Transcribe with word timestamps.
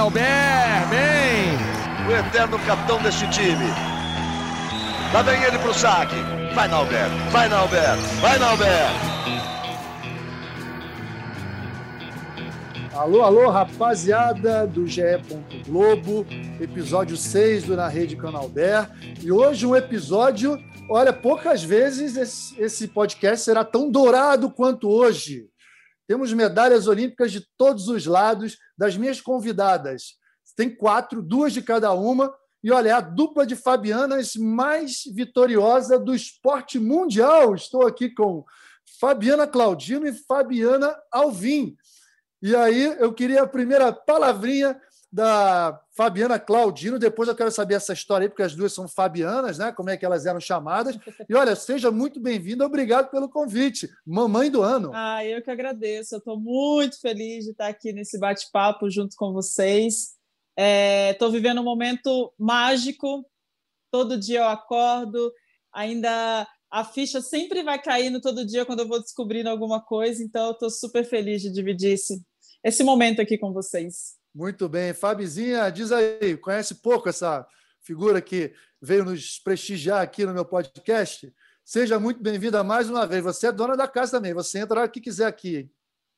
Nauber, 0.00 0.22
bem! 0.88 2.08
O 2.08 2.26
eterno 2.26 2.58
capitão 2.60 3.02
deste 3.02 3.28
time. 3.28 3.66
Lá 5.12 5.20
vem 5.20 5.42
ele 5.42 5.58
pro 5.58 5.74
saque. 5.74 6.14
Vai, 6.54 6.68
Nauber, 6.68 7.06
vai, 7.30 7.50
Nauber, 7.50 7.96
vai, 8.18 8.38
Nauber! 8.38 8.88
Alô, 12.94 13.20
alô, 13.20 13.50
rapaziada 13.50 14.66
do 14.66 14.86
GE. 14.86 15.02
Globo, 15.68 16.26
episódio 16.58 17.14
6 17.14 17.64
do 17.64 17.76
Na 17.76 17.86
Rede 17.86 18.16
Canalber. 18.16 18.88
E 19.22 19.30
hoje 19.30 19.66
um 19.66 19.76
episódio, 19.76 20.58
olha, 20.88 21.12
poucas 21.12 21.62
vezes 21.62 22.16
esse, 22.16 22.58
esse 22.58 22.88
podcast 22.88 23.44
será 23.44 23.66
tão 23.66 23.90
dourado 23.90 24.50
quanto 24.50 24.88
hoje. 24.88 25.49
Temos 26.10 26.32
medalhas 26.32 26.88
olímpicas 26.88 27.30
de 27.30 27.46
todos 27.56 27.86
os 27.86 28.04
lados 28.04 28.58
das 28.76 28.96
minhas 28.96 29.20
convidadas. 29.20 30.16
Tem 30.56 30.68
quatro, 30.68 31.22
duas 31.22 31.52
de 31.52 31.62
cada 31.62 31.92
uma. 31.92 32.34
E 32.64 32.72
olha, 32.72 32.88
é 32.88 32.92
a 32.92 33.00
dupla 33.00 33.46
de 33.46 33.54
Fabianas 33.54 34.34
mais 34.34 35.02
vitoriosa 35.14 36.00
do 36.00 36.12
esporte 36.12 36.80
mundial. 36.80 37.54
Estou 37.54 37.86
aqui 37.86 38.12
com 38.12 38.44
Fabiana 38.98 39.46
Claudino 39.46 40.04
e 40.04 40.12
Fabiana 40.12 41.00
Alvim. 41.12 41.76
E 42.42 42.56
aí 42.56 42.86
eu 42.98 43.12
queria 43.12 43.42
a 43.42 43.46
primeira 43.46 43.92
palavrinha 43.92 44.76
da 45.12 45.80
Fabiana 45.90 46.38
Claudino, 46.38 46.98
depois 46.98 47.28
eu 47.28 47.34
quero 47.34 47.50
saber 47.50 47.74
essa 47.74 47.92
história 47.92 48.26
aí, 48.26 48.28
porque 48.28 48.42
as 48.42 48.54
duas 48.54 48.72
são 48.72 48.86
Fabianas, 48.86 49.58
né? 49.58 49.72
Como 49.72 49.90
é 49.90 49.96
que 49.96 50.04
elas 50.04 50.24
eram 50.24 50.38
chamadas. 50.38 50.96
E 51.28 51.34
olha, 51.34 51.56
seja 51.56 51.90
muito 51.90 52.20
bem-vinda, 52.20 52.64
obrigado 52.64 53.10
pelo 53.10 53.28
convite. 53.28 53.88
Mamãe 54.06 54.50
do 54.50 54.62
ano. 54.62 54.92
Ah, 54.94 55.24
eu 55.24 55.42
que 55.42 55.50
agradeço. 55.50 56.14
Eu 56.14 56.18
estou 56.18 56.38
muito 56.38 57.00
feliz 57.00 57.44
de 57.44 57.50
estar 57.50 57.66
aqui 57.66 57.92
nesse 57.92 58.18
bate-papo 58.18 58.88
junto 58.88 59.16
com 59.16 59.32
vocês. 59.32 60.14
Estou 60.56 61.28
é, 61.28 61.32
vivendo 61.32 61.60
um 61.60 61.64
momento 61.64 62.32
mágico. 62.38 63.26
Todo 63.90 64.18
dia 64.18 64.40
eu 64.40 64.46
acordo, 64.46 65.32
ainda 65.72 66.46
a 66.70 66.84
ficha 66.84 67.20
sempre 67.20 67.64
vai 67.64 67.82
caindo 67.82 68.20
todo 68.20 68.46
dia 68.46 68.64
quando 68.64 68.80
eu 68.80 68.88
vou 68.88 69.00
descobrindo 69.00 69.48
alguma 69.48 69.80
coisa, 69.80 70.22
então 70.22 70.46
eu 70.46 70.52
estou 70.52 70.70
super 70.70 71.04
feliz 71.04 71.42
de 71.42 71.50
dividir 71.50 71.94
esse, 71.94 72.22
esse 72.62 72.84
momento 72.84 73.20
aqui 73.20 73.36
com 73.36 73.52
vocês. 73.52 74.19
Muito 74.34 74.68
bem. 74.68 74.94
Fabizinha, 74.94 75.68
diz 75.70 75.90
aí, 75.90 76.36
conhece 76.36 76.76
pouco 76.76 77.08
essa 77.08 77.46
figura 77.80 78.20
que 78.20 78.54
veio 78.80 79.04
nos 79.04 79.38
prestigiar 79.40 80.00
aqui 80.02 80.24
no 80.24 80.32
meu 80.32 80.44
podcast? 80.44 81.34
Seja 81.64 81.98
muito 81.98 82.22
bem-vinda 82.22 82.62
mais 82.62 82.88
uma 82.88 83.06
vez. 83.06 83.24
Você 83.24 83.48
é 83.48 83.52
dona 83.52 83.76
da 83.76 83.88
casa 83.88 84.12
também, 84.12 84.32
você 84.32 84.60
entra 84.60 84.84
o 84.84 84.88
que 84.88 85.00
quiser 85.00 85.26
aqui. 85.26 85.68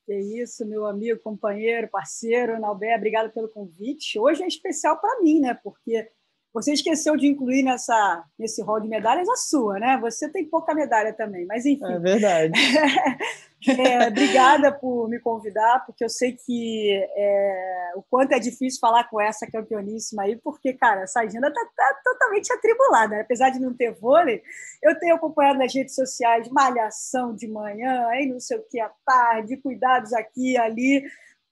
Que 0.05 0.15
isso, 0.15 0.65
meu 0.65 0.85
amigo, 0.85 1.19
companheiro, 1.21 1.89
parceiro, 1.89 2.59
Nalbé, 2.59 2.95
obrigado 2.95 3.31
pelo 3.31 3.49
convite. 3.49 4.19
Hoje 4.19 4.43
é 4.43 4.47
especial 4.47 4.99
para 4.99 5.21
mim, 5.21 5.39
né? 5.39 5.57
Porque 5.63 6.07
você 6.53 6.71
esqueceu 6.71 7.17
de 7.17 7.25
incluir 7.25 7.63
nessa, 7.63 8.23
nesse 8.37 8.61
rol 8.61 8.79
de 8.79 8.87
medalhas 8.87 9.27
a 9.27 9.35
sua, 9.35 9.79
né? 9.79 9.97
Você 9.99 10.29
tem 10.29 10.45
pouca 10.45 10.75
medalha 10.75 11.11
também, 11.11 11.47
mas 11.47 11.65
enfim. 11.65 11.91
É 11.91 11.97
verdade. 11.97 12.53
é, 13.67 14.07
obrigada 14.07 14.71
por 14.71 15.09
me 15.09 15.19
convidar, 15.19 15.83
porque 15.83 16.03
eu 16.03 16.09
sei 16.09 16.33
que 16.33 16.91
é, 17.15 17.93
o 17.95 18.03
quanto 18.03 18.33
é 18.33 18.39
difícil 18.39 18.79
falar 18.79 19.05
com 19.05 19.19
essa 19.19 19.47
campeoníssima 19.47 20.23
aí, 20.23 20.35
porque, 20.35 20.73
cara, 20.73 21.01
essa 21.01 21.21
agenda 21.21 21.51
tá, 21.51 21.61
tá 21.75 22.01
totalmente 22.03 22.53
atribulada. 22.53 23.15
Né? 23.15 23.21
Apesar 23.21 23.49
de 23.49 23.59
não 23.59 23.73
ter 23.73 23.91
vôlei, 23.91 24.43
eu 24.83 24.97
tenho 24.99 25.15
acompanhado 25.15 25.57
nas 25.57 25.73
redes 25.73 25.95
sociais 25.95 26.47
malhação 26.49 27.35
de 27.35 27.47
manhã, 27.47 28.05
aí 28.09 28.27
não 28.27 28.39
sei 28.39 28.57
o 28.57 28.63
que 28.69 28.79
à 28.79 28.91
tarde, 29.03 29.57
cuidados 29.57 30.13
aqui 30.13 30.51
e 30.51 30.57
ali. 30.57 31.03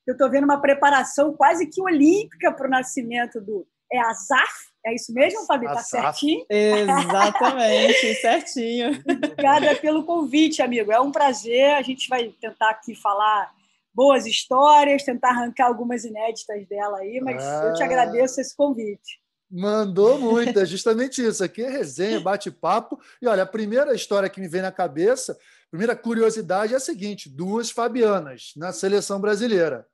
Eu 0.06 0.14
estou 0.14 0.30
vendo 0.30 0.44
uma 0.44 0.62
preparação 0.62 1.34
quase 1.34 1.66
que 1.66 1.82
olímpica 1.82 2.52
para 2.52 2.68
o 2.68 2.70
nascimento 2.70 3.42
do 3.42 3.66
é 3.92 4.00
Azaf, 4.00 4.71
é 4.86 4.96
isso 4.96 5.14
mesmo, 5.14 5.46
Fabi? 5.46 5.66
Tá 5.66 5.78
certinho? 5.78 6.46
Exatamente, 6.50 8.16
certinho. 8.16 9.02
Obrigada 9.06 9.76
pelo 9.76 10.04
convite, 10.04 10.62
amigo. 10.62 10.92
É 10.92 11.00
um 11.00 11.12
prazer. 11.12 11.76
A 11.76 11.82
gente 11.82 12.10
vai 12.10 12.30
tentar 12.42 12.72
aqui 12.72 12.96
falar 12.96 13.52
boas 13.94 14.26
histórias, 14.26 15.04
tentar 15.04 15.30
arrancar 15.30 15.68
algumas 15.68 16.04
inéditas 16.04 16.66
dela 16.68 16.98
aí, 17.00 17.20
mas 17.22 17.44
ah, 17.44 17.66
eu 17.66 17.74
te 17.74 17.84
agradeço 17.84 18.40
esse 18.42 18.56
convite. 18.56 19.22
Mandou 19.50 20.18
muito, 20.18 20.58
é 20.58 20.66
justamente 20.66 21.22
isso. 21.26 21.44
Aqui 21.44 21.62
é 21.62 21.70
resenha, 21.70 22.20
bate-papo. 22.20 23.00
E 23.22 23.28
olha, 23.28 23.44
a 23.44 23.48
primeira 23.48 23.94
história 23.94 24.30
que 24.30 24.40
me 24.40 24.48
vem 24.48 24.62
na 24.62 24.72
cabeça, 24.72 25.34
a 25.34 25.70
primeira 25.70 25.96
curiosidade 25.96 26.74
é 26.74 26.78
a 26.78 26.80
seguinte: 26.80 27.30
duas 27.30 27.70
Fabianas 27.70 28.54
na 28.56 28.72
seleção 28.72 29.20
brasileira. 29.20 29.86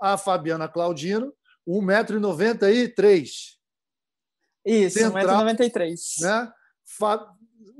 A 0.00 0.18
Fabiana 0.18 0.68
Claudino, 0.68 1.32
1,93m. 1.66 3.61
Isso, 4.64 4.98
Central, 4.98 5.44
1,93m. 5.44 6.20
Né? 6.20 6.52
Fa... 6.84 7.26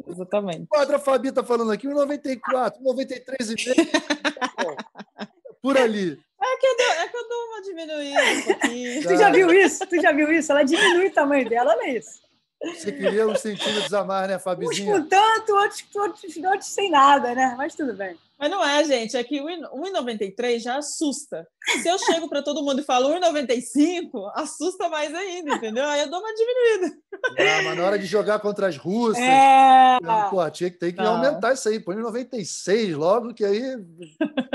Exatamente. 0.07 0.67
Quadra 0.67 0.99
Fabi 0.99 1.29
está 1.29 1.45
falando 1.45 1.71
aqui, 1.71 1.87
1,94, 1.87 2.81
93,5. 2.83 3.75
Por 5.63 5.77
ali. 5.77 6.21
É 6.43 6.57
que, 6.57 6.67
eu 6.67 6.77
dou, 6.77 6.87
é 6.87 7.09
que 7.09 7.17
eu 7.17 7.29
dou 7.29 7.39
uma 7.47 7.63
diminuída 7.63 8.21
um 8.21 8.43
pouquinho. 8.43 9.03
Tu 9.07 9.17
já 9.17 9.31
viu 9.31 9.53
isso? 9.53 9.87
Tu 9.87 10.01
já 10.01 10.13
viu 10.13 10.33
isso? 10.33 10.51
Ela 10.51 10.65
diminui 10.65 11.07
o 11.07 11.13
tamanho 11.13 11.49
dela, 11.49 11.73
olha 11.73 11.97
isso. 11.97 12.21
Você 12.65 12.93
queria 12.93 13.27
uns 13.27 13.41
centímetros 13.41 13.93
a 13.93 14.05
mais, 14.05 14.29
né, 14.29 14.39
Fabizinha? 14.39 14.95
Uns 14.95 15.03
com 15.03 15.09
tanto, 15.09 15.53
outros, 15.53 15.85
outros, 15.95 16.37
outros 16.37 16.67
sem 16.67 16.91
nada, 16.91 17.35
né? 17.35 17.55
Mas 17.57 17.75
tudo 17.75 17.93
bem. 17.95 18.17
Mas 18.43 18.51
não 18.51 18.65
é, 18.65 18.83
gente, 18.83 19.17
é 19.17 19.23
que 19.23 19.41
1,93 19.41 20.59
já 20.59 20.77
assusta. 20.77 21.47
Se 21.81 21.87
eu 21.87 21.97
chego 21.97 22.29
para 22.29 22.43
todo 22.43 22.61
mundo 22.61 22.81
e 22.81 22.85
falo 22.85 23.09
1,95, 23.11 24.33
assusta 24.35 24.89
mais 24.89 25.15
ainda, 25.15 25.55
entendeu? 25.55 25.85
Aí 25.85 26.01
eu 26.01 26.11
dou 26.11 26.19
uma 26.19 26.35
diminuída. 26.35 26.99
Ah, 27.39 27.63
mas 27.63 27.79
na 27.79 27.85
hora 27.85 27.97
de 27.97 28.05
jogar 28.05 28.41
contra 28.41 28.67
as 28.67 28.77
russas, 28.77 29.23
é... 29.23 29.97
pô, 30.29 30.51
tinha 30.51 30.73
que, 30.73 30.77
tem 30.77 30.91
que 30.91 31.01
não. 31.01 31.19
aumentar 31.19 31.53
isso 31.53 31.69
aí, 31.69 31.79
põe 31.79 31.95
96 31.95 32.97
logo, 32.97 33.33
que 33.33 33.45
aí 33.45 33.63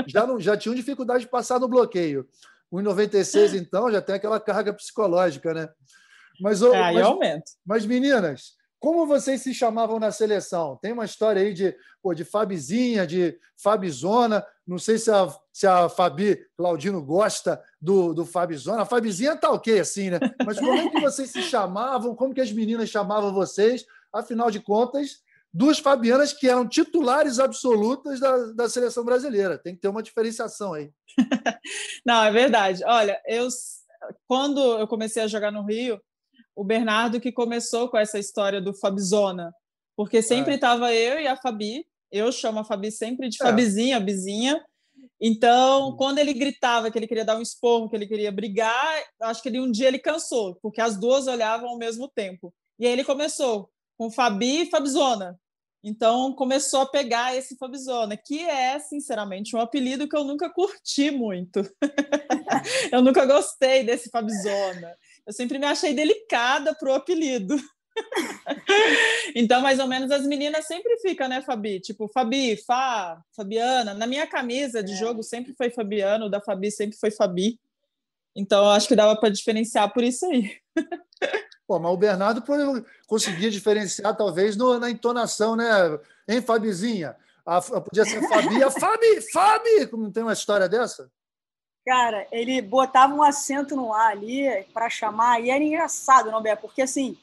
já, 0.06 0.26
não, 0.26 0.38
já 0.38 0.54
tinham 0.54 0.74
dificuldade 0.74 1.20
de 1.20 1.30
passar 1.30 1.58
no 1.58 1.66
bloqueio. 1.66 2.28
1,96, 2.70 3.54
então, 3.58 3.90
já 3.90 4.02
tem 4.02 4.16
aquela 4.16 4.38
carga 4.38 4.74
psicológica, 4.74 5.54
né? 5.54 5.66
Mas, 6.38 6.60
é, 6.60 6.76
aí 6.76 6.96
mas, 6.96 7.06
aumenta. 7.06 7.50
Mas, 7.64 7.86
meninas, 7.86 8.52
como 8.80 9.06
vocês 9.06 9.42
se 9.42 9.52
chamavam 9.52 9.98
na 9.98 10.12
seleção? 10.12 10.78
Tem 10.80 10.92
uma 10.92 11.04
história 11.04 11.42
aí 11.42 11.52
de, 11.52 11.74
pô, 12.02 12.14
de 12.14 12.24
Fabizinha, 12.24 13.06
de 13.06 13.38
Fabizona. 13.56 14.44
Não 14.66 14.78
sei 14.78 14.98
se 14.98 15.10
a, 15.10 15.28
se 15.52 15.66
a 15.66 15.88
Fabi 15.88 16.38
Claudino 16.56 17.02
gosta 17.02 17.62
do, 17.80 18.14
do 18.14 18.24
Fabizona. 18.24 18.82
A 18.82 18.86
Fabizinha 18.86 19.36
tá 19.36 19.50
ok, 19.50 19.80
assim, 19.80 20.10
né? 20.10 20.20
Mas 20.46 20.58
como 20.58 20.74
é 20.74 20.88
que 20.90 21.00
vocês 21.00 21.30
se 21.30 21.42
chamavam? 21.42 22.14
Como 22.14 22.32
que 22.32 22.40
as 22.40 22.52
meninas 22.52 22.88
chamavam 22.88 23.32
vocês? 23.32 23.84
Afinal 24.12 24.50
de 24.50 24.60
contas, 24.60 25.22
duas 25.52 25.78
Fabianas 25.78 26.32
que 26.32 26.48
eram 26.48 26.68
titulares 26.68 27.38
absolutas 27.38 28.20
da, 28.20 28.52
da 28.52 28.68
seleção 28.68 29.04
brasileira. 29.04 29.58
Tem 29.58 29.74
que 29.74 29.80
ter 29.80 29.88
uma 29.88 30.02
diferenciação 30.02 30.74
aí. 30.74 30.92
Não, 32.06 32.22
é 32.22 32.30
verdade. 32.30 32.84
Olha, 32.84 33.20
eu 33.26 33.48
quando 34.26 34.60
eu 34.78 34.86
comecei 34.86 35.22
a 35.22 35.26
jogar 35.26 35.50
no 35.50 35.64
Rio, 35.64 36.00
o 36.58 36.64
Bernardo 36.64 37.20
que 37.20 37.30
começou 37.30 37.88
com 37.88 37.96
essa 37.96 38.18
história 38.18 38.60
do 38.60 38.74
Fabizona, 38.74 39.54
porque 39.96 40.20
sempre 40.20 40.56
estava 40.56 40.92
é. 40.92 40.96
eu 40.96 41.20
e 41.20 41.28
a 41.28 41.36
Fabi, 41.36 41.86
eu 42.10 42.32
chamo 42.32 42.58
a 42.58 42.64
Fabi 42.64 42.90
sempre 42.90 43.28
de 43.28 43.36
é. 43.40 43.46
Fabizinha, 43.46 44.00
Bizinha. 44.00 44.60
Então, 45.20 45.94
quando 45.96 46.18
ele 46.18 46.34
gritava 46.34 46.90
que 46.90 46.98
ele 46.98 47.06
queria 47.06 47.24
dar 47.24 47.36
um 47.36 47.42
esporro, 47.42 47.88
que 47.88 47.94
ele 47.94 48.08
queria 48.08 48.32
brigar, 48.32 49.04
acho 49.22 49.40
que 49.40 49.48
ele, 49.48 49.60
um 49.60 49.70
dia 49.70 49.86
ele 49.86 50.00
cansou, 50.00 50.56
porque 50.60 50.80
as 50.80 50.98
duas 50.98 51.28
olhavam 51.28 51.68
ao 51.68 51.78
mesmo 51.78 52.08
tempo. 52.08 52.52
E 52.76 52.84
aí 52.84 52.92
ele 52.92 53.04
começou 53.04 53.70
com 53.96 54.10
Fabi 54.10 54.62
e 54.62 54.70
Fabizona. 54.70 55.38
Então 55.84 56.32
começou 56.32 56.80
a 56.80 56.86
pegar 56.86 57.36
esse 57.36 57.56
Fabizona, 57.56 58.16
que 58.16 58.40
é, 58.40 58.80
sinceramente, 58.80 59.54
um 59.54 59.60
apelido 59.60 60.08
que 60.08 60.16
eu 60.16 60.24
nunca 60.24 60.50
curti 60.50 61.12
muito. 61.12 61.62
eu 62.90 63.00
nunca 63.00 63.24
gostei 63.24 63.84
desse 63.84 64.10
Fabizona. 64.10 64.96
Eu 65.28 65.32
sempre 65.34 65.58
me 65.58 65.66
achei 65.66 65.92
delicada 65.92 66.74
pro 66.74 66.94
apelido. 66.94 67.54
então, 69.36 69.60
mais 69.60 69.78
ou 69.78 69.86
menos, 69.86 70.10
as 70.10 70.24
meninas 70.24 70.66
sempre 70.66 70.98
ficam, 71.00 71.28
né, 71.28 71.42
Fabi? 71.42 71.80
Tipo, 71.80 72.08
Fabi, 72.08 72.56
Fá, 72.56 73.22
Fabiana. 73.36 73.92
Na 73.92 74.06
minha 74.06 74.26
camisa 74.26 74.82
de 74.82 74.94
é. 74.94 74.96
jogo 74.96 75.22
sempre 75.22 75.52
foi 75.52 75.68
Fabiano, 75.68 76.30
da 76.30 76.40
Fabi 76.40 76.70
sempre 76.70 76.96
foi 76.96 77.10
Fabi. 77.10 77.60
Então, 78.34 78.70
acho 78.70 78.88
que 78.88 78.96
dava 78.96 79.20
para 79.20 79.28
diferenciar 79.28 79.92
por 79.92 80.02
isso 80.02 80.24
aí. 80.24 80.56
Pô, 81.68 81.78
mas 81.78 81.92
o 81.92 81.96
Bernardo 81.98 82.42
conseguia 83.06 83.50
diferenciar, 83.50 84.16
talvez, 84.16 84.56
no, 84.56 84.78
na 84.78 84.88
entonação, 84.88 85.54
né? 85.54 85.68
Hein, 86.26 86.40
Fabizinha? 86.40 87.14
A, 87.44 87.60
podia 87.60 88.06
ser 88.06 88.26
Fabi, 88.26 88.62
a 88.62 88.70
Fabi, 88.70 89.20
Fabi! 89.30 89.90
Não 89.92 90.10
tem 90.10 90.22
uma 90.22 90.32
história 90.32 90.66
dessa? 90.70 91.10
Cara, 91.88 92.28
ele 92.30 92.60
botava 92.60 93.14
um 93.14 93.22
acento 93.22 93.74
no 93.74 93.94
ar 93.94 94.10
ali 94.10 94.44
para 94.74 94.90
chamar, 94.90 95.40
e 95.40 95.48
era 95.48 95.64
engraçado, 95.64 96.30
não, 96.30 96.42
Bé? 96.42 96.54
Porque 96.54 96.82
assim, 96.82 97.16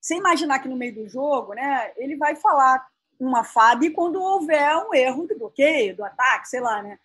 sem 0.00 0.16
imaginar 0.16 0.58
que 0.58 0.68
no 0.68 0.74
meio 0.74 0.94
do 0.94 1.06
jogo, 1.06 1.52
né, 1.52 1.92
ele 1.98 2.16
vai 2.16 2.34
falar 2.34 2.86
uma 3.20 3.44
Fábio 3.44 3.92
quando 3.92 4.18
houver 4.18 4.74
um 4.78 4.94
erro 4.94 5.26
do 5.26 5.36
bloqueio, 5.38 5.94
do 5.94 6.02
ataque, 6.02 6.48
sei 6.48 6.60
lá, 6.60 6.82
né? 6.82 6.98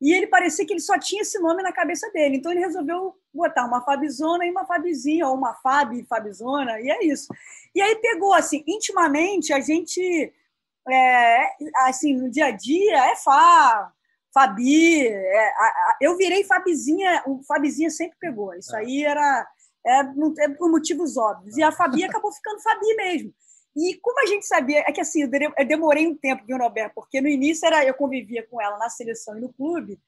E 0.00 0.12
ele 0.12 0.28
parecia 0.28 0.64
que 0.64 0.72
ele 0.72 0.78
só 0.78 0.96
tinha 0.96 1.22
esse 1.22 1.36
nome 1.40 1.64
na 1.64 1.72
cabeça 1.72 2.08
dele. 2.12 2.36
Então 2.36 2.52
ele 2.52 2.60
resolveu 2.60 3.16
botar 3.34 3.66
uma 3.66 3.80
Fabizona 3.82 4.46
e 4.46 4.50
uma 4.52 4.64
Fabizinha, 4.64 5.26
ou 5.26 5.34
uma 5.34 5.54
Fabi 5.54 6.04
Fabizona, 6.04 6.80
e 6.80 6.88
é 6.88 7.04
isso. 7.04 7.26
E 7.74 7.82
aí 7.82 7.96
pegou, 7.96 8.34
assim, 8.34 8.62
intimamente, 8.68 9.52
a 9.52 9.58
gente, 9.58 10.32
é, 10.88 11.44
assim, 11.88 12.14
no 12.14 12.30
dia 12.30 12.46
a 12.46 12.50
dia, 12.52 13.10
é 13.10 13.16
Fá, 13.16 13.92
Fabi. 14.32 15.06
É, 15.06 15.48
a, 15.48 15.64
a, 15.64 15.96
eu 16.00 16.16
virei 16.16 16.44
Fabizinha, 16.44 17.22
o 17.26 17.42
Fabizinha 17.42 17.90
sempre 17.90 18.16
pegou. 18.18 18.54
Isso 18.54 18.74
é. 18.74 18.80
aí 18.80 19.04
era 19.04 19.46
é, 19.84 20.00
é, 20.00 20.48
por 20.48 20.70
motivos 20.70 21.16
óbvios. 21.16 21.56
E 21.56 21.62
a 21.62 21.72
Fabi 21.72 22.02
acabou 22.04 22.32
ficando 22.32 22.60
Fabi 22.60 22.94
mesmo. 22.96 23.34
E 23.74 23.98
como 24.02 24.20
a 24.20 24.26
gente 24.26 24.46
sabia, 24.46 24.80
é 24.80 24.92
que 24.92 25.00
assim, 25.00 25.22
eu 25.22 25.66
demorei 25.66 26.06
um 26.06 26.14
tempo, 26.14 26.44
viu, 26.46 26.58
Norberto? 26.58 26.94
Porque 26.94 27.20
no 27.20 27.28
início 27.28 27.66
era 27.66 27.84
eu 27.84 27.94
convivia 27.94 28.46
com 28.46 28.60
ela 28.60 28.76
na 28.76 28.90
seleção 28.90 29.36
e 29.36 29.40
no 29.40 29.50
clube, 29.50 29.98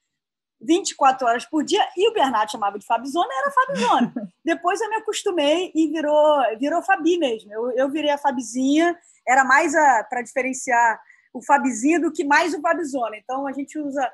24 0.61 1.27
horas 1.27 1.45
por 1.45 1.63
dia, 1.63 1.83
e 1.97 2.07
o 2.07 2.13
Bernardo 2.13 2.51
chamava 2.51 2.77
de 2.77 2.85
Fabizona, 2.85 3.29
era 3.33 3.51
Fabizona. 3.51 4.13
Depois 4.45 4.79
eu 4.79 4.89
me 4.89 4.97
acostumei 4.97 5.71
e 5.73 5.87
virou, 5.87 6.43
virou 6.59 6.81
Fabi 6.83 7.17
mesmo. 7.17 7.51
Eu, 7.51 7.71
eu 7.71 7.89
virei 7.89 8.11
a 8.11 8.19
Fabizinha, 8.19 8.95
era 9.27 9.43
mais 9.43 9.73
para 10.09 10.21
diferenciar 10.21 11.01
o 11.35 11.41
Fabizinho 11.41 12.01
do 12.01 12.11
que 12.11 12.23
mais 12.23 12.53
o 12.53 12.61
Fabizona. 12.61 13.17
Então 13.17 13.45
a 13.45 13.51
gente 13.51 13.77
usa 13.77 14.09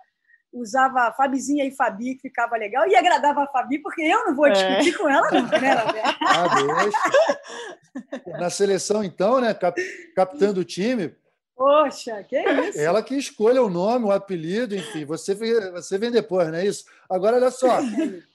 usava 0.53 1.13
Fabizinha 1.13 1.63
e 1.63 1.71
Fabi, 1.71 2.15
que 2.15 2.27
ficava 2.27 2.57
legal, 2.57 2.85
e 2.85 2.93
agradava 2.93 3.43
a 3.43 3.47
Fabi, 3.47 3.79
porque 3.79 4.01
eu 4.01 4.25
não 4.25 4.35
vou 4.35 4.47
é. 4.47 4.51
discutir 4.51 4.97
com 4.97 5.07
ela 5.07 5.31
nunca, 5.31 5.57
né, 5.57 5.71
ah, 6.27 6.47
Na 8.37 8.49
seleção, 8.49 9.01
então, 9.01 9.39
né, 9.39 9.53
cap, 9.53 9.81
captando 10.13 10.59
o 10.59 10.65
time. 10.65 11.15
Poxa, 11.55 12.21
que 12.23 12.37
isso? 12.37 12.79
Ela 12.81 13.01
que 13.01 13.15
escolha 13.15 13.63
o 13.63 13.69
nome, 13.69 14.05
o 14.05 14.11
apelido, 14.11 14.75
enfim, 14.75 15.05
você, 15.05 15.33
você 15.71 15.97
vem 15.97 16.11
depois, 16.11 16.49
não 16.49 16.55
é 16.55 16.65
isso? 16.65 16.83
Agora, 17.09 17.37
olha 17.37 17.51
só, 17.51 17.79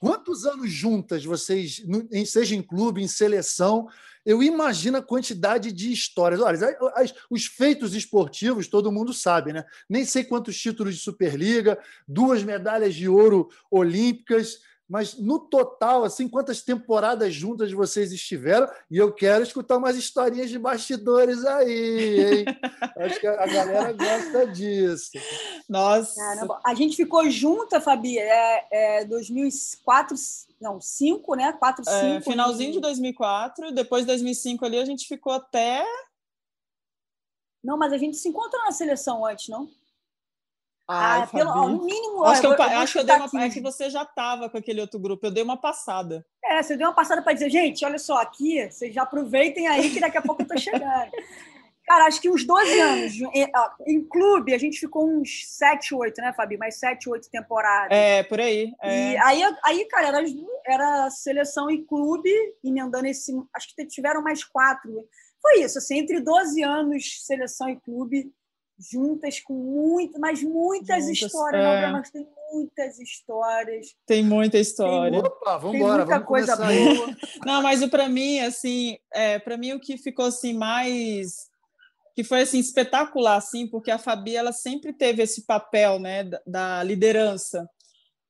quantos 0.01 0.47
anos 0.47 0.71
juntas 0.71 1.23
vocês, 1.23 1.85
seja 2.25 2.55
em 2.55 2.63
clube, 2.63 3.03
em 3.03 3.09
seleção, 3.09 3.89
eu 4.27 4.43
imagino 4.43 4.99
a 4.99 5.03
quantidade 5.03 5.71
de 5.73 5.93
histórias. 5.93 6.41
Olha, 6.41 6.77
as, 6.97 7.15
os 7.31 7.47
feitos 7.47 7.95
esportivos, 7.95 8.67
todo 8.67 8.91
mundo 8.91 9.15
sabe, 9.15 9.53
né? 9.53 9.65
Nem 9.89 10.05
sei 10.05 10.25
quantos 10.25 10.59
títulos 10.59 10.97
de 10.97 11.01
Superliga, 11.01 11.79
duas 12.09 12.43
medalhas 12.43 12.97
de 12.97 13.09
ouro 13.09 13.49
olímpicas, 13.71 14.59
mas 14.89 15.19
no 15.19 15.41
total, 15.41 16.05
assim, 16.05 16.29
quantas 16.29 16.63
temporadas 16.63 17.35
juntas 17.35 17.73
vocês 17.73 18.13
estiveram? 18.13 18.69
E 18.89 18.97
eu 18.97 19.13
quero 19.13 19.43
escutar 19.43 19.79
umas 19.79 19.97
historinhas 19.97 20.49
de 20.49 20.59
bastidores 20.59 21.45
aí, 21.45 22.21
hein? 22.21 22.45
Acho 22.99 23.19
que 23.19 23.27
a 23.27 23.47
galera 23.47 23.93
gosta 23.93 24.47
disso. 24.47 25.11
Nossa! 25.69 26.15
Caramba. 26.15 26.61
A 26.65 26.75
gente 26.75 26.95
ficou 26.95 27.29
junta, 27.29 27.81
Fabi, 27.81 28.17
é, 28.17 29.01
é 29.01 29.05
2004, 29.07 30.17
não, 30.61 30.81
5, 30.81 31.35
né? 31.35 31.53
4, 31.53 31.85
5. 31.85 31.97
É, 31.97 32.21
finalzinho 32.21 32.73
de 32.73 32.81
2004, 32.81 33.73
depois 33.73 34.03
de 34.03 34.07
2005 34.07 34.65
ali 34.65 34.79
a 34.79 34.85
gente 34.85 35.09
ficou 35.09 35.33
até... 35.33 35.85
Não, 37.63 37.77
mas 37.77 37.93
a 37.93 37.99
gente 37.99 38.17
se 38.17 38.29
encontrou 38.29 38.63
na 38.65 38.71
seleção 38.71 39.27
antes, 39.27 39.49
não? 39.49 39.69
Ai, 40.89 41.23
ah, 41.23 41.27
pelo, 41.27 41.55
no 41.55 41.85
mínimo. 41.85 42.25
Acho 42.25 42.41
que, 42.41 42.47
eu, 42.47 42.53
eu 42.53 42.63
acho 42.63 42.93
que 42.93 42.99
eu 43.01 43.05
dei 43.05 43.17
uma, 43.17 43.45
é 43.45 43.51
que 43.51 43.61
você 43.61 43.91
já 43.91 44.03
estava 44.03 44.49
com 44.49 44.57
aquele 44.57 44.81
outro 44.81 45.01
grupo, 45.01 45.27
eu 45.27 45.33
dei 45.33 45.43
uma 45.43 45.57
passada. 45.57 46.25
É, 46.45 46.63
você 46.63 46.77
deu 46.77 46.87
uma 46.87 46.95
passada 46.95 47.23
para 47.23 47.33
dizer, 47.33 47.51
gente, 47.51 47.85
olha 47.85 47.99
só, 47.99 48.19
aqui, 48.19 48.71
vocês 48.71 48.95
já 48.95 49.03
aproveitem 49.03 49.67
aí 49.67 49.91
que 49.91 49.99
daqui 49.99 50.17
a 50.17 50.23
pouco 50.23 50.43
eu 50.43 50.45
estou 50.45 50.59
chegando. 50.59 51.11
Cara, 51.87 52.07
acho 52.07 52.21
que 52.21 52.29
uns 52.29 52.45
12 52.45 52.81
anos. 52.81 53.13
Em, 53.33 53.47
em, 53.87 54.05
clube, 54.05 54.53
a 54.53 54.59
gente 54.59 54.81
ficou 54.81 55.09
uns 55.09 55.47
7, 55.47 55.95
8, 55.95 56.21
né, 56.21 56.33
Fabi? 56.33 56.57
Mais 56.57 56.81
7, 56.81 57.09
8 57.09 57.31
temporadas. 57.31 57.97
É, 57.97 58.25
por 58.25 58.41
aí. 58.41 58.73
É. 58.83 59.13
E 59.13 59.17
aí, 59.19 59.57
aí, 59.65 59.85
cara, 59.85 60.09
era, 60.09 60.25
era 60.67 61.11
seleção 61.11 61.71
e 61.71 61.85
clube, 61.85 62.29
emendando 62.65 63.07
esse. 63.07 63.33
Acho 63.55 63.69
que 63.73 63.87
tiveram 63.87 64.21
mais 64.21 64.43
quatro. 64.43 65.09
Foi 65.41 65.61
isso, 65.61 65.79
assim, 65.79 65.99
entre 65.99 66.19
12 66.21 66.61
anos, 66.65 67.25
seleção 67.25 67.69
e 67.69 67.77
clube 67.77 68.33
juntas 68.79 69.41
com 69.41 69.55
muito, 69.55 70.19
mas 70.21 70.43
muitas, 70.43 71.05
muitas 71.05 71.09
histórias. 71.09 71.65
É. 71.65 71.91
Não, 71.91 72.03
tem 72.03 72.29
muitas 72.53 72.99
histórias. 72.99 73.87
Tem 74.07 74.23
muita 74.23 74.59
história. 74.59 75.23
Tem, 75.23 75.31
Opa, 75.31 75.57
vamos 75.57 75.77
embora, 75.77 75.99
muita 75.99 76.15
vamos 76.15 76.29
coisa 76.29 76.57
boa. 76.57 77.17
Não, 77.45 77.63
mas 77.63 77.85
para 77.89 78.09
mim, 78.09 78.41
assim, 78.41 78.99
é, 79.13 79.39
para 79.39 79.57
mim 79.57 79.73
o 79.73 79.81
que 79.81 79.97
ficou 79.97 80.27
assim 80.27 80.53
mais 80.53 81.49
que 82.15 82.25
foi 82.25 82.41
assim 82.41 82.59
espetacular, 82.59 83.37
assim, 83.37 83.69
porque 83.69 83.91
a 83.91 83.99
Fabi 83.99 84.35
ela 84.35 84.51
sempre 84.51 84.91
teve 84.95 85.23
esse 85.23 85.45
papel, 85.45 85.99
né, 85.99 86.25
da, 86.25 86.41
da 86.47 86.83
liderança. 86.83 87.69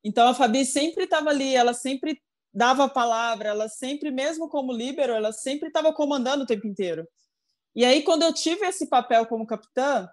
Então 0.03 0.27
a 0.27 0.33
Fabi 0.33 0.65
sempre 0.65 1.05
estava 1.05 1.29
ali, 1.29 1.55
ela 1.55 1.73
sempre 1.73 2.21
dava 2.53 2.83
a 2.83 2.89
palavra, 2.89 3.47
ela 3.47 3.69
sempre, 3.69 4.11
mesmo 4.11 4.49
como 4.49 4.73
líbero, 4.73 5.13
ela 5.13 5.31
sempre 5.31 5.69
estava 5.69 5.93
comandando 5.93 6.43
o 6.43 6.45
tempo 6.45 6.67
inteiro. 6.67 7.07
E 7.73 7.85
aí 7.85 8.03
quando 8.03 8.23
eu 8.23 8.33
tive 8.33 8.65
esse 8.65 8.87
papel 8.89 9.25
como 9.25 9.47
capitã, 9.47 10.09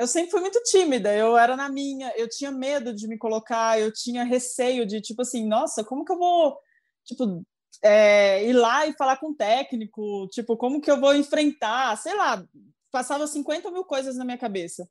eu 0.00 0.06
sempre 0.06 0.30
fui 0.30 0.40
muito 0.40 0.58
tímida, 0.62 1.14
eu 1.14 1.36
era 1.36 1.54
na 1.54 1.68
minha, 1.68 2.10
eu 2.16 2.26
tinha 2.26 2.50
medo 2.50 2.94
de 2.94 3.06
me 3.06 3.18
colocar, 3.18 3.78
eu 3.78 3.92
tinha 3.92 4.24
receio 4.24 4.86
de, 4.86 4.98
tipo 4.98 5.20
assim, 5.20 5.46
nossa, 5.46 5.84
como 5.84 6.06
que 6.06 6.12
eu 6.12 6.16
vou, 6.16 6.56
tipo, 7.04 7.44
é, 7.84 8.42
ir 8.48 8.54
lá 8.54 8.86
e 8.86 8.94
falar 8.94 9.18
com 9.18 9.32
o 9.32 9.34
técnico, 9.34 10.26
tipo, 10.28 10.56
como 10.56 10.80
que 10.80 10.90
eu 10.90 10.98
vou 10.98 11.14
enfrentar, 11.14 11.94
sei 11.98 12.16
lá, 12.16 12.42
passava 12.90 13.26
50 13.26 13.70
mil 13.70 13.84
coisas 13.84 14.16
na 14.16 14.24
minha 14.24 14.38
cabeça. 14.38 14.88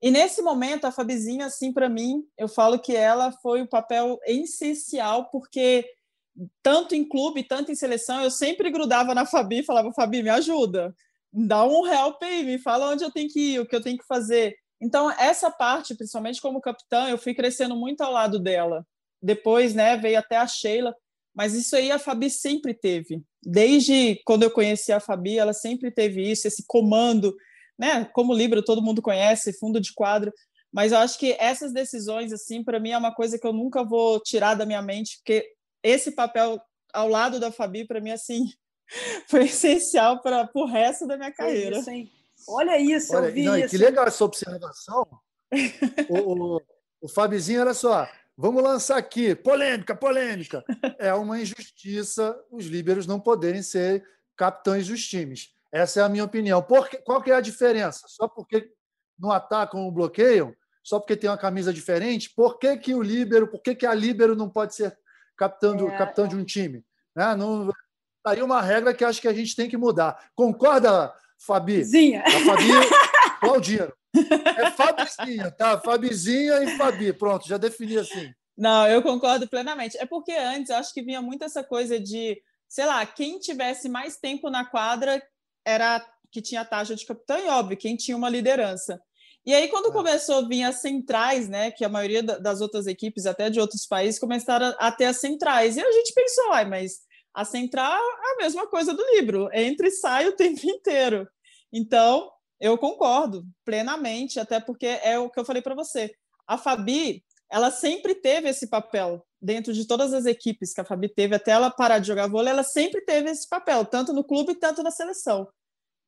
E 0.00 0.10
nesse 0.10 0.40
momento, 0.40 0.86
a 0.86 0.90
Fabizinha, 0.90 1.44
assim, 1.44 1.70
para 1.70 1.90
mim, 1.90 2.24
eu 2.38 2.48
falo 2.48 2.78
que 2.78 2.96
ela 2.96 3.32
foi 3.32 3.60
o 3.60 3.68
papel 3.68 4.18
essencial, 4.24 5.28
porque 5.28 5.86
tanto 6.62 6.94
em 6.94 7.06
clube, 7.06 7.44
tanto 7.44 7.70
em 7.70 7.74
seleção, 7.74 8.22
eu 8.22 8.30
sempre 8.30 8.70
grudava 8.70 9.14
na 9.14 9.26
Fabi 9.26 9.58
e 9.58 9.64
falava, 9.64 9.92
Fabi, 9.92 10.22
me 10.22 10.30
ajuda 10.30 10.96
dá 11.32 11.64
um 11.64 11.86
help 11.86 12.22
aí, 12.22 12.44
me 12.44 12.58
fala 12.58 12.90
onde 12.90 13.04
eu 13.04 13.10
tenho 13.10 13.28
que 13.28 13.54
ir, 13.54 13.60
o 13.60 13.66
que 13.66 13.74
eu 13.74 13.82
tenho 13.82 13.98
que 13.98 14.06
fazer. 14.06 14.56
Então, 14.80 15.10
essa 15.12 15.50
parte, 15.50 15.94
principalmente 15.94 16.40
como 16.40 16.60
capitã, 16.60 17.08
eu 17.08 17.16
fui 17.16 17.34
crescendo 17.34 17.76
muito 17.76 18.00
ao 18.02 18.12
lado 18.12 18.38
dela. 18.38 18.84
Depois, 19.22 19.74
né, 19.74 19.96
veio 19.96 20.18
até 20.18 20.36
a 20.36 20.46
Sheila, 20.46 20.94
mas 21.34 21.54
isso 21.54 21.74
aí 21.76 21.90
a 21.90 21.98
Fabi 21.98 22.28
sempre 22.28 22.74
teve. 22.74 23.22
Desde 23.42 24.20
quando 24.24 24.42
eu 24.42 24.50
conheci 24.50 24.92
a 24.92 25.00
Fabi, 25.00 25.38
ela 25.38 25.52
sempre 25.52 25.90
teve 25.90 26.28
isso, 26.30 26.46
esse 26.46 26.64
comando, 26.66 27.34
né? 27.78 28.04
Como 28.12 28.34
livro 28.34 28.62
todo 28.62 28.82
mundo 28.82 29.00
conhece, 29.00 29.58
fundo 29.58 29.80
de 29.80 29.92
quadro, 29.94 30.32
mas 30.72 30.92
eu 30.92 30.98
acho 30.98 31.18
que 31.18 31.36
essas 31.38 31.72
decisões 31.72 32.32
assim, 32.32 32.62
para 32.62 32.80
mim 32.80 32.90
é 32.90 32.98
uma 32.98 33.14
coisa 33.14 33.38
que 33.38 33.46
eu 33.46 33.52
nunca 33.52 33.84
vou 33.84 34.20
tirar 34.20 34.54
da 34.54 34.66
minha 34.66 34.82
mente, 34.82 35.16
porque 35.18 35.46
esse 35.82 36.12
papel 36.12 36.60
ao 36.92 37.08
lado 37.08 37.40
da 37.40 37.50
Fabi 37.50 37.86
para 37.86 38.00
mim 38.00 38.10
assim, 38.10 38.44
foi 39.28 39.44
essencial 39.44 40.20
para 40.20 40.48
o 40.54 40.66
resto 40.66 41.06
da 41.06 41.16
minha 41.16 41.32
carreira. 41.32 41.78
Isso, 41.78 41.90
Olha 42.48 42.78
isso, 42.78 43.14
Olha, 43.16 43.26
eu 43.26 43.32
vi 43.32 43.44
não, 43.44 43.56
isso. 43.56 43.70
Que 43.70 43.78
legal 43.78 44.06
essa 44.06 44.24
observação. 44.24 45.06
o, 46.08 46.56
o, 46.56 46.62
o 47.00 47.08
Fabizinho, 47.08 47.60
olha 47.60 47.74
só, 47.74 48.08
vamos 48.36 48.62
lançar 48.62 48.96
aqui, 48.96 49.34
polêmica, 49.34 49.94
polêmica. 49.94 50.64
É 50.98 51.14
uma 51.14 51.40
injustiça 51.40 52.36
os 52.50 52.66
líberos 52.66 53.06
não 53.06 53.20
poderem 53.20 53.62
ser 53.62 54.04
capitães 54.36 54.88
dos 54.88 55.06
times. 55.06 55.50
Essa 55.70 56.00
é 56.00 56.02
a 56.02 56.08
minha 56.08 56.24
opinião. 56.24 56.62
Porque, 56.62 56.98
qual 56.98 57.22
que 57.22 57.30
é 57.30 57.34
a 57.34 57.40
diferença? 57.40 58.06
Só 58.08 58.26
porque 58.26 58.70
não 59.18 59.30
atacam 59.30 59.84
ou 59.84 59.92
bloqueiam? 59.92 60.54
Só 60.82 60.98
porque 60.98 61.16
tem 61.16 61.30
uma 61.30 61.38
camisa 61.38 61.72
diferente? 61.72 62.30
Por 62.34 62.58
que, 62.58 62.76
que 62.76 62.94
o 62.94 63.02
líbero, 63.02 63.46
por 63.46 63.62
que, 63.62 63.74
que 63.74 63.86
a 63.86 63.94
líbero 63.94 64.34
não 64.34 64.50
pode 64.50 64.74
ser 64.74 64.98
capitão, 65.36 65.76
do, 65.76 65.88
é, 65.88 65.96
capitão 65.96 66.24
é. 66.24 66.28
de 66.28 66.36
um 66.36 66.44
time? 66.44 66.84
Né? 67.14 67.36
Não, 67.36 67.72
Tá 68.22 68.32
aí 68.32 68.42
uma 68.42 68.62
regra 68.62 68.94
que 68.94 69.04
acho 69.04 69.20
que 69.20 69.28
a 69.28 69.32
gente 69.32 69.56
tem 69.56 69.68
que 69.68 69.76
mudar. 69.76 70.30
Concorda, 70.34 71.12
Fabi? 71.38 71.82
Zinha. 71.82 72.22
A 72.24 72.30
Fabi 72.30 72.68
Claudino. 73.40 73.92
É 74.14 74.70
Fabizinha, 74.70 75.50
tá? 75.50 75.80
Fabizinha 75.80 76.62
e 76.62 76.76
Fabi. 76.76 77.12
Pronto, 77.12 77.48
já 77.48 77.56
defini 77.56 77.98
assim. 77.98 78.32
Não, 78.56 78.86
eu 78.86 79.02
concordo 79.02 79.48
plenamente. 79.48 79.96
É 79.98 80.06
porque 80.06 80.32
antes 80.32 80.70
eu 80.70 80.76
acho 80.76 80.92
que 80.92 81.02
vinha 81.02 81.20
muito 81.20 81.44
essa 81.44 81.64
coisa 81.64 81.98
de, 81.98 82.40
sei 82.68 82.86
lá, 82.86 83.04
quem 83.04 83.38
tivesse 83.38 83.88
mais 83.88 84.16
tempo 84.18 84.50
na 84.50 84.64
quadra 84.64 85.20
era 85.64 86.04
que 86.30 86.40
tinha 86.40 86.62
a 86.62 86.64
taxa 86.64 86.94
de 86.94 87.04
capitão, 87.04 87.38
e 87.38 87.48
óbvio, 87.48 87.76
quem 87.76 87.96
tinha 87.96 88.16
uma 88.16 88.28
liderança. 88.28 89.00
E 89.44 89.52
aí, 89.52 89.68
quando 89.68 89.88
é. 89.88 89.92
começou 89.92 90.36
a 90.36 90.48
vir 90.48 90.62
as 90.62 90.76
centrais, 90.76 91.48
né, 91.48 91.70
que 91.70 91.84
a 91.84 91.88
maioria 91.88 92.22
das 92.22 92.60
outras 92.60 92.86
equipes, 92.86 93.26
até 93.26 93.50
de 93.50 93.60
outros 93.60 93.86
países, 93.86 94.20
começaram 94.20 94.74
a 94.78 94.90
ter 94.90 95.06
as 95.06 95.18
centrais. 95.18 95.76
E 95.76 95.80
a 95.80 95.92
gente 95.92 96.14
pensou, 96.14 96.52
ai, 96.52 96.64
mas 96.64 97.00
a 97.34 97.44
central 97.44 98.00
é 98.00 98.34
a 98.34 98.36
mesma 98.42 98.66
coisa 98.66 98.92
do 98.94 99.04
livro, 99.14 99.48
entra 99.52 99.88
e 99.88 99.90
sai 99.90 100.28
o 100.28 100.36
tempo 100.36 100.60
inteiro. 100.64 101.28
Então, 101.72 102.30
eu 102.60 102.76
concordo 102.78 103.44
plenamente, 103.64 104.38
até 104.38 104.60
porque 104.60 104.86
é 104.86 105.18
o 105.18 105.30
que 105.30 105.40
eu 105.40 105.44
falei 105.44 105.62
para 105.62 105.74
você. 105.74 106.14
A 106.46 106.58
Fabi, 106.58 107.24
ela 107.50 107.70
sempre 107.70 108.14
teve 108.14 108.48
esse 108.48 108.68
papel 108.68 109.26
dentro 109.40 109.72
de 109.72 109.86
todas 109.86 110.12
as 110.12 110.26
equipes 110.26 110.72
que 110.72 110.80
a 110.80 110.84
Fabi 110.84 111.08
teve, 111.08 111.34
até 111.34 111.50
ela 111.50 111.70
parar 111.70 111.98
de 111.98 112.06
jogar 112.06 112.28
vôlei, 112.28 112.52
ela 112.52 112.62
sempre 112.62 113.00
teve 113.00 113.28
esse 113.30 113.48
papel, 113.48 113.84
tanto 113.84 114.12
no 114.12 114.22
clube 114.22 114.54
quanto 114.54 114.82
na 114.82 114.90
seleção. 114.90 115.48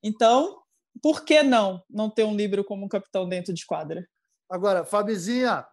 Então, 0.03 0.63
por 1.03 1.25
que 1.25 1.43
não 1.43 1.83
não 1.91 2.09
ter 2.09 2.25
um 2.25 2.37
livro 2.37 2.63
como 2.63 2.85
um 2.85 2.89
capitão 2.89 3.29
dentro 3.29 3.53
de 3.53 3.67
quadra? 3.67 4.07
Agora, 4.49 4.85
Fabizinha, 4.85 5.67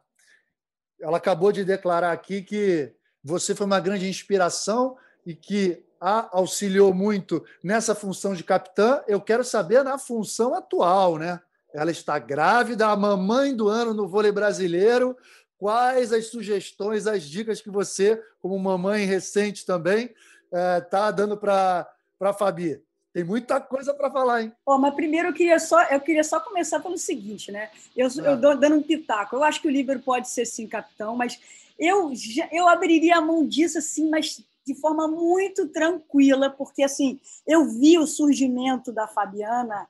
ela 0.99 1.17
acabou 1.17 1.51
de 1.51 1.63
declarar 1.63 2.11
aqui 2.11 2.41
que 2.41 2.95
você 3.23 3.53
foi 3.53 3.67
uma 3.67 3.79
grande 3.79 4.09
inspiração 4.09 4.97
e 5.25 5.35
que 5.35 5.83
a 6.01 6.35
auxiliou 6.35 6.91
muito 6.93 7.45
nessa 7.63 7.93
função 7.93 8.33
de 8.33 8.43
capitã. 8.43 9.03
Eu 9.07 9.21
quero 9.21 9.43
saber 9.43 9.83
na 9.83 9.99
função 9.99 10.55
atual, 10.55 11.17
né? 11.17 11.39
Ela 11.73 11.91
está 11.91 12.17
grávida, 12.17 12.87
a 12.87 12.95
mamãe 12.95 13.55
do 13.55 13.69
ano 13.69 13.93
no 13.93 14.07
vôlei 14.07 14.31
brasileiro. 14.31 15.15
Quais 15.59 16.11
as 16.11 16.25
sugestões, 16.25 17.05
as 17.05 17.23
dicas 17.23 17.61
que 17.61 17.69
você, 17.69 18.21
como 18.41 18.57
mamãe 18.57 19.05
recente 19.05 19.63
também, 19.63 20.09
está 20.79 21.07
é, 21.07 21.13
dando 21.13 21.37
para 21.37 21.87
a 22.19 22.33
Fabi? 22.33 22.81
Tem 23.13 23.23
muita 23.23 23.59
coisa 23.59 23.93
para 23.93 24.09
falar, 24.09 24.41
hein? 24.41 24.53
Oh, 24.65 24.77
mas 24.77 24.95
primeiro 24.95 25.29
eu 25.29 25.33
queria 25.33 25.59
só 25.59 25.83
eu 25.83 25.99
queria 25.99 26.23
só 26.23 26.39
começar 26.39 26.79
pelo 26.79 26.97
seguinte, 26.97 27.51
né? 27.51 27.69
Eu, 27.95 28.07
ah. 28.07 28.21
eu 28.21 28.37
dou, 28.37 28.57
dando 28.57 28.77
um 28.77 28.81
pitaco. 28.81 29.35
Eu 29.35 29.43
acho 29.43 29.61
que 29.61 29.67
o 29.67 29.71
Líbero 29.71 29.99
pode 29.99 30.29
ser 30.29 30.45
sim 30.45 30.65
capitão, 30.65 31.15
mas 31.15 31.39
eu 31.77 32.11
eu 32.51 32.67
abriria 32.67 33.17
a 33.17 33.21
mão 33.21 33.45
disso 33.45 33.77
assim, 33.77 34.09
mas 34.09 34.41
de 34.65 34.75
forma 34.75 35.07
muito 35.07 35.67
tranquila, 35.69 36.49
porque 36.49 36.83
assim 36.83 37.19
eu 37.47 37.65
vi 37.65 37.97
o 37.97 38.07
surgimento 38.07 38.91
da 38.91 39.07
Fabiana 39.07 39.87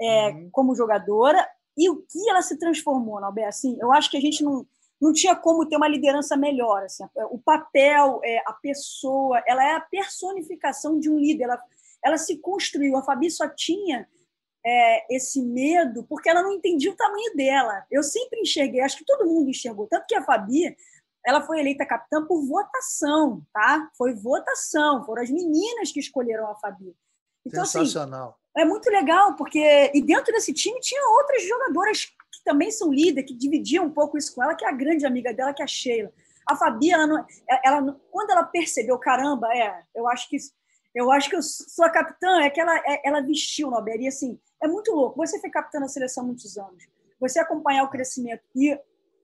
é, 0.00 0.28
uhum. 0.28 0.48
como 0.50 0.74
jogadora 0.74 1.46
e 1.76 1.90
o 1.90 1.96
que 1.96 2.28
ela 2.28 2.42
se 2.42 2.58
transformou, 2.58 3.20
Nalber. 3.20 3.48
Assim, 3.48 3.76
eu 3.80 3.92
acho 3.92 4.10
que 4.10 4.16
a 4.16 4.20
gente 4.20 4.42
não 4.42 4.66
não 5.00 5.12
tinha 5.12 5.36
como 5.36 5.66
ter 5.66 5.76
uma 5.76 5.88
liderança 5.88 6.36
melhor. 6.36 6.82
Assim, 6.84 7.04
o 7.30 7.38
papel, 7.38 8.20
é, 8.24 8.38
a 8.46 8.52
pessoa, 8.54 9.42
ela 9.46 9.62
é 9.62 9.74
a 9.74 9.80
personificação 9.80 10.98
de 10.98 11.10
um 11.10 11.18
líder. 11.18 11.44
Ela, 11.44 11.62
ela 12.02 12.16
se 12.16 12.38
construiu. 12.38 12.96
A 12.96 13.02
Fabi 13.02 13.30
só 13.30 13.46
tinha 13.48 14.08
é, 14.64 15.14
esse 15.14 15.42
medo 15.42 16.04
porque 16.04 16.30
ela 16.30 16.42
não 16.42 16.52
entendia 16.52 16.90
o 16.90 16.96
tamanho 16.96 17.36
dela. 17.36 17.84
Eu 17.90 18.02
sempre 18.02 18.40
enxerguei, 18.40 18.80
acho 18.80 18.96
que 18.96 19.04
todo 19.04 19.26
mundo 19.26 19.50
enxergou, 19.50 19.86
tanto 19.86 20.06
que 20.06 20.14
a 20.14 20.22
Fabi 20.22 20.74
ela 21.26 21.40
foi 21.42 21.60
eleita 21.60 21.86
capitã 21.86 22.24
por 22.24 22.46
votação, 22.46 23.42
tá? 23.52 23.90
Foi 23.96 24.14
votação, 24.14 25.04
foram 25.04 25.22
as 25.22 25.30
meninas 25.30 25.90
que 25.90 26.00
escolheram 26.00 26.50
a 26.50 26.54
Fabi. 26.56 26.94
Então, 27.46 27.62
assim, 27.62 27.80
Sensacional. 27.80 28.28
Assim, 28.28 28.62
é 28.62 28.64
muito 28.64 28.88
legal, 28.90 29.34
porque 29.36 29.90
e 29.94 30.02
dentro 30.02 30.32
desse 30.32 30.52
time 30.52 30.78
tinha 30.80 31.02
outras 31.08 31.42
jogadoras 31.42 32.04
que 32.04 32.44
também 32.44 32.70
são 32.70 32.92
líderes, 32.92 33.28
que 33.28 33.36
dividiam 33.36 33.86
um 33.86 33.90
pouco 33.90 34.18
isso 34.18 34.34
com 34.34 34.42
ela, 34.42 34.54
que 34.54 34.64
é 34.64 34.68
a 34.68 34.72
grande 34.72 35.06
amiga 35.06 35.32
dela, 35.32 35.52
que 35.52 35.62
é 35.62 35.64
a 35.64 35.68
Sheila. 35.68 36.12
A 36.46 36.54
Fabi, 36.54 36.90
ela, 36.90 37.06
não, 37.06 37.26
ela, 37.64 38.00
quando 38.10 38.30
ela 38.30 38.44
percebeu, 38.44 38.98
caramba, 38.98 39.48
é, 39.54 39.82
eu 39.94 40.06
acho 40.08 40.28
que 40.28 40.36
eu 40.94 41.10
acho 41.10 41.28
que 41.28 41.34
eu 41.34 41.42
sou 41.42 41.84
a 41.84 41.90
capitã, 41.90 42.40
é 42.40 42.50
que 42.50 42.60
ela, 42.60 42.76
é, 42.86 43.08
ela 43.08 43.20
vestiu 43.20 43.68
no 43.68 43.76
Alber. 43.76 44.00
E 44.00 44.06
assim, 44.06 44.38
é 44.62 44.68
muito 44.68 44.92
louco. 44.92 45.16
Você 45.16 45.40
foi 45.40 45.50
capitã 45.50 45.80
da 45.80 45.88
seleção 45.88 46.22
há 46.22 46.26
muitos 46.26 46.56
anos. 46.56 46.86
Você 47.18 47.40
acompanhar 47.40 47.82
o 47.82 47.90
crescimento 47.90 48.42
e 48.54 48.78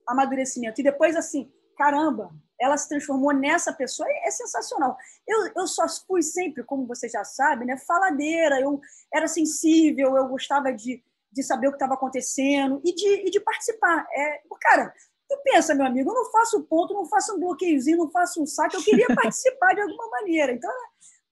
amadurecimento. 0.05 0.81
E 0.81 0.83
depois, 0.83 1.15
assim, 1.15 1.49
caramba, 1.81 2.31
ela 2.59 2.77
se 2.77 2.87
transformou 2.87 3.33
nessa 3.33 3.73
pessoa. 3.73 4.07
É, 4.07 4.27
é 4.27 4.31
sensacional. 4.31 4.95
Eu, 5.27 5.51
eu 5.55 5.67
só 5.67 5.87
fui 6.07 6.21
sempre, 6.21 6.63
como 6.63 6.85
você 6.85 7.09
já 7.09 7.23
sabe, 7.23 7.65
né, 7.65 7.75
faladeira. 7.75 8.61
Eu 8.61 8.79
era 9.11 9.27
sensível, 9.27 10.15
eu 10.15 10.27
gostava 10.27 10.71
de, 10.71 11.03
de 11.31 11.43
saber 11.43 11.67
o 11.67 11.71
que 11.71 11.77
estava 11.77 11.95
acontecendo 11.95 12.79
e 12.85 12.93
de, 12.93 13.27
e 13.27 13.31
de 13.31 13.39
participar. 13.39 14.05
É, 14.15 14.41
cara, 14.61 14.93
tu 15.27 15.41
pensa, 15.43 15.73
meu 15.73 15.87
amigo, 15.87 16.11
eu 16.11 16.13
não 16.13 16.31
faço 16.31 16.61
ponto, 16.63 16.93
não 16.93 17.07
faço 17.07 17.35
um 17.35 17.39
bloqueiozinho, 17.39 17.97
não 17.97 18.11
faço 18.11 18.43
um 18.43 18.45
saque. 18.45 18.75
Eu 18.75 18.83
queria 18.83 19.07
participar 19.15 19.73
de 19.73 19.81
alguma 19.81 20.07
maneira. 20.11 20.51
Então, 20.51 20.71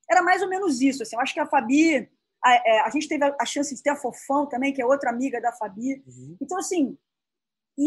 era 0.10 0.24
mais 0.24 0.42
ou 0.42 0.50
menos 0.50 0.82
isso. 0.82 1.04
Assim. 1.04 1.16
Eu 1.16 1.22
acho 1.22 1.34
que 1.36 1.40
a 1.40 1.46
Fabi, 1.46 2.10
a, 2.44 2.54
é, 2.56 2.80
a 2.82 2.90
gente 2.90 3.08
teve 3.08 3.24
a, 3.24 3.36
a, 3.40 3.46
chance 3.46 3.76
de 3.76 3.84
ter 3.84 3.92
a 3.92 3.96
Fofão 3.96 4.48
também, 4.48 4.74
que 4.74 4.82
é 4.82 4.86
outra 4.86 5.12
amiga 5.12 5.40
da 5.40 5.54
Fabi. 5.54 6.04
Uhum. 6.08 6.38
Então, 6.42 6.58
assim, 6.58 6.98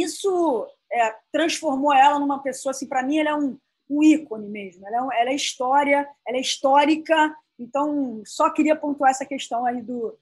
isso 0.01 0.67
é, 0.93 1.15
transformou 1.33 1.93
ela 1.93 2.19
numa 2.19 2.43
pessoa, 2.43 2.71
assim, 2.71 2.87
para 2.87 3.03
mim, 3.03 3.19
ela 3.19 3.31
é 3.31 3.35
um, 3.35 3.59
um 3.91 4.03
ícone 4.03 4.49
mesmo. 4.49 4.87
Ela 4.87 4.97
é, 4.97 5.03
um, 5.03 5.13
ela 5.13 5.31
é 5.31 5.35
história, 5.35 6.09
ela 6.27 6.39
é 6.39 6.41
histórica. 6.41 7.35
Então, 7.59 8.23
só 8.25 8.51
queria 8.51 8.77
pontuar 8.77 9.11
essa 9.11 9.27
questão 9.27 9.67
aí 9.67 9.83
do. 9.83 10.17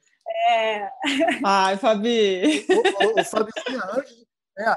É... 0.48 0.90
Ai, 1.44 1.76
Fabi! 1.76 2.66
O, 2.68 3.18
o, 3.18 3.20
o 3.20 3.24
Fabi, 3.24 3.50
antes, 3.96 4.26
é, 4.58 4.76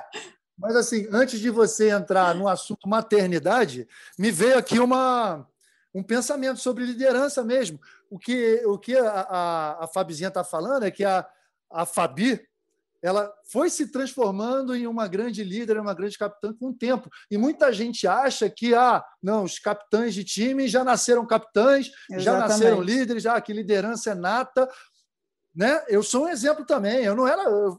mas 0.58 0.76
assim, 0.76 1.08
antes 1.12 1.40
de 1.40 1.50
você 1.50 1.90
entrar 1.90 2.34
no 2.36 2.48
assunto 2.48 2.88
maternidade, 2.88 3.88
me 4.18 4.32
veio 4.32 4.58
aqui 4.58 4.80
uma, 4.80 5.48
um 5.94 6.04
pensamento 6.04 6.60
sobre 6.60 6.86
liderança 6.86 7.44
mesmo. 7.44 7.80
O 8.10 8.18
que, 8.18 8.64
o 8.66 8.78
que 8.78 8.96
a, 8.96 9.10
a, 9.10 9.84
a 9.84 9.88
Fabizinha 9.88 10.30
está 10.30 10.44
falando 10.44 10.86
é 10.86 10.92
que 10.92 11.04
a, 11.04 11.28
a 11.72 11.86
Fabi 11.86 12.40
ela 13.04 13.32
foi 13.52 13.70
se 13.70 13.88
transformando 13.88 14.74
em 14.74 14.88
uma 14.88 15.08
grande 15.10 15.44
líder, 15.44 15.78
uma 15.78 15.94
grande 15.94 16.18
capitã 16.18 16.54
com 16.54 16.70
o 16.70 16.74
tempo. 16.74 17.10
E 17.30 17.38
muita 17.38 17.72
gente 17.74 18.08
acha 18.08 18.50
que 18.50 18.74
ah, 18.74 19.04
não, 19.22 19.44
os 19.44 19.60
capitães 19.60 20.14
de 20.14 20.24
time 20.24 20.70
já 20.70 20.86
nasceram 20.86 21.28
capitães, 21.28 21.88
Exatamente. 22.10 22.24
já 22.24 22.40
nasceram 22.40 22.82
líderes, 22.82 23.24
já 23.24 23.40
que 23.42 23.52
liderança 23.52 24.12
é 24.12 24.16
nata. 24.16 24.70
Né? 25.54 25.84
Eu 25.90 26.02
sou 26.02 26.26
um 26.26 26.30
exemplo 26.30 26.66
também. 26.66 27.04
Eu 27.04 27.16
não 27.16 27.28
era. 27.28 27.44
Eu 27.44 27.78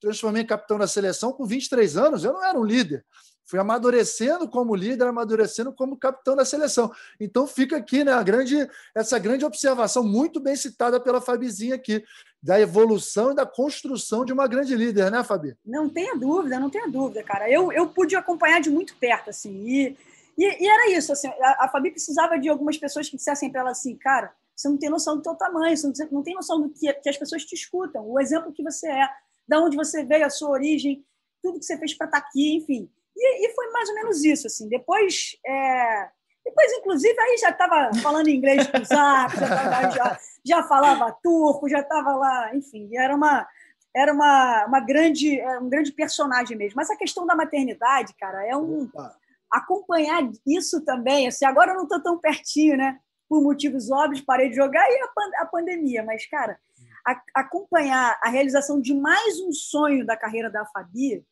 transformei 0.00 0.42
em 0.42 0.46
capitão 0.46 0.78
da 0.78 0.86
seleção 0.86 1.32
com 1.32 1.44
23 1.44 1.96
anos, 1.96 2.24
eu 2.24 2.32
não 2.32 2.44
era 2.44 2.58
um 2.58 2.64
líder 2.64 3.04
fui 3.44 3.58
amadurecendo 3.58 4.48
como 4.48 4.74
líder, 4.74 5.06
amadurecendo 5.06 5.72
como 5.72 5.96
capitão 5.96 6.34
da 6.34 6.44
seleção. 6.44 6.90
Então 7.20 7.46
fica 7.46 7.76
aqui 7.76 8.04
né, 8.04 8.12
a 8.12 8.22
grande, 8.22 8.68
essa 8.94 9.18
grande 9.18 9.44
observação, 9.44 10.02
muito 10.02 10.40
bem 10.40 10.56
citada 10.56 11.00
pela 11.00 11.20
Fabizinha 11.20 11.74
aqui, 11.74 12.02
da 12.42 12.60
evolução 12.60 13.32
e 13.32 13.34
da 13.34 13.46
construção 13.46 14.24
de 14.24 14.32
uma 14.32 14.48
grande 14.48 14.74
líder, 14.74 15.10
né, 15.10 15.22
Fabi? 15.22 15.56
Não 15.64 15.88
tenha 15.88 16.16
dúvida, 16.16 16.58
não 16.58 16.68
tenha 16.68 16.88
dúvida, 16.88 17.22
cara. 17.22 17.48
Eu, 17.48 17.72
eu 17.72 17.88
pude 17.88 18.16
acompanhar 18.16 18.60
de 18.60 18.68
muito 18.68 18.96
perto, 18.96 19.30
assim, 19.30 19.52
e, 19.64 19.96
e, 20.36 20.64
e 20.64 20.68
era 20.68 20.90
isso, 20.90 21.12
assim, 21.12 21.28
a, 21.28 21.64
a, 21.64 21.68
Fabi 21.68 21.92
precisava 21.92 22.38
de 22.38 22.48
algumas 22.48 22.76
pessoas 22.76 23.08
que 23.08 23.16
dissessem 23.16 23.50
para 23.50 23.60
ela 23.60 23.70
assim, 23.70 23.96
cara, 23.96 24.32
você 24.56 24.68
não 24.68 24.76
tem 24.76 24.90
noção 24.90 25.16
do 25.16 25.22
teu 25.22 25.34
tamanho, 25.36 25.76
você 25.76 25.86
não, 25.86 25.94
não 26.10 26.22
tem 26.22 26.34
noção 26.34 26.60
do 26.60 26.70
que, 26.70 26.92
que 26.94 27.08
as 27.08 27.16
pessoas 27.16 27.44
te 27.44 27.54
escutam, 27.54 28.08
o 28.08 28.18
exemplo 28.18 28.52
que 28.52 28.62
você 28.62 28.88
é, 28.88 29.08
da 29.46 29.60
onde 29.60 29.76
você 29.76 30.04
veio, 30.04 30.26
a 30.26 30.30
sua 30.30 30.50
origem, 30.50 31.04
tudo 31.42 31.58
que 31.58 31.64
você 31.64 31.76
fez 31.78 31.94
para 31.94 32.06
estar 32.06 32.20
tá 32.20 32.26
aqui, 32.26 32.56
enfim. 32.56 32.90
E, 33.22 33.46
e, 33.46 33.54
foi 33.54 33.70
mais 33.70 33.88
ou 33.88 33.94
menos 33.94 34.24
isso, 34.24 34.46
assim. 34.46 34.68
Depois, 34.68 35.36
é... 35.46 36.08
depois 36.44 36.72
inclusive, 36.72 37.18
aí 37.20 37.38
já 37.38 37.50
estava 37.50 37.90
falando 38.02 38.28
inglês 38.28 38.66
com 38.66 38.78
os 38.78 38.88
Zap, 38.88 39.32
já, 39.38 39.90
já, 39.90 40.18
já, 40.44 40.62
falava 40.64 41.16
turco, 41.22 41.68
já 41.68 41.80
estava 41.80 42.16
lá, 42.16 42.54
enfim, 42.54 42.96
era 42.96 43.14
uma 43.14 43.46
era 43.94 44.12
uma, 44.12 44.64
uma 44.66 44.80
grande 44.80 45.40
um 45.60 45.68
grande 45.68 45.92
personagem 45.92 46.56
mesmo. 46.56 46.76
Mas 46.76 46.90
a 46.90 46.96
questão 46.96 47.26
da 47.26 47.36
maternidade, 47.36 48.14
cara, 48.18 48.46
é 48.46 48.56
um 48.56 48.84
Opa. 48.84 49.14
acompanhar 49.50 50.22
isso 50.46 50.82
também. 50.84 51.28
Assim, 51.28 51.44
agora 51.44 51.72
eu 51.72 51.76
não 51.76 51.84
estou 51.84 52.02
tão 52.02 52.18
pertinho, 52.18 52.76
né? 52.76 52.98
Por 53.28 53.42
motivos 53.42 53.90
óbvios, 53.90 54.22
parei 54.22 54.48
de 54.48 54.56
jogar 54.56 54.84
e 54.90 55.00
a, 55.02 55.08
pan 55.08 55.30
a 55.36 55.46
pandemia. 55.46 56.02
Mas, 56.02 56.26
cara, 56.26 56.58
a, 57.06 57.20
acompanhar 57.34 58.18
a 58.22 58.30
realização 58.30 58.80
de 58.80 58.94
mais 58.94 59.40
um 59.40 59.52
sonho 59.52 60.06
da 60.06 60.16
carreira 60.16 60.50
da 60.50 60.64
Fabi 60.66 61.24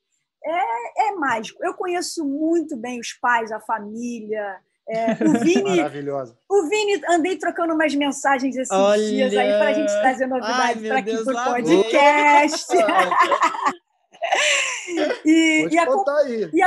é, 0.44 1.08
é 1.08 1.12
mágico. 1.12 1.62
Eu 1.64 1.74
conheço 1.74 2.24
muito 2.24 2.76
bem 2.76 3.00
os 3.00 3.12
pais, 3.12 3.52
a 3.52 3.60
família. 3.60 4.58
É, 4.88 5.12
o 5.24 5.38
Vini, 5.44 5.76
Maravilhosa. 5.76 6.36
O 6.48 6.68
Vini, 6.68 7.00
andei 7.08 7.36
trocando 7.36 7.74
umas 7.74 7.94
mensagens 7.94 8.56
esses 8.56 8.74
Olha. 8.74 9.02
dias 9.02 9.36
aí 9.36 9.52
para 9.58 9.68
a 9.68 9.72
gente 9.72 9.92
trazer 10.00 10.26
novidades 10.26 10.88
para 10.88 10.98
aqui 10.98 11.24
para 11.24 11.32
o 11.32 11.54
podcast. 11.54 12.76
e, 15.24 15.30
e, 15.30 15.68
e, 15.70 15.76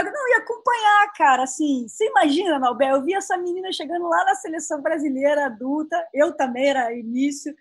não, 0.03 0.27
e 0.30 0.34
acompanhar, 0.36 1.13
cara, 1.18 1.44
assim, 1.44 1.86
você 1.88 2.08
imagina, 2.08 2.58
Nalbel, 2.58 2.96
eu 2.96 3.03
vi 3.03 3.13
essa 3.13 3.38
menina 3.38 3.72
chegando 3.72 4.08
lá 4.08 4.24
na 4.25 4.36
seleção 4.36 4.82
brasileira 4.82 5.48
adulta, 5.48 6.01
eu 6.13 6.34
também 6.34 6.70
era 6.70 6.94
início, 6.94 7.53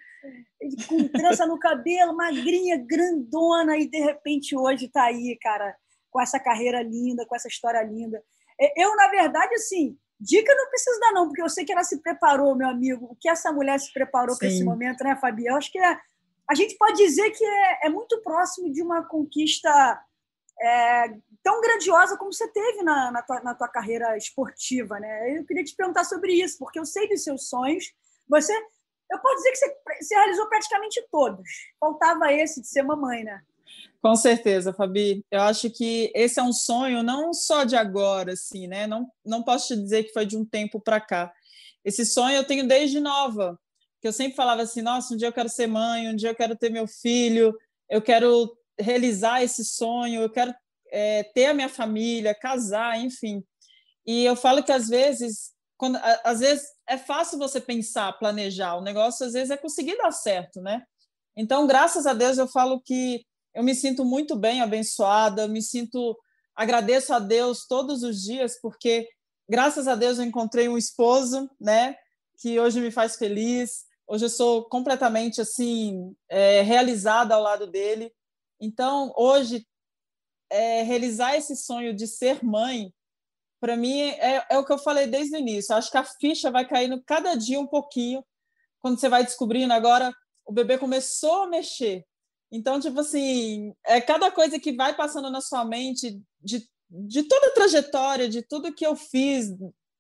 com 0.88 1.09
trança 1.09 1.47
no 1.47 1.59
cabelo, 1.59 2.16
magrinha, 2.16 2.78
grandona, 2.78 3.76
e 3.76 3.88
de 3.88 3.99
repente 3.99 4.57
hoje 4.57 4.87
está 4.87 5.04
aí, 5.04 5.37
cara, 5.40 5.75
com 6.12 6.21
essa 6.21 6.38
carreira 6.38 6.83
linda, 6.83 7.26
com 7.26 7.35
essa 7.35 7.49
história 7.49 7.83
linda. 7.83 8.23
É, 8.61 8.85
eu, 8.85 8.95
na 8.95 9.09
verdade, 9.09 9.54
assim, 9.54 9.99
dica 10.21 10.54
não 10.54 10.69
preciso 10.69 11.00
dar, 11.00 11.12
não, 11.12 11.26
porque 11.26 11.42
eu 11.42 11.49
sei 11.49 11.64
que 11.64 11.73
ela 11.73 11.83
se 11.83 12.00
preparou, 12.00 12.54
meu 12.54 12.69
amigo. 12.69 13.07
O 13.11 13.16
que 13.19 13.28
essa 13.28 13.50
mulher 13.50 13.81
se 13.81 13.92
preparou 13.92 14.37
para 14.38 14.47
esse 14.47 14.62
momento, 14.62 15.02
né, 15.02 15.16
Fabi? 15.16 15.47
Eu 15.47 15.57
acho 15.57 15.73
que 15.73 15.78
é, 15.78 15.99
a 16.49 16.54
gente 16.54 16.76
pode 16.76 16.97
dizer 16.99 17.31
que 17.31 17.45
é, 17.45 17.87
é 17.87 17.88
muito 17.88 18.21
próximo 18.23 18.71
de 18.71 18.83
uma 18.83 19.02
conquista 19.02 19.71
é, 20.61 21.09
tão 21.42 21.61
grandiosa 21.61 22.16
como 22.16 22.33
você 22.33 22.47
teve 22.49 22.83
na, 22.83 23.11
na, 23.11 23.23
tua, 23.23 23.40
na 23.40 23.54
tua 23.54 23.69
carreira 23.69 24.16
esportiva, 24.16 25.00
né? 25.00 25.37
Eu 25.37 25.45
queria 25.47 25.64
te 25.64 25.75
perguntar 25.75 26.04
sobre 26.04 26.35
isso, 26.35 26.59
porque 26.59 26.78
eu 26.78 26.85
sei 26.85 27.09
dos 27.09 27.25
seus 27.25 27.49
sonhos. 27.49 27.92
Você, 28.28 28.52
eu 29.11 29.19
posso 29.19 29.37
dizer 29.37 29.50
que 29.50 29.57
você, 29.57 29.76
você 30.02 30.14
realizou 30.14 30.47
praticamente 30.47 31.04
todos. 31.11 31.49
Faltava 31.81 32.33
esse 32.33 32.61
de 32.61 32.69
ser 32.69 32.83
mamãe, 32.83 33.25
né? 33.25 33.42
Com 34.02 34.16
certeza, 34.16 34.73
Fabi. 34.73 35.25
Eu 35.30 35.42
acho 35.42 35.71
que 35.71 36.11
esse 36.12 36.40
é 36.40 36.42
um 36.42 36.52
sonho 36.52 37.04
não 37.04 37.32
só 37.32 37.62
de 37.62 37.76
agora, 37.76 38.32
assim, 38.32 38.66
né? 38.66 38.85
Não, 38.85 39.09
não 39.25 39.44
posso 39.44 39.68
te 39.68 39.80
dizer 39.80 40.02
que 40.02 40.12
foi 40.12 40.26
de 40.26 40.37
um 40.37 40.44
tempo 40.44 40.80
para 40.80 41.00
cá. 41.00 41.32
Esse 41.85 42.04
sonho 42.04 42.35
eu 42.35 42.44
tenho 42.44 42.66
desde 42.66 42.99
nova, 42.99 43.56
que 44.00 44.09
eu 44.09 44.12
sempre 44.12 44.35
falava 44.35 44.62
assim: 44.62 44.82
nossa, 44.82 45.14
um 45.14 45.16
dia 45.16 45.28
eu 45.28 45.32
quero 45.32 45.49
ser 45.49 45.68
mãe, 45.68 46.09
um 46.09 46.16
dia 46.16 46.30
eu 46.30 46.35
quero 46.35 46.56
ter 46.56 46.68
meu 46.68 46.88
filho, 46.88 47.56
eu 47.88 48.02
quero 48.02 48.52
realizar 48.76 49.40
esse 49.44 49.64
sonho, 49.64 50.23
eu 50.23 50.30
quero 50.30 50.52
é, 50.90 51.23
ter 51.32 51.47
a 51.47 51.54
minha 51.54 51.68
família, 51.68 52.35
casar, 52.35 52.99
enfim. 52.99 53.44
E 54.04 54.25
eu 54.25 54.35
falo 54.35 54.64
que 54.64 54.73
às 54.73 54.88
vezes, 54.88 55.52
quando, 55.76 55.97
às 56.25 56.40
vezes 56.40 56.66
é 56.88 56.99
fácil 56.99 57.38
você 57.38 57.61
pensar, 57.61 58.12
planejar. 58.18 58.75
O 58.76 58.82
negócio 58.82 59.25
às 59.25 59.32
vezes 59.32 59.50
é 59.50 59.56
conseguir 59.56 59.97
dar 59.97 60.11
certo, 60.11 60.61
né? 60.61 60.82
Então, 61.37 61.68
graças 61.68 62.04
a 62.04 62.12
Deus, 62.12 62.37
eu 62.37 62.49
falo 62.49 62.80
que 62.80 63.25
eu 63.54 63.62
me 63.62 63.75
sinto 63.75 64.04
muito 64.04 64.37
bem 64.37 64.61
abençoada, 64.61 65.49
me 65.49 65.62
sinto 65.62 66.18
agradeço 66.54 67.14
a 67.14 67.18
Deus 67.18 67.66
todos 67.66 68.02
os 68.02 68.23
dias 68.23 68.61
porque 68.61 69.09
graças 69.49 69.88
a 69.88 69.94
Deus 69.94 70.18
eu 70.18 70.25
encontrei 70.25 70.68
um 70.68 70.78
esposo, 70.78 71.50
né, 71.61 71.97
que 72.40 72.59
hoje 72.59 72.80
me 72.80 72.90
faz 72.90 73.16
feliz. 73.16 73.85
Hoje 74.06 74.25
eu 74.25 74.30
sou 74.30 74.64
completamente 74.68 75.40
assim 75.40 76.14
é, 76.28 76.62
realizada 76.62 77.35
ao 77.35 77.42
lado 77.42 77.66
dele. 77.66 78.12
Então, 78.61 79.12
hoje 79.16 79.66
é, 80.50 80.82
realizar 80.82 81.37
esse 81.37 81.56
sonho 81.56 81.94
de 81.94 82.06
ser 82.06 82.44
mãe, 82.44 82.92
para 83.61 83.76
mim 83.76 84.00
é, 84.00 84.44
é, 84.50 84.59
o 84.59 84.64
que 84.64 84.73
eu 84.73 84.78
falei 84.78 85.06
desde 85.06 85.37
o 85.37 85.38
início. 85.38 85.75
Acho 85.75 85.90
que 85.90 85.97
a 85.97 86.04
ficha 86.04 86.50
vai 86.50 86.66
caindo 86.66 87.02
cada 87.04 87.35
dia 87.35 87.61
um 87.61 87.66
pouquinho 87.66 88.25
quando 88.80 88.99
você 88.99 89.09
vai 89.09 89.25
descobrindo 89.25 89.73
agora 89.73 90.12
o 90.44 90.52
bebê 90.52 90.76
começou 90.76 91.44
a 91.44 91.47
mexer. 91.47 92.04
Então, 92.52 92.78
tipo 92.78 93.00
assim, 93.00 93.75
é 93.87 93.99
cada 93.99 94.30
coisa 94.30 94.61
que 94.61 94.76
vai 94.76 94.94
passando 94.94 95.30
na 95.30 95.40
sua 95.40 95.64
mente 95.64 96.21
de, 96.38 96.68
de 96.90 97.23
toda 97.23 97.47
a 97.47 97.54
trajetória, 97.54 98.28
de 98.28 98.42
tudo 98.42 98.75
que 98.75 98.87
eu 98.87 98.94
fiz, 98.94 99.49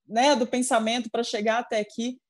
né, 0.06 0.36
do 0.36 0.46
pensamento 0.46 1.10
para 1.10 1.24
chegar 1.24 1.60
até 1.60 1.80
aqui. 1.80 2.20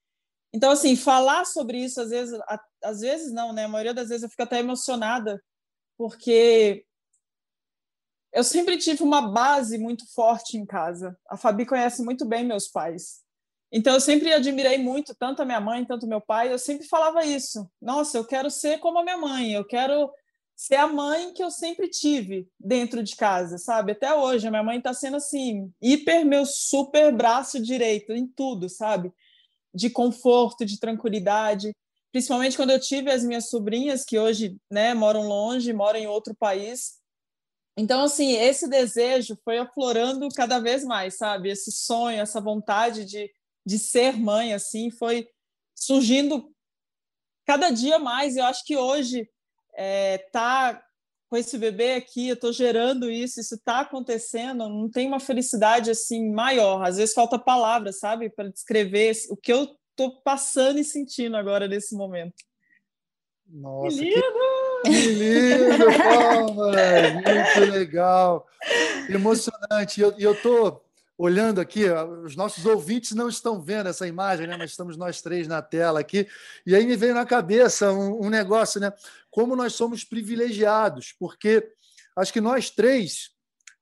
Então, 0.54 0.70
assim, 0.70 0.94
falar 0.94 1.44
sobre 1.44 1.78
isso, 1.78 2.00
às 2.00 2.10
vezes, 2.10 2.38
às 2.84 3.00
vezes 3.00 3.32
não, 3.32 3.52
né? 3.52 3.64
A 3.64 3.68
maioria 3.68 3.92
das 3.92 4.10
vezes 4.10 4.22
eu 4.22 4.28
fico 4.28 4.44
até 4.44 4.60
emocionada, 4.60 5.42
porque 5.98 6.86
eu 8.32 8.44
sempre 8.44 8.78
tive 8.78 9.02
uma 9.02 9.32
base 9.32 9.76
muito 9.76 10.06
forte 10.14 10.56
em 10.56 10.64
casa. 10.64 11.18
A 11.28 11.36
Fabi 11.36 11.66
conhece 11.66 12.02
muito 12.04 12.24
bem 12.24 12.44
meus 12.44 12.68
pais. 12.68 13.22
Então, 13.74 13.94
eu 13.94 14.00
sempre 14.00 14.30
admirei 14.30 14.76
muito, 14.76 15.14
tanto 15.14 15.40
a 15.40 15.46
minha 15.46 15.60
mãe, 15.60 15.82
tanto 15.82 16.06
meu 16.06 16.20
pai. 16.20 16.52
Eu 16.52 16.58
sempre 16.58 16.86
falava 16.86 17.24
isso. 17.24 17.66
Nossa, 17.80 18.18
eu 18.18 18.24
quero 18.26 18.50
ser 18.50 18.78
como 18.78 18.98
a 18.98 19.02
minha 19.02 19.16
mãe. 19.16 19.52
Eu 19.52 19.64
quero 19.64 20.12
ser 20.54 20.76
a 20.76 20.86
mãe 20.86 21.32
que 21.32 21.42
eu 21.42 21.50
sempre 21.50 21.88
tive 21.88 22.46
dentro 22.60 23.02
de 23.02 23.16
casa, 23.16 23.56
sabe? 23.56 23.92
Até 23.92 24.14
hoje, 24.14 24.46
a 24.46 24.50
minha 24.50 24.62
mãe 24.62 24.76
está 24.76 24.92
sendo 24.92 25.16
assim, 25.16 25.72
hiper 25.80 26.24
meu 26.24 26.44
super 26.44 27.16
braço 27.16 27.60
direito 27.60 28.12
em 28.12 28.26
tudo, 28.26 28.68
sabe? 28.68 29.10
De 29.74 29.88
conforto, 29.88 30.66
de 30.66 30.78
tranquilidade. 30.78 31.74
Principalmente 32.12 32.56
quando 32.56 32.70
eu 32.70 32.78
tive 32.78 33.10
as 33.10 33.24
minhas 33.24 33.48
sobrinhas, 33.48 34.04
que 34.04 34.18
hoje 34.18 34.56
né, 34.70 34.92
moram 34.92 35.22
longe, 35.22 35.72
moram 35.72 35.98
em 35.98 36.06
outro 36.06 36.34
país. 36.34 37.00
Então, 37.74 38.02
assim, 38.02 38.32
esse 38.36 38.68
desejo 38.68 39.38
foi 39.42 39.56
aflorando 39.56 40.28
cada 40.28 40.58
vez 40.58 40.84
mais, 40.84 41.16
sabe? 41.16 41.48
Esse 41.48 41.72
sonho, 41.72 42.20
essa 42.20 42.38
vontade 42.38 43.06
de 43.06 43.30
de 43.64 43.78
ser 43.78 44.16
mãe, 44.16 44.52
assim, 44.52 44.90
foi 44.90 45.28
surgindo 45.74 46.50
cada 47.46 47.70
dia 47.70 47.98
mais. 47.98 48.36
Eu 48.36 48.44
acho 48.44 48.64
que 48.64 48.76
hoje 48.76 49.28
é, 49.74 50.18
tá 50.32 50.82
com 51.28 51.36
esse 51.38 51.56
bebê 51.56 51.94
aqui, 51.94 52.28
eu 52.28 52.34
estou 52.34 52.52
gerando 52.52 53.10
isso, 53.10 53.40
isso 53.40 53.54
está 53.54 53.80
acontecendo, 53.80 54.68
não 54.68 54.90
tem 54.90 55.08
uma 55.08 55.18
felicidade 55.18 55.90
assim 55.90 56.30
maior. 56.30 56.86
Às 56.86 56.98
vezes 56.98 57.14
falta 57.14 57.38
palavras, 57.38 57.98
sabe, 57.98 58.28
para 58.28 58.50
descrever 58.50 59.12
o 59.30 59.36
que 59.36 59.50
eu 59.50 59.74
estou 59.90 60.20
passando 60.22 60.78
e 60.78 60.84
sentindo 60.84 61.34
agora 61.34 61.66
nesse 61.66 61.94
momento. 61.96 62.34
Nossa, 63.46 63.96
que 63.96 64.04
lindo! 64.04 64.22
Que, 64.84 64.90
que 64.90 65.08
lindo, 65.08 65.86
Palmas! 65.96 67.14
Muito 67.14 67.72
legal, 67.72 68.46
emocionante. 69.08 70.00
E 70.00 70.02
eu, 70.02 70.14
eu 70.18 70.42
tô 70.42 70.82
olhando 71.22 71.60
aqui, 71.60 71.84
os 72.24 72.34
nossos 72.34 72.66
ouvintes 72.66 73.12
não 73.12 73.28
estão 73.28 73.62
vendo 73.62 73.88
essa 73.88 74.08
imagem, 74.08 74.44
né? 74.44 74.56
mas 74.56 74.72
estamos 74.72 74.96
nós 74.96 75.22
três 75.22 75.46
na 75.46 75.62
tela 75.62 76.00
aqui. 76.00 76.26
E 76.66 76.74
aí 76.74 76.84
me 76.84 76.96
veio 76.96 77.14
na 77.14 77.24
cabeça 77.24 77.92
um, 77.92 78.26
um 78.26 78.28
negócio, 78.28 78.80
né? 78.80 78.92
Como 79.30 79.54
nós 79.54 79.72
somos 79.72 80.02
privilegiados, 80.02 81.14
porque 81.16 81.70
acho 82.16 82.32
que 82.32 82.40
nós 82.40 82.70
três, 82.70 83.30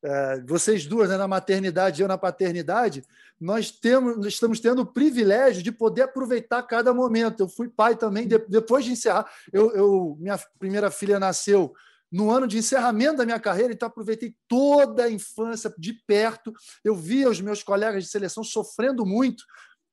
é, 0.03 0.43
vocês 0.47 0.85
duas 0.85 1.09
né, 1.09 1.17
na 1.17 1.27
maternidade 1.27 2.03
e 2.03 2.05
eu 2.05 2.09
na 2.09 2.19
paternidade, 2.19 3.03
nós 3.41 3.71
temos, 3.71 4.27
estamos 4.27 4.61
tendo 4.61 4.83
o 4.83 4.87
privilégio 4.87 5.63
de 5.63 5.73
poder 5.73 6.03
aproveitar 6.03 6.63
cada 6.65 6.93
momento. 6.93 7.41
Eu 7.41 7.49
fui 7.49 7.71
pai 7.71 7.97
também, 7.97 8.29
de, 8.29 8.37
depois 8.51 8.85
de 8.85 8.93
encerrar, 8.93 9.27
eu, 9.51 9.75
eu, 9.75 10.17
minha 10.21 10.39
primeira 10.59 10.91
filha 10.91 11.19
nasceu 11.19 11.73
no 12.11 12.31
ano 12.31 12.47
de 12.47 12.59
encerramento 12.59 13.19
da 13.19 13.25
minha 13.25 13.39
carreira, 13.39 13.73
então 13.73 13.87
aproveitei 13.87 14.35
toda 14.49 15.05
a 15.05 15.11
infância 15.11 15.73
de 15.79 15.95
perto. 16.07 16.53
Eu 16.83 16.95
via 16.95 17.29
os 17.29 17.41
meus 17.41 17.63
colegas 17.63 18.05
de 18.05 18.11
seleção 18.11 18.43
sofrendo 18.43 19.07
muito, 19.07 19.45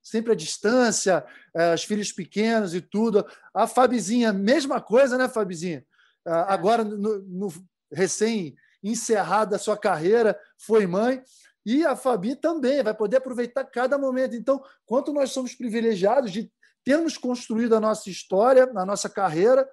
sempre 0.01 0.31
à 0.31 0.35
distância, 0.35 1.25
eh, 1.53 1.73
os 1.73 1.83
filhos 1.83 2.11
pequenos 2.11 2.73
e 2.73 2.81
tudo. 2.81 3.25
A 3.53 3.67
Fabizinha, 3.67 4.33
mesma 4.33 4.81
coisa, 4.81 5.17
né, 5.17 5.29
Fabizinha? 5.29 5.85
Ah, 6.25 6.53
agora, 6.53 6.83
no, 6.83 7.19
no 7.19 7.53
recém 7.91 8.55
encerrada 8.83 9.55
a 9.55 9.59
sua 9.59 9.77
carreira, 9.77 10.39
foi 10.57 10.87
mãe. 10.87 11.21
E 11.65 11.85
a 11.85 11.95
Fabi 11.95 12.35
também 12.35 12.81
vai 12.81 12.93
poder 12.93 13.17
aproveitar 13.17 13.63
cada 13.65 13.97
momento. 13.97 14.35
Então, 14.35 14.63
quanto 14.85 15.11
nós 15.11 15.31
somos 15.31 15.53
privilegiados 15.53 16.31
de 16.31 16.51
termos 16.83 17.17
construído 17.17 17.75
a 17.75 17.79
nossa 17.79 18.09
história, 18.09 18.71
a 18.73 18.85
nossa 18.85 19.09
carreira, 19.09 19.67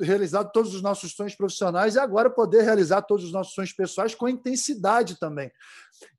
realizado 0.00 0.50
todos 0.52 0.74
os 0.74 0.82
nossos 0.82 1.12
sonhos 1.12 1.34
profissionais 1.34 1.94
e 1.94 1.98
agora 1.98 2.28
poder 2.28 2.62
realizar 2.62 3.02
todos 3.02 3.24
os 3.24 3.32
nossos 3.32 3.54
sonhos 3.54 3.72
pessoais 3.72 4.14
com 4.14 4.28
intensidade 4.28 5.18
também. 5.18 5.50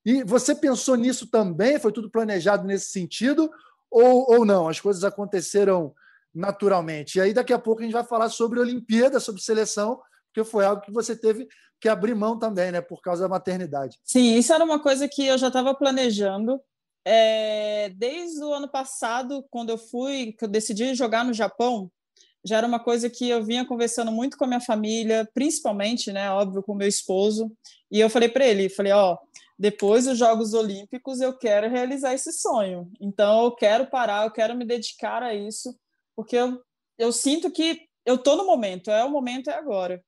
E 0.05 0.23
você 0.23 0.55
pensou 0.55 0.95
nisso 0.95 1.29
também? 1.29 1.79
Foi 1.79 1.91
tudo 1.91 2.09
planejado 2.09 2.65
nesse 2.65 2.91
sentido? 2.91 3.51
Ou, 3.91 4.31
ou 4.31 4.45
não? 4.45 4.67
As 4.67 4.79
coisas 4.79 5.03
aconteceram 5.03 5.93
naturalmente. 6.33 7.17
E 7.17 7.21
aí, 7.21 7.33
daqui 7.33 7.53
a 7.53 7.59
pouco, 7.59 7.81
a 7.81 7.83
gente 7.83 7.93
vai 7.93 8.03
falar 8.03 8.29
sobre 8.29 8.59
Olimpíada, 8.59 9.19
sobre 9.19 9.41
seleção, 9.41 10.01
porque 10.33 10.49
foi 10.49 10.65
algo 10.65 10.81
que 10.81 10.91
você 10.91 11.15
teve 11.15 11.47
que 11.79 11.89
abrir 11.89 12.15
mão 12.15 12.39
também, 12.39 12.71
né, 12.71 12.79
por 12.81 13.01
causa 13.01 13.23
da 13.23 13.29
maternidade. 13.29 13.99
Sim, 14.03 14.35
isso 14.35 14.53
era 14.53 14.63
uma 14.63 14.81
coisa 14.81 15.07
que 15.07 15.27
eu 15.27 15.37
já 15.37 15.47
estava 15.47 15.75
planejando. 15.75 16.59
É, 17.05 17.89
desde 17.97 18.41
o 18.41 18.53
ano 18.53 18.69
passado, 18.69 19.45
quando 19.51 19.69
eu 19.69 19.77
fui, 19.77 20.33
que 20.39 20.45
eu 20.45 20.49
decidi 20.49 20.95
jogar 20.95 21.25
no 21.25 21.33
Japão, 21.33 21.91
já 22.45 22.57
era 22.57 22.67
uma 22.67 22.79
coisa 22.79 23.09
que 23.09 23.29
eu 23.29 23.43
vinha 23.43 23.65
conversando 23.65 24.11
muito 24.11 24.37
com 24.37 24.43
a 24.43 24.47
minha 24.47 24.59
família, 24.59 25.27
principalmente, 25.33 26.11
né, 26.11 26.29
óbvio, 26.31 26.61
com 26.61 26.75
meu 26.75 26.87
esposo. 26.87 27.51
E 27.89 27.99
eu 27.99 28.09
falei 28.09 28.27
para 28.27 28.45
ele, 28.45 28.69
falei, 28.69 28.91
ó, 28.91 29.17
depois 29.57 30.05
dos 30.05 30.17
Jogos 30.17 30.53
Olímpicos 30.53 31.21
eu 31.21 31.37
quero 31.37 31.69
realizar 31.69 32.13
esse 32.13 32.33
sonho. 32.33 32.91
Então 32.99 33.45
eu 33.45 33.51
quero 33.55 33.87
parar, 33.87 34.25
eu 34.25 34.31
quero 34.31 34.55
me 34.55 34.65
dedicar 34.65 35.23
a 35.23 35.33
isso, 35.33 35.73
porque 36.15 36.35
eu, 36.35 36.61
eu 36.97 37.11
sinto 37.11 37.49
que 37.49 37.87
eu 38.05 38.17
tô 38.17 38.35
no 38.35 38.45
momento, 38.45 38.91
é 38.91 39.03
o 39.03 39.09
momento 39.09 39.49
é 39.49 39.53
agora. 39.53 40.03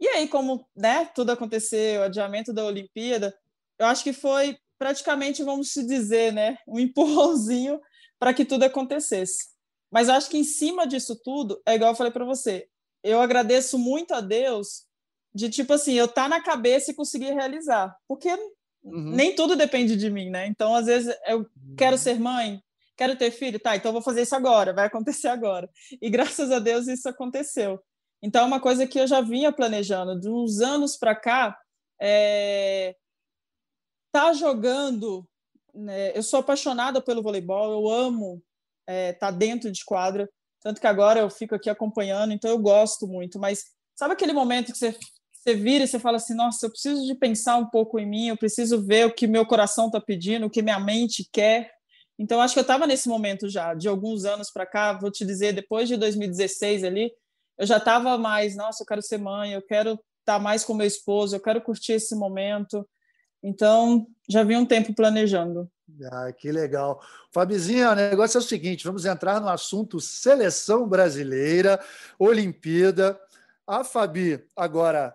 E 0.00 0.06
aí, 0.08 0.28
como 0.28 0.66
né, 0.76 1.06
tudo 1.14 1.32
aconteceu, 1.32 2.00
o 2.00 2.04
adiamento 2.04 2.52
da 2.52 2.64
Olimpíada, 2.64 3.34
eu 3.78 3.86
acho 3.86 4.04
que 4.04 4.12
foi 4.12 4.56
praticamente, 4.78 5.42
vamos 5.42 5.72
dizer, 5.74 6.32
né, 6.32 6.58
um 6.66 6.78
empurrãozinho 6.78 7.80
para 8.18 8.34
que 8.34 8.44
tudo 8.44 8.64
acontecesse. 8.64 9.48
Mas 9.90 10.08
eu 10.08 10.14
acho 10.14 10.30
que 10.30 10.38
em 10.38 10.44
cima 10.44 10.86
disso 10.86 11.16
tudo, 11.22 11.60
é 11.64 11.74
igual 11.74 11.92
eu 11.92 11.96
falei 11.96 12.12
para 12.12 12.24
você, 12.24 12.68
eu 13.02 13.20
agradeço 13.20 13.78
muito 13.78 14.12
a 14.12 14.20
Deus 14.20 14.86
de 15.34 15.48
tipo 15.48 15.72
assim, 15.72 15.94
eu 15.94 16.08
tá 16.08 16.28
na 16.28 16.42
cabeça 16.42 16.90
e 16.90 16.94
conseguir 16.94 17.32
realizar, 17.32 17.94
porque 18.06 18.28
uhum. 18.82 19.10
nem 19.10 19.34
tudo 19.34 19.56
depende 19.56 19.96
de 19.96 20.10
mim, 20.10 20.30
né? 20.30 20.46
Então, 20.46 20.74
às 20.74 20.86
vezes 20.86 21.14
eu 21.26 21.46
quero 21.76 21.96
uhum. 21.96 22.02
ser 22.02 22.18
mãe, 22.18 22.62
quero 22.96 23.16
ter 23.16 23.30
filho, 23.30 23.60
tá, 23.60 23.76
então 23.76 23.92
vou 23.92 24.02
fazer 24.02 24.22
isso 24.22 24.34
agora, 24.34 24.72
vai 24.72 24.86
acontecer 24.86 25.28
agora. 25.28 25.70
E 26.02 26.10
graças 26.10 26.50
a 26.50 26.58
Deus 26.58 26.88
isso 26.88 27.08
aconteceu. 27.08 27.80
Então, 28.22 28.42
é 28.42 28.46
uma 28.46 28.60
coisa 28.60 28.86
que 28.86 28.98
eu 28.98 29.06
já 29.06 29.20
vinha 29.20 29.52
planejando, 29.52 30.18
de 30.18 30.28
uns 30.28 30.60
anos 30.60 30.96
para 30.96 31.14
cá, 31.14 31.56
é... 32.00 32.96
tá 34.10 34.32
jogando, 34.32 35.28
né? 35.72 36.16
eu 36.16 36.22
sou 36.22 36.40
apaixonada 36.40 37.00
pelo 37.00 37.22
voleibol, 37.22 37.70
eu 37.70 37.88
amo 37.88 38.42
é, 38.88 39.12
tá 39.12 39.30
dentro 39.30 39.70
de 39.70 39.84
quadra. 39.84 40.28
Tanto 40.60 40.80
que 40.80 40.86
agora 40.86 41.20
eu 41.20 41.28
fico 41.28 41.54
aqui 41.54 41.68
acompanhando, 41.68 42.32
então 42.32 42.50
eu 42.50 42.58
gosto 42.58 43.06
muito. 43.06 43.38
Mas 43.38 43.66
sabe 43.94 44.14
aquele 44.14 44.32
momento 44.32 44.72
que 44.72 44.78
você, 44.78 44.96
você 45.30 45.54
vira 45.54 45.84
e 45.84 45.86
você 45.86 46.00
fala 46.00 46.16
assim: 46.16 46.34
nossa, 46.34 46.66
eu 46.66 46.70
preciso 46.70 47.06
de 47.06 47.14
pensar 47.14 47.56
um 47.56 47.66
pouco 47.66 48.00
em 48.00 48.06
mim, 48.06 48.28
eu 48.28 48.36
preciso 48.36 48.84
ver 48.84 49.06
o 49.06 49.14
que 49.14 49.26
meu 49.26 49.44
coração 49.44 49.86
está 49.86 50.00
pedindo, 50.00 50.46
o 50.46 50.50
que 50.50 50.62
minha 50.62 50.80
mente 50.80 51.28
quer. 51.30 51.70
Então, 52.18 52.40
acho 52.40 52.54
que 52.54 52.58
eu 52.58 52.62
estava 52.62 52.86
nesse 52.86 53.08
momento 53.08 53.48
já, 53.48 53.74
de 53.74 53.86
alguns 53.86 54.24
anos 54.24 54.50
para 54.50 54.66
cá, 54.66 54.92
vou 54.92 55.10
te 55.10 55.24
dizer, 55.24 55.52
depois 55.52 55.86
de 55.86 55.96
2016 55.96 56.82
ali, 56.82 57.12
eu 57.56 57.64
já 57.64 57.76
estava 57.76 58.18
mais, 58.18 58.56
nossa, 58.56 58.82
eu 58.82 58.86
quero 58.86 59.02
ser 59.02 59.18
mãe, 59.18 59.52
eu 59.52 59.62
quero 59.62 59.90
estar 59.90 60.02
tá 60.24 60.38
mais 60.40 60.64
com 60.64 60.74
meu 60.74 60.86
esposo, 60.86 61.36
eu 61.36 61.40
quero 61.40 61.60
curtir 61.60 61.92
esse 61.92 62.16
momento. 62.16 62.88
Então, 63.40 64.04
já 64.28 64.42
vi 64.42 64.56
um 64.56 64.66
tempo 64.66 64.92
planejando. 64.92 65.70
Ah, 66.10 66.32
que 66.32 66.52
legal. 66.52 67.02
Fabizinha, 67.32 67.90
o 67.90 67.94
negócio 67.94 68.38
é 68.38 68.40
o 68.40 68.44
seguinte: 68.44 68.84
vamos 68.84 69.04
entrar 69.04 69.40
no 69.40 69.48
assunto 69.48 70.00
seleção 70.00 70.88
brasileira, 70.88 71.80
Olimpíada. 72.18 73.18
A 73.66 73.84
Fabi 73.84 74.42
agora 74.56 75.14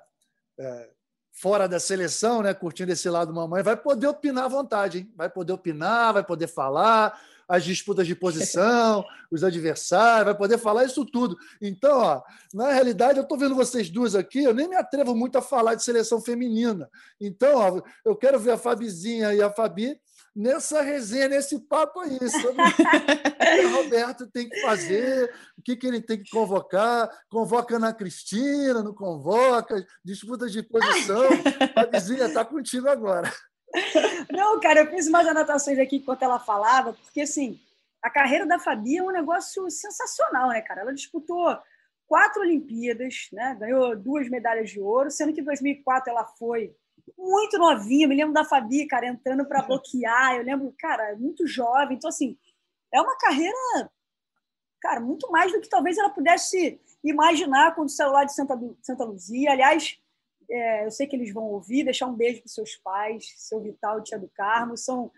é, 0.60 0.90
fora 1.32 1.68
da 1.68 1.80
seleção, 1.80 2.44
né, 2.44 2.54
curtindo 2.54 2.92
esse 2.92 3.10
lado 3.10 3.34
mamãe, 3.34 3.64
vai 3.64 3.76
poder 3.76 4.08
opinar 4.08 4.46
à 4.46 4.48
vontade, 4.48 5.00
hein? 5.00 5.14
vai 5.16 5.30
poder 5.30 5.54
opinar, 5.54 6.14
vai 6.14 6.24
poder 6.24 6.48
falar 6.48 7.20
as 7.48 7.64
disputas 7.64 8.08
de 8.08 8.16
posição, 8.16 9.04
os 9.32 9.44
adversários, 9.44 10.26
vai 10.26 10.36
poder 10.36 10.58
falar 10.58 10.86
isso 10.86 11.06
tudo. 11.06 11.36
Então, 11.62 12.00
ó, 12.00 12.22
na 12.54 12.72
realidade, 12.72 13.18
eu 13.18 13.24
estou 13.24 13.38
vendo 13.38 13.56
vocês 13.56 13.90
duas 13.90 14.16
aqui, 14.16 14.44
eu 14.44 14.54
nem 14.54 14.70
me 14.70 14.76
atrevo 14.76 15.16
muito 15.16 15.38
a 15.38 15.42
falar 15.42 15.76
de 15.76 15.84
seleção 15.84 16.22
feminina. 16.22 16.90
Então, 17.20 17.58
ó, 17.58 17.82
eu 18.06 18.16
quero 18.16 18.40
ver 18.40 18.52
a 18.52 18.58
Fabizinha 18.58 19.34
e 19.34 19.42
a 19.42 19.52
Fabi 19.52 20.00
nessa 20.36 20.82
resenha, 20.82 21.30
nesse 21.30 21.60
papo 21.60 22.00
aí, 22.00 22.18
sobre 22.30 22.62
o 22.62 23.56
que 23.56 23.66
o 23.66 23.76
Roberto 23.76 24.28
tem 24.28 24.50
que 24.50 24.60
fazer, 24.62 25.34
o 25.58 25.62
que, 25.62 25.76
que 25.76 25.88
ele 25.88 26.02
tem 26.02 26.22
que 26.22 26.30
convocar, 26.32 27.10
convoca 27.30 27.78
na 27.78 27.94
Cristina, 27.94 28.82
não 28.82 28.94
convoca, 28.94 29.86
disputas 30.04 30.52
de 30.52 30.64
posição. 30.64 31.24
Fabizinha, 31.76 32.26
está 32.26 32.44
contigo 32.44 32.90
agora. 32.90 33.32
Não, 34.32 34.60
cara, 34.60 34.82
eu 34.82 34.90
fiz 34.90 35.08
umas 35.08 35.28
anotações 35.28 35.80
aqui 35.80 35.98
enquanto 35.98 36.24
ela 36.24 36.40
falava, 36.40 36.94
porque 36.94 37.22
assim, 37.22 37.60
a 38.02 38.10
carreira 38.10 38.46
da 38.46 38.60
Fabi 38.60 38.98
é 38.98 39.04
um 39.04 39.12
negócio 39.12 39.70
sensacional, 39.70 40.50
né, 40.50 40.62
cara? 40.62 40.82
Ela 40.82 40.94
disputou 40.94 41.58
quatro 42.06 42.42
Olimpíadas, 42.42 43.28
né? 43.32 43.56
Ganhou 43.60 43.96
duas 43.96 44.30
medalhas 44.30 44.70
de 44.70 44.80
ouro, 44.80 45.10
sendo 45.10 45.34
que 45.34 45.42
em 45.42 45.46
2004 45.46 46.12
ela 46.12 46.26
foi 46.26 46.76
muito 47.18 47.58
novinha. 47.58 48.08
Me 48.08 48.16
lembro 48.16 48.34
da 48.34 48.46
Fabi, 48.46 48.86
cara, 48.88 49.08
entrando 49.08 49.46
para 49.46 49.62
bloquear. 49.64 50.36
Eu 50.36 50.44
lembro, 50.44 50.74
cara, 50.78 51.16
muito 51.16 51.48
jovem. 51.48 51.98
Então, 51.98 52.10
assim, 52.10 52.38
é 52.92 53.02
uma 53.02 53.18
carreira, 53.18 53.92
cara, 54.82 55.00
muito 55.00 55.32
mais 55.32 55.52
do 55.52 55.60
que 55.60 55.70
talvez 55.70 55.98
ela 55.98 56.10
pudesse 56.10 56.80
imaginar 57.04 57.76
quando 57.76 57.90
saiu 57.90 58.12
lá 58.12 58.24
de 58.24 58.34
Santa, 58.34 58.60
Santa 58.82 59.04
Luzia. 59.04 59.52
Aliás, 59.52 59.98
é, 60.50 60.86
eu 60.86 60.92
sei 60.92 61.08
que 61.08 61.16
eles 61.16 61.34
vão 61.34 61.44
ouvir, 61.44 61.84
deixar 61.84 62.08
um 62.08 62.16
beijo 62.16 62.42
para 62.42 62.50
seus 62.50 62.76
pais, 62.76 63.34
seu 63.38 63.62
Vital 63.62 64.00
e 64.00 64.04
tia 64.04 64.20
do 64.20 64.30
Carmo. 64.30 64.78
São 64.78 65.12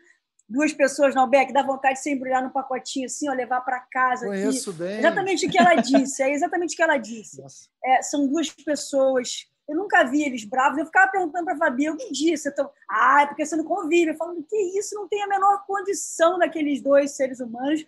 duas 0.48 0.72
pessoas, 0.74 1.16
não, 1.16 1.30
Beck, 1.30 1.52
dá 1.52 1.64
vontade 1.64 1.96
de 1.96 2.02
se 2.02 2.12
embrulhar 2.12 2.44
no 2.44 2.52
pacotinho 2.52 3.06
assim, 3.06 3.30
ó, 3.30 3.34
levar 3.34 3.62
para 3.62 3.80
casa. 3.80 4.28
Conheço 4.28 4.70
aqui. 4.70 4.80
bem. 4.80 5.00
Exatamente 5.00 5.46
o 5.46 5.50
que 5.50 5.58
ela 5.58 5.76
disse, 5.76 6.24
é 6.24 6.32
exatamente 6.32 6.74
o 6.74 6.76
que 6.78 6.84
ela 6.84 6.98
disse. 6.98 7.42
É, 7.88 8.02
são 8.02 8.28
duas 8.28 8.50
pessoas. 8.50 9.48
Eu 9.68 9.76
nunca 9.76 10.04
vi 10.04 10.24
eles 10.24 10.44
bravos. 10.44 10.78
Eu 10.78 10.86
ficava 10.86 11.12
perguntando 11.12 11.46
para 11.46 11.56
a 11.56 11.58
Fabi, 11.58 11.88
algum 11.88 12.12
dia 12.12 12.38
você 12.38 12.52
tá... 12.52 12.70
Ah, 12.90 13.24
é 13.24 13.26
porque 13.28 13.46
você 13.46 13.56
não 13.56 13.64
convive. 13.64 14.12
Eu 14.12 14.16
falando, 14.16 14.44
que 14.44 14.56
isso? 14.78 14.96
Não 14.96 15.08
tem 15.08 15.24
a 15.24 15.28
menor 15.28 15.66
condição 15.66 16.38
daqueles 16.38 16.82
dois 16.82 17.12
seres 17.12 17.40
humanos 17.40 17.86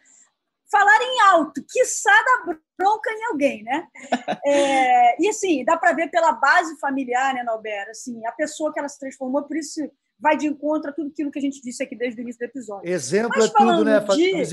falarem 0.69 1.21
alto, 1.31 1.63
que 1.67 1.81
dar 2.05 2.59
bronca 2.77 3.09
em 3.09 3.25
alguém, 3.31 3.63
né? 3.63 3.87
É, 4.45 5.21
e 5.21 5.29
assim, 5.29 5.63
dá 5.65 5.75
para 5.75 5.93
ver 5.93 6.09
pela 6.09 6.31
base 6.31 6.77
familiar, 6.79 7.33
né, 7.33 7.43
Nauber? 7.43 7.89
Assim, 7.89 8.25
a 8.25 8.31
pessoa 8.31 8.71
que 8.71 8.79
ela 8.79 8.87
se 8.87 8.99
transformou, 8.99 9.43
por 9.43 9.57
isso 9.57 9.81
vai 10.19 10.37
de 10.37 10.47
encontro 10.47 10.89
a 10.89 10.93
tudo 10.93 11.09
aquilo 11.09 11.31
que 11.31 11.39
a 11.39 11.41
gente 11.41 11.61
disse 11.61 11.83
aqui 11.83 11.95
desde 11.95 12.19
o 12.19 12.23
início 12.23 12.39
do 12.39 12.45
episódio. 12.45 12.89
Exemplo 12.89 13.31
Mas, 13.35 13.45
é 13.45 13.53
tudo, 13.53 13.85
né? 13.85 13.99
De... 13.99 14.45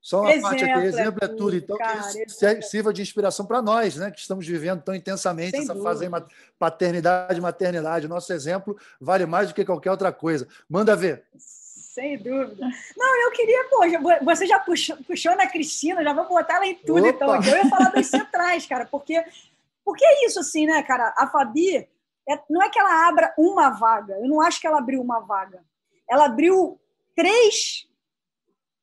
Só 0.00 0.20
uma 0.20 0.30
exemplo 0.30 0.48
parte 0.48 0.64
aqui, 0.64 0.86
exemplo 0.86 1.18
é 1.22 1.28
tudo. 1.28 1.56
Então, 1.56 1.76
cara, 1.76 2.12
que 2.12 2.24
isso 2.24 2.70
sirva 2.70 2.92
de 2.92 3.02
inspiração 3.02 3.44
para 3.44 3.60
nós, 3.60 3.96
né, 3.96 4.10
que 4.10 4.20
estamos 4.20 4.46
vivendo 4.46 4.82
tão 4.82 4.94
intensamente 4.94 5.50
Sem 5.50 5.60
essa 5.60 5.74
dúvida. 5.74 5.90
fase 5.90 6.06
aí, 6.06 6.24
paternidade, 6.58 7.40
maternidade. 7.40 8.08
Nosso 8.08 8.32
exemplo 8.32 8.76
vale 9.00 9.26
mais 9.26 9.48
do 9.48 9.54
que 9.54 9.64
qualquer 9.64 9.90
outra 9.90 10.12
coisa. 10.12 10.46
Manda 10.68 10.96
ver. 10.96 11.24
Sem 11.36 12.16
dúvida. 12.16 12.64
Não, 12.96 13.22
eu 13.22 13.32
queria, 13.32 13.64
pô, 13.68 14.24
você 14.24 14.46
já 14.46 14.60
puxou, 14.60 14.96
puxou 14.98 15.36
na 15.36 15.48
Cristina, 15.48 16.02
já 16.02 16.12
vou 16.12 16.28
botar 16.28 16.54
ela 16.56 16.66
em 16.66 16.76
tudo, 16.76 17.04
então, 17.06 17.28
Opa. 17.28 17.38
então. 17.38 17.58
Eu 17.58 17.64
ia 17.64 17.68
falar 17.68 17.90
das 17.90 18.06
centrais, 18.06 18.66
cara, 18.66 18.86
porque, 18.86 19.20
porque 19.84 20.04
é 20.04 20.24
isso, 20.24 20.38
assim, 20.38 20.64
né, 20.64 20.80
cara? 20.84 21.12
A 21.16 21.26
Fabi, 21.26 21.76
é, 21.76 22.40
não 22.48 22.62
é 22.62 22.70
que 22.70 22.78
ela 22.78 23.08
abra 23.08 23.34
uma 23.36 23.70
vaga, 23.70 24.14
eu 24.14 24.28
não 24.28 24.40
acho 24.40 24.60
que 24.60 24.66
ela 24.66 24.78
abriu 24.78 25.00
uma 25.00 25.18
vaga. 25.18 25.60
Ela 26.08 26.26
abriu 26.26 26.80
três 27.16 27.87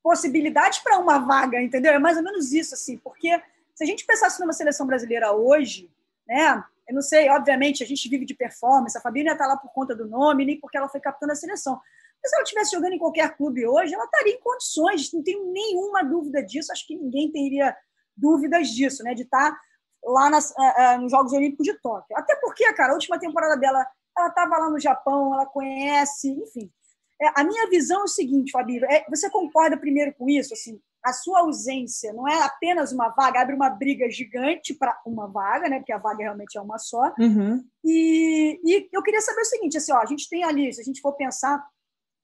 possibilidades 0.06 0.78
para 0.78 1.00
uma 1.00 1.18
vaga, 1.18 1.60
entendeu? 1.60 1.92
É 1.92 1.98
mais 1.98 2.16
ou 2.16 2.22
menos 2.22 2.54
isso, 2.54 2.76
assim, 2.76 2.96
porque 2.96 3.42
se 3.74 3.84
a 3.84 3.88
gente 3.88 4.06
pensasse 4.06 4.40
numa 4.40 4.54
seleção 4.54 4.86
brasileira 4.86 5.32
hoje, 5.32 5.92
né? 6.28 6.64
Eu 6.88 6.94
não 6.94 7.02
sei, 7.02 7.28
obviamente, 7.32 7.84
a 7.84 7.88
gente 7.88 8.08
vive 8.08 8.24
de 8.24 8.36
performance, 8.36 8.96
a 8.96 9.02
Fabi 9.02 9.24
não 9.24 9.32
ia 9.32 9.34
estar 9.34 9.48
lá 9.48 9.58
por 9.58 9.74
conta 9.74 9.96
do 9.96 10.08
nome, 10.08 10.46
nem 10.46 10.60
porque 10.60 10.78
ela 10.78 10.88
foi 10.88 11.02
capitã 11.02 11.26
da 11.26 11.34
seleção. 11.34 11.82
Mas 12.22 12.30
se 12.30 12.36
ela 12.36 12.44
estivesse 12.44 12.72
jogando 12.76 12.94
em 12.94 13.00
qualquer 13.00 13.36
clube 13.36 13.66
hoje, 13.66 13.96
ela 13.96 14.06
estaria 14.06 14.36
em 14.36 14.40
condições, 14.40 15.12
não 15.12 15.24
tenho 15.24 15.52
nenhuma 15.52 16.04
dúvida 16.04 16.44
disso, 16.44 16.72
acho 16.72 16.86
que 16.86 16.96
ninguém 16.96 17.32
teria 17.32 17.76
dúvidas 18.16 18.68
disso, 18.68 19.04
né? 19.04 19.16
De 19.16 19.24
estar 19.24 19.60
lá 20.04 20.30
nas, 20.30 20.52
uh, 20.52 20.98
uh, 20.98 21.02
nos 21.02 21.12
Jogos 21.12 21.34
Olímpicos 21.34 21.66
de 21.66 21.74
Tóquio. 21.82 22.16
Até 22.16 22.36
porque, 22.36 22.72
cara, 22.74 22.92
a 22.92 22.94
última 22.94 23.18
temporada 23.18 23.58
dela, 23.58 23.84
ela 24.16 24.28
estava 24.28 24.56
lá 24.56 24.70
no 24.70 24.80
Japão, 24.80 25.34
ela 25.34 25.48
conhece, 25.48 26.30
enfim. 26.30 26.72
É, 27.22 27.28
a 27.40 27.44
minha 27.44 27.70
visão 27.70 28.02
é 28.02 28.04
o 28.04 28.08
seguinte, 28.08 28.52
Fabílio, 28.52 28.86
é, 28.92 29.06
você 29.10 29.30
concorda 29.30 29.78
primeiro 29.78 30.14
com 30.14 30.30
isso? 30.30 30.54
Assim, 30.54 30.82
a 31.04 31.14
sua 31.14 31.42
ausência 31.42 32.12
não 32.14 32.28
é 32.28 32.42
apenas 32.42 32.92
uma 32.92 33.10
vaga, 33.10 33.40
abre 33.40 33.56
uma 33.56 33.70
briga 33.70 34.10
gigante 34.10 34.74
para 34.74 35.00
uma 35.06 35.28
vaga, 35.28 35.70
né? 35.70 35.78
Porque 35.78 35.94
a 35.94 36.00
vaga 36.00 36.24
realmente 36.24 36.58
é 36.58 36.62
uma 36.62 36.80
só. 36.80 37.14
Uhum. 37.20 37.64
E, 37.84 38.60
e 38.64 38.90
eu 38.92 39.04
queria 39.04 39.22
saber 39.22 39.42
o 39.42 39.46
seguinte, 39.46 39.78
assim, 39.78 39.94
ó, 39.94 40.00
a 40.00 40.06
gente 40.06 40.28
tem 40.28 40.44
ali, 40.44 40.74
se 40.74 40.82
a 40.82 40.84
gente 40.84 41.02
for 41.02 41.14
pensar 41.14 41.64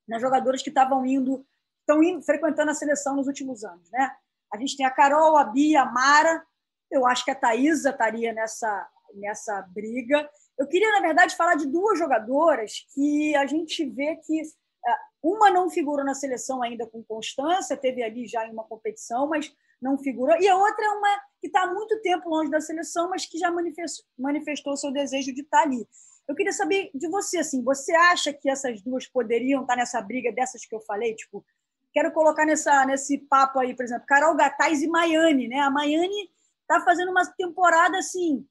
nas 0.07 0.21
jogadoras 0.21 0.63
que 0.63 0.69
estavam 0.69 1.05
indo, 1.05 1.45
estão 1.79 2.01
indo, 2.01 2.23
frequentando 2.23 2.71
a 2.71 2.73
seleção 2.73 3.15
nos 3.15 3.27
últimos 3.27 3.63
anos. 3.63 3.89
Né? 3.91 4.11
A 4.51 4.57
gente 4.57 4.75
tem 4.75 4.85
a 4.85 4.91
Carol, 4.91 5.37
a 5.37 5.43
Bia, 5.43 5.83
a 5.83 5.85
Mara, 5.85 6.43
eu 6.89 7.05
acho 7.05 7.23
que 7.23 7.31
a 7.31 7.35
Thaisa 7.35 7.91
estaria 7.91 8.33
nessa, 8.33 8.89
nessa 9.13 9.61
briga. 9.61 10.27
Eu 10.57 10.67
queria, 10.67 10.91
na 10.91 11.01
verdade, 11.01 11.35
falar 11.35 11.55
de 11.55 11.67
duas 11.67 11.97
jogadoras 11.97 12.85
que 12.93 13.35
a 13.35 13.45
gente 13.45 13.85
vê 13.85 14.15
que 14.17 14.41
uma 15.21 15.51
não 15.51 15.69
figurou 15.69 16.03
na 16.03 16.15
seleção 16.15 16.63
ainda 16.63 16.87
com 16.87 17.03
constância, 17.03 17.77
teve 17.77 18.01
ali 18.01 18.25
já 18.27 18.47
em 18.47 18.51
uma 18.51 18.63
competição, 18.63 19.27
mas 19.27 19.53
não 19.81 19.97
figurou. 19.97 20.35
E 20.39 20.47
a 20.47 20.55
outra 20.55 20.85
é 20.85 20.89
uma 20.89 21.21
que 21.39 21.47
está 21.47 21.63
há 21.63 21.73
muito 21.73 21.99
tempo 22.01 22.29
longe 22.29 22.51
da 22.51 22.61
seleção, 22.61 23.09
mas 23.09 23.25
que 23.25 23.37
já 23.37 23.51
manifestou, 24.17 24.77
seu 24.77 24.91
desejo 24.91 25.33
de 25.33 25.41
estar 25.41 25.61
ali. 25.63 25.87
Eu 26.27 26.35
queria 26.35 26.53
saber 26.53 26.91
de 26.93 27.07
você, 27.07 27.39
assim, 27.39 27.63
você 27.63 27.93
acha 27.93 28.31
que 28.31 28.49
essas 28.49 28.81
duas 28.81 29.07
poderiam 29.07 29.61
estar 29.61 29.75
nessa 29.75 30.01
briga 30.01 30.31
dessas 30.31 30.65
que 30.65 30.73
eu 30.73 30.79
falei? 30.81 31.15
Tipo, 31.15 31.43
quero 31.91 32.11
colocar 32.11 32.45
nessa, 32.45 32.85
nesse 32.85 33.17
papo 33.17 33.59
aí, 33.59 33.75
por 33.75 33.83
exemplo, 33.83 34.05
Carol 34.07 34.35
Gataz 34.35 34.81
e 34.81 34.87
Maiane, 34.87 35.47
né? 35.47 35.59
A 35.59 35.69
Maiane 35.69 36.29
está 36.61 36.79
fazendo 36.81 37.11
uma 37.11 37.25
temporada, 37.33 37.97
assim, 37.97 38.47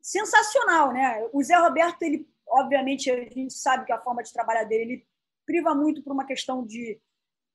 sensacional, 0.00 0.92
né? 0.92 1.28
O 1.32 1.42
Zé 1.42 1.56
Roberto, 1.56 2.02
ele, 2.02 2.28
obviamente, 2.48 3.10
a 3.10 3.16
gente 3.16 3.52
sabe 3.52 3.84
que 3.84 3.92
a 3.92 4.00
forma 4.00 4.22
de 4.22 4.32
trabalhar 4.32 4.64
dele, 4.64 4.82
ele 4.82 5.06
priva 5.46 5.74
muito 5.74 6.02
por 6.02 6.12
uma 6.12 6.26
questão 6.26 6.66
de 6.66 6.98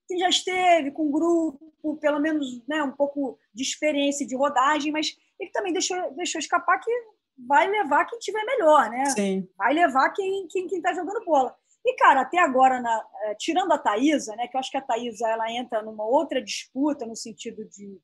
que 0.08 0.17
já 0.17 0.30
esteve 0.30 0.91
com 0.91 1.12
grupo, 1.12 1.97
pelo 2.00 2.19
menos 2.19 2.65
né, 2.67 2.82
um 2.82 2.91
pouco 2.91 3.38
de 3.54 3.62
experiência 3.63 4.26
de 4.26 4.36
rodagem, 4.36 4.91
mas 4.91 5.17
ele 5.39 5.52
também 5.52 5.73
deixou, 5.73 6.13
deixou 6.15 6.39
escapar 6.39 6.80
que 6.80 6.91
vai 7.38 7.67
levar 7.69 8.06
quem 8.06 8.17
tiver 8.17 8.43
melhor, 8.43 8.89
né? 8.89 9.06
Sim. 9.08 9.47
Vai 9.58 9.73
levar 9.73 10.10
quem 10.12 10.47
quem 10.47 10.67
quem 10.67 10.78
está 10.78 10.93
jogando 10.93 11.26
bola. 11.26 11.56
E 11.86 11.95
cara, 11.95 12.21
até 12.21 12.39
agora, 12.39 12.82
na, 12.82 13.06
eh, 13.23 13.36
tirando 13.36 13.71
a 13.71 13.78
Thaisa, 13.78 14.36
né? 14.36 14.47
Que 14.47 14.58
eu 14.58 14.60
acho 14.60 14.71
que 14.71 14.78
a 14.78 14.82
Thaisa 14.82 15.28
ela 15.28 15.52
entra 15.52 15.82
numa 15.82 16.06
outra 16.06 16.41
disputa 16.41 17.06
no 17.06 17.15
sentido 17.15 17.63
de 17.65 18.00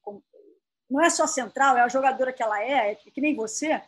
não 0.89 1.01
é 1.01 1.09
só 1.09 1.25
central, 1.25 1.75
é 1.75 1.81
a 1.81 1.87
jogadora 1.87 2.31
que 2.31 2.43
ela 2.43 2.61
é, 2.61 2.91
é 2.91 2.95
que 2.95 3.19
nem 3.19 3.35
você. 3.35 3.81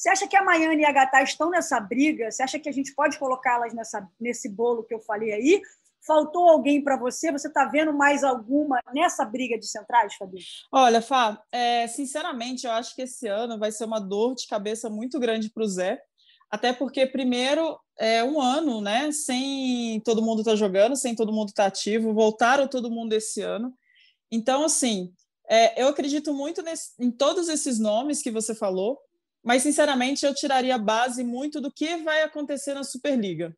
Você 0.00 0.08
acha 0.08 0.26
que 0.26 0.34
a 0.34 0.42
Maiane 0.42 0.80
e 0.80 0.86
a 0.86 0.92
Gatá 0.92 1.22
estão 1.22 1.50
nessa 1.50 1.78
briga? 1.78 2.30
Você 2.30 2.42
acha 2.42 2.58
que 2.58 2.70
a 2.70 2.72
gente 2.72 2.94
pode 2.94 3.18
colocá-las 3.18 3.74
nessa, 3.74 4.08
nesse 4.18 4.48
bolo 4.48 4.82
que 4.82 4.94
eu 4.94 5.00
falei 5.00 5.30
aí? 5.30 5.60
Faltou 6.06 6.48
alguém 6.48 6.82
para 6.82 6.96
você? 6.96 7.30
Você 7.30 7.48
está 7.48 7.66
vendo 7.66 7.92
mais 7.92 8.24
alguma 8.24 8.80
nessa 8.94 9.26
briga 9.26 9.58
de 9.58 9.66
centrais, 9.66 10.14
Fabi? 10.14 10.38
Olha, 10.72 11.02
Fá, 11.02 11.38
é, 11.52 11.86
sinceramente, 11.86 12.64
eu 12.66 12.72
acho 12.72 12.96
que 12.96 13.02
esse 13.02 13.26
ano 13.26 13.58
vai 13.58 13.70
ser 13.70 13.84
uma 13.84 14.00
dor 14.00 14.34
de 14.34 14.46
cabeça 14.46 14.88
muito 14.88 15.20
grande 15.20 15.50
para 15.50 15.64
o 15.64 15.68
Zé. 15.68 16.00
Até 16.50 16.72
porque, 16.72 17.06
primeiro, 17.06 17.78
é 17.98 18.24
um 18.24 18.40
ano, 18.40 18.80
né? 18.80 19.12
Sem 19.12 20.00
todo 20.00 20.22
mundo 20.22 20.38
estar 20.38 20.52
tá 20.52 20.56
jogando, 20.56 20.96
sem 20.96 21.14
todo 21.14 21.30
mundo 21.30 21.50
estar 21.50 21.64
tá 21.64 21.68
ativo, 21.68 22.14
voltaram 22.14 22.66
todo 22.66 22.90
mundo 22.90 23.12
esse 23.12 23.42
ano. 23.42 23.70
Então, 24.32 24.64
assim, 24.64 25.12
é, 25.46 25.82
eu 25.82 25.88
acredito 25.88 26.32
muito 26.32 26.62
nesse, 26.62 26.92
em 26.98 27.10
todos 27.10 27.50
esses 27.50 27.78
nomes 27.78 28.22
que 28.22 28.30
você 28.30 28.54
falou, 28.54 28.98
mas, 29.42 29.62
sinceramente, 29.62 30.24
eu 30.24 30.34
tiraria 30.34 30.76
base 30.78 31.24
muito 31.24 31.60
do 31.60 31.72
que 31.72 31.96
vai 31.98 32.22
acontecer 32.22 32.74
na 32.74 32.84
Superliga 32.84 33.56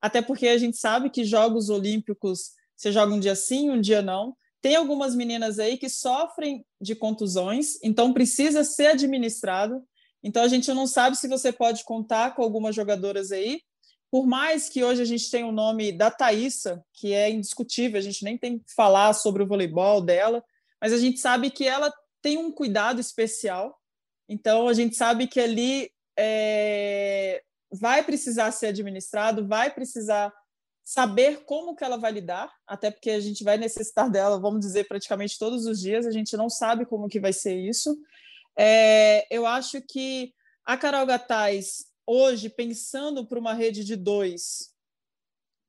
até 0.00 0.22
porque 0.22 0.48
a 0.48 0.58
gente 0.58 0.76
sabe 0.76 1.10
que 1.10 1.24
Jogos 1.24 1.70
Olímpicos 1.70 2.52
você 2.76 2.92
joga 2.92 3.12
um 3.12 3.20
dia 3.20 3.34
sim, 3.34 3.70
um 3.70 3.80
dia 3.80 4.00
não. 4.00 4.36
Tem 4.60 4.76
algumas 4.76 5.14
meninas 5.14 5.58
aí 5.58 5.76
que 5.76 5.88
sofrem 5.88 6.64
de 6.80 6.94
contusões, 6.94 7.82
então 7.82 8.12
precisa 8.12 8.62
ser 8.62 8.88
administrado. 8.88 9.82
Então 10.22 10.42
a 10.42 10.48
gente 10.48 10.72
não 10.72 10.86
sabe 10.86 11.16
se 11.16 11.28
você 11.28 11.52
pode 11.52 11.84
contar 11.84 12.34
com 12.34 12.42
algumas 12.42 12.74
jogadoras 12.74 13.32
aí. 13.32 13.60
Por 14.10 14.26
mais 14.26 14.68
que 14.68 14.82
hoje 14.82 15.02
a 15.02 15.04
gente 15.04 15.30
tenha 15.30 15.46
o 15.46 15.52
nome 15.52 15.92
da 15.92 16.10
Thaísa, 16.10 16.82
que 16.94 17.12
é 17.12 17.30
indiscutível, 17.30 17.98
a 17.98 18.02
gente 18.02 18.24
nem 18.24 18.38
tem 18.38 18.58
que 18.58 18.72
falar 18.74 19.12
sobre 19.12 19.42
o 19.42 19.46
voleibol 19.46 20.00
dela, 20.00 20.42
mas 20.80 20.92
a 20.92 20.98
gente 20.98 21.18
sabe 21.18 21.50
que 21.50 21.66
ela 21.66 21.92
tem 22.22 22.38
um 22.38 22.50
cuidado 22.50 23.00
especial. 23.00 23.77
Então 24.28 24.68
a 24.68 24.74
gente 24.74 24.94
sabe 24.94 25.26
que 25.26 25.40
ali 25.40 25.90
é, 26.18 27.42
vai 27.70 28.02
precisar 28.02 28.50
ser 28.52 28.66
administrado, 28.68 29.46
vai 29.46 29.72
precisar 29.72 30.32
saber 30.84 31.44
como 31.44 31.76
que 31.76 31.84
ela 31.84 31.98
vai 31.98 32.10
lidar, 32.12 32.50
até 32.66 32.90
porque 32.90 33.10
a 33.10 33.20
gente 33.20 33.44
vai 33.44 33.58
necessitar 33.58 34.10
dela, 34.10 34.40
vamos 34.40 34.60
dizer, 34.60 34.88
praticamente 34.88 35.38
todos 35.38 35.66
os 35.66 35.80
dias, 35.80 36.06
a 36.06 36.10
gente 36.10 36.36
não 36.36 36.48
sabe 36.48 36.86
como 36.86 37.08
que 37.08 37.20
vai 37.20 37.32
ser 37.32 37.54
isso. 37.56 37.94
É, 38.58 39.26
eu 39.30 39.46
acho 39.46 39.82
que 39.82 40.32
a 40.64 40.76
Carol 40.76 41.06
Gataz, 41.06 41.86
hoje, 42.06 42.48
pensando 42.48 43.26
para 43.26 43.38
uma 43.38 43.52
rede 43.52 43.84
de 43.84 43.96
dois, 43.96 44.72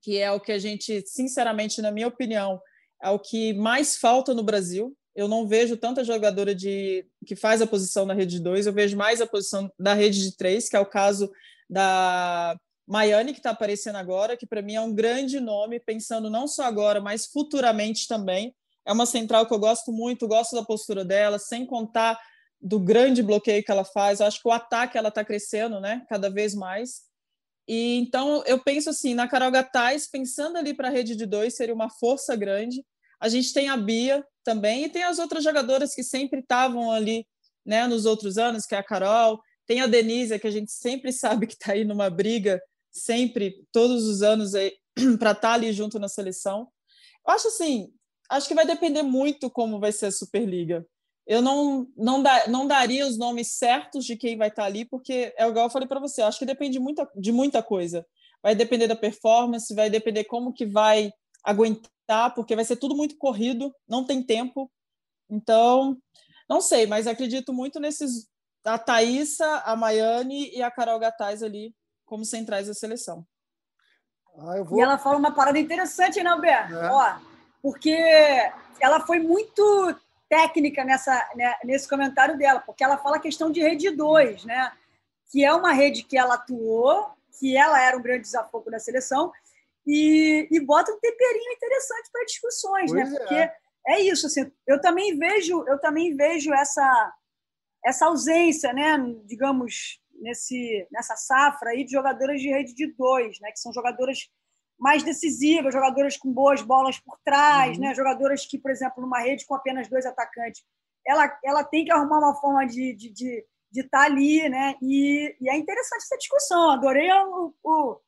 que 0.02 0.18
é 0.18 0.32
o 0.32 0.40
que 0.40 0.52
a 0.52 0.58
gente, 0.58 1.04
sinceramente, 1.06 1.82
na 1.82 1.92
minha 1.92 2.08
opinião, 2.08 2.62
é 3.04 3.10
o 3.10 3.20
que 3.20 3.54
mais 3.54 3.98
falta 3.98 4.34
no 4.34 4.44
Brasil. 4.44 4.98
Eu 5.20 5.28
não 5.28 5.46
vejo 5.46 5.76
tanta 5.76 6.02
jogadora 6.02 6.56
de 6.56 7.06
que 7.26 7.36
faz 7.36 7.62
a 7.62 7.68
posição 7.68 8.06
na 8.06 8.14
rede 8.14 8.38
de 8.38 8.40
dois, 8.42 8.66
eu 8.66 8.72
vejo 8.72 8.96
mais 8.96 9.20
a 9.20 9.28
posição 9.28 9.70
da 9.78 9.94
rede 9.94 10.22
de 10.24 10.38
três, 10.38 10.70
que 10.70 10.78
é 10.78 10.80
o 10.80 10.86
caso 10.86 11.30
da 11.70 12.58
Maiane, 12.88 13.34
que 13.34 13.40
está 13.40 13.50
aparecendo 13.50 13.98
agora, 13.98 14.38
que 14.38 14.48
para 14.48 14.62
mim 14.62 14.76
é 14.76 14.82
um 14.82 14.96
grande 14.96 15.42
nome, 15.42 15.78
pensando 15.78 16.30
não 16.30 16.48
só 16.48 16.64
agora, 16.64 17.02
mas 17.02 17.26
futuramente 17.26 18.08
também. 18.08 18.56
É 18.86 18.94
uma 18.94 19.06
central 19.06 19.46
que 19.46 19.54
eu 19.54 19.60
gosto 19.60 19.92
muito, 19.92 20.26
gosto 20.26 20.56
da 20.56 20.64
postura 20.64 21.04
dela, 21.04 21.38
sem 21.38 21.66
contar 21.66 22.18
do 22.62 22.80
grande 22.80 23.22
bloqueio 23.22 23.62
que 23.62 23.72
ela 23.72 23.84
faz. 23.84 24.22
Eu 24.22 24.26
acho 24.26 24.42
que 24.42 24.48
o 24.48 24.54
ataque 24.54 24.98
ela 24.98 25.10
está 25.10 25.26
crescendo, 25.26 25.82
né? 25.82 26.02
Cada 26.08 26.30
vez 26.30 26.56
mais. 26.56 27.02
E 27.68 27.98
então 27.98 28.42
eu 28.46 28.58
penso 28.58 28.90
assim, 28.90 29.14
na 29.14 29.28
Carol 29.28 29.52
Gataz, 29.52 30.08
pensando 30.10 30.58
ali 30.58 30.74
para 30.74 30.88
a 30.88 30.92
rede 30.92 31.14
de 31.14 31.26
dois, 31.26 31.58
seria 31.58 31.76
uma 31.76 31.90
força 31.90 32.38
grande. 32.38 32.86
A 33.20 33.28
gente 33.28 33.54
tem 33.54 33.70
a 33.70 33.78
Bia 33.78 34.26
também 34.44 34.86
e 34.86 34.90
tem 34.90 35.04
as 35.04 35.20
outras 35.20 35.44
jogadoras 35.44 35.94
que 35.94 36.04
sempre 36.04 36.40
estavam 36.40 36.92
ali, 36.92 37.28
né, 37.66 37.86
nos 37.88 38.06
outros 38.06 38.38
anos, 38.38 38.66
que 38.66 38.74
é 38.74 38.78
a 38.78 38.84
Carol, 38.84 39.40
tem 39.68 39.82
a 39.82 39.88
Denise, 39.88 40.40
que 40.40 40.48
a 40.48 40.52
gente 40.52 40.72
sempre 40.72 41.12
sabe 41.14 41.48
que 41.48 41.54
está 41.54 41.74
aí 41.74 41.84
numa 41.84 42.10
briga 42.10 42.62
sempre, 42.92 43.66
todos 43.72 44.06
os 44.08 44.22
anos, 44.22 44.52
para 45.20 45.32
estar 45.32 45.36
tá 45.36 45.54
ali 45.54 45.72
junto 45.72 46.00
na 46.00 46.08
seleção. 46.08 46.68
Eu 47.28 47.34
acho 47.34 47.50
assim, 47.50 47.94
acho 48.30 48.48
que 48.48 48.56
vai 48.56 48.66
depender 48.66 49.04
muito 49.04 49.50
como 49.50 49.80
vai 49.80 49.92
ser 49.92 50.08
a 50.08 50.12
Superliga. 50.12 50.86
Eu 51.28 51.44
não, 51.44 51.88
não, 51.96 52.24
da, 52.24 52.48
não 52.48 52.66
daria 52.66 53.06
os 53.06 53.16
nomes 53.16 53.50
certos 53.50 54.04
de 54.04 54.18
quem 54.18 54.36
vai 54.36 54.48
estar 54.48 54.64
tá 54.64 54.68
ali, 54.68 54.86
porque 54.86 55.32
é 55.38 55.48
igual 55.48 55.68
eu 55.68 55.70
falei 55.70 55.88
para 55.88 56.00
você, 56.00 56.24
acho 56.24 56.40
que 56.40 56.46
depende 56.46 56.80
muito, 56.80 57.08
de 57.16 57.32
muita 57.32 57.62
coisa. 57.62 58.04
Vai 58.42 58.56
depender 58.56 58.88
da 58.88 58.96
performance, 58.96 59.76
vai 59.76 59.92
depender 59.92 60.24
como 60.24 60.52
que 60.52 60.66
vai 60.66 61.12
aguentar, 61.44 61.92
porque 62.36 62.56
vai 62.56 62.66
ser 62.66 62.78
tudo 62.78 62.96
muito 62.96 63.18
corrido, 63.18 63.74
não 63.88 64.06
tem 64.06 64.24
tempo. 64.24 64.72
Então, 65.30 65.98
não 66.50 66.62
sei, 66.62 66.88
mas 66.88 67.08
acredito 67.08 67.54
muito 67.54 67.80
nesses 67.80 68.28
a 68.66 68.78
Thaísa, 68.78 69.64
a 69.66 69.76
Maiane 69.76 70.50
e 70.56 70.62
a 70.62 70.70
Carol 70.70 71.00
Gataz 71.00 71.42
ali 71.42 71.74
como 72.06 72.26
centrais 72.26 72.68
da 72.68 72.74
seleção. 72.74 73.26
Ah, 74.38 74.62
vou... 74.64 74.80
E 74.80 74.82
ela 74.82 74.98
fala 74.98 75.18
uma 75.18 75.34
parada 75.34 75.58
interessante, 75.58 76.22
né, 76.22 76.30
Alberto? 76.30 76.76
É. 76.76 76.92
Ó, 76.92 77.16
porque 77.62 77.96
ela 78.80 79.00
foi 79.02 79.20
muito 79.20 79.96
técnica 80.28 80.84
nessa, 80.84 81.30
né, 81.36 81.56
nesse 81.64 81.88
comentário 81.88 82.38
dela, 82.38 82.60
porque 82.60 82.84
ela 82.84 82.98
fala 82.98 83.18
a 83.18 83.22
questão 83.22 83.52
de 83.52 83.62
rede 83.62 83.90
2, 83.90 84.46
né? 84.46 84.72
que 85.32 85.46
é 85.46 85.54
uma 85.54 85.72
rede 85.72 86.04
que 86.04 86.18
ela 86.18 86.36
atuou, 86.36 87.12
que 87.40 87.56
ela 87.56 87.82
era 87.82 87.98
um 87.98 88.02
grande 88.02 88.24
desafio 88.24 88.64
na 88.68 88.80
seleção, 88.80 89.32
e, 89.90 90.48
e 90.52 90.60
bota 90.60 90.92
um 90.92 91.00
temperinho 91.00 91.52
interessante 91.52 92.10
para 92.12 92.26
discussões, 92.26 92.92
né? 92.92 93.02
pois 93.02 93.14
né? 93.14 93.20
Porque 93.20 93.36
é. 93.36 93.54
é 93.88 94.02
isso, 94.02 94.28
assim, 94.28 94.52
eu 94.68 94.80
também 94.80 95.18
vejo, 95.18 95.64
eu 95.68 95.80
também 95.80 96.16
vejo 96.16 96.54
essa 96.54 97.16
essa 97.84 98.08
ausência, 98.08 98.74
né, 98.74 98.98
digamos, 99.26 100.02
nesse, 100.22 100.86
nessa 100.92 101.16
safra 101.16 101.72
aí 101.72 101.84
de 101.84 101.94
jogadoras 101.94 102.42
de 102.42 102.50
rede 102.50 102.74
de 102.74 102.94
dois, 102.94 103.40
né, 103.40 103.52
que 103.52 103.60
são 103.60 103.74
jogadoras 103.74 104.30
mais 104.78 105.04
decisivas, 105.04 105.74
jogadoras 105.74 106.18
com 106.18 106.32
boas 106.32 106.62
bolas 106.62 107.00
por 107.00 107.18
trás, 107.24 107.78
uhum. 107.78 107.84
né, 107.84 107.96
jogadoras 107.96 108.46
que, 108.46 108.58
por 108.58 108.72
exemplo, 108.72 109.02
numa 109.02 109.22
rede 109.22 109.46
com 109.46 109.56
apenas 109.56 109.88
dois 109.88 110.06
atacantes, 110.06 110.64
ela, 111.06 111.40
ela 111.44 111.64
tem 111.64 111.86
que 111.86 111.92
arrumar 111.92 112.20
uma 112.20 112.36
forma 112.36 112.66
de 112.66 112.92
estar 112.92 112.98
de, 112.98 113.14
de, 113.14 113.46
de 113.72 113.84
tá 113.84 114.02
ali, 114.02 114.48
né, 114.50 114.76
e, 114.82 115.36
e, 115.40 115.50
é 115.50 115.58
interessante 115.58 116.04
essa 116.04 116.18
discussão. 116.18 116.72
Adorei 116.72 117.10
o, 117.12 117.54
o, 117.64 118.00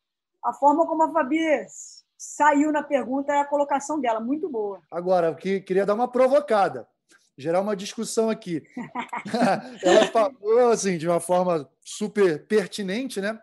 a 0.43 0.54
forma 0.54 0.86
como 0.86 1.04
a 1.04 1.12
Fabi 1.12 1.39
saiu 2.17 2.71
na 2.71 2.84
pergunta 2.84 3.34
e 3.34 3.39
a 3.39 3.45
colocação 3.45 3.99
dela, 3.99 4.19
muito 4.19 4.49
boa. 4.49 4.82
Agora, 4.91 5.27
eu 5.27 5.36
queria 5.36 5.86
dar 5.86 5.93
uma 5.93 6.08
provocada 6.08 6.88
gerar 7.38 7.62
uma 7.62 7.75
discussão 7.75 8.30
aqui. 8.30 8.63
Ela 9.84 10.08
falou 10.08 10.69
assim, 10.69 10.97
de 10.97 11.08
uma 11.08 11.19
forma 11.19 11.67
super 11.84 12.45
pertinente, 12.45 13.19
né? 13.19 13.39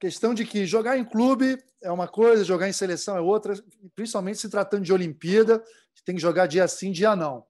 Questão 0.00 0.34
de 0.34 0.44
que 0.44 0.66
jogar 0.66 0.98
em 0.98 1.04
clube 1.04 1.62
é 1.82 1.90
uma 1.90 2.08
coisa, 2.08 2.44
jogar 2.44 2.68
em 2.68 2.72
seleção 2.72 3.16
é 3.16 3.20
outra, 3.20 3.54
principalmente 3.94 4.38
se 4.38 4.48
tratando 4.48 4.82
de 4.82 4.92
Olimpíada, 4.92 5.62
tem 6.04 6.14
que 6.14 6.20
jogar 6.20 6.46
dia 6.46 6.66
sim, 6.68 6.90
dia 6.90 7.14
não. 7.14 7.44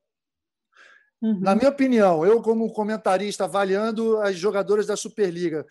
Uhum. 1.23 1.41
Na 1.41 1.55
minha 1.55 1.71
opinião, 1.71 2.25
eu, 2.25 2.43
como 2.43 2.73
comentarista, 2.73 3.45
avaliando 3.45 4.19
as 4.19 4.37
jogadoras 4.37 4.87
da 4.87 4.97
Superliga, 4.97 5.67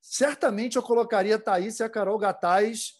certamente 0.00 0.76
eu 0.76 0.82
colocaria 0.82 1.36
a 1.36 1.38
Thaís 1.38 1.78
e 1.80 1.82
a 1.82 1.88
Carol 1.88 2.18
Gataz 2.18 2.94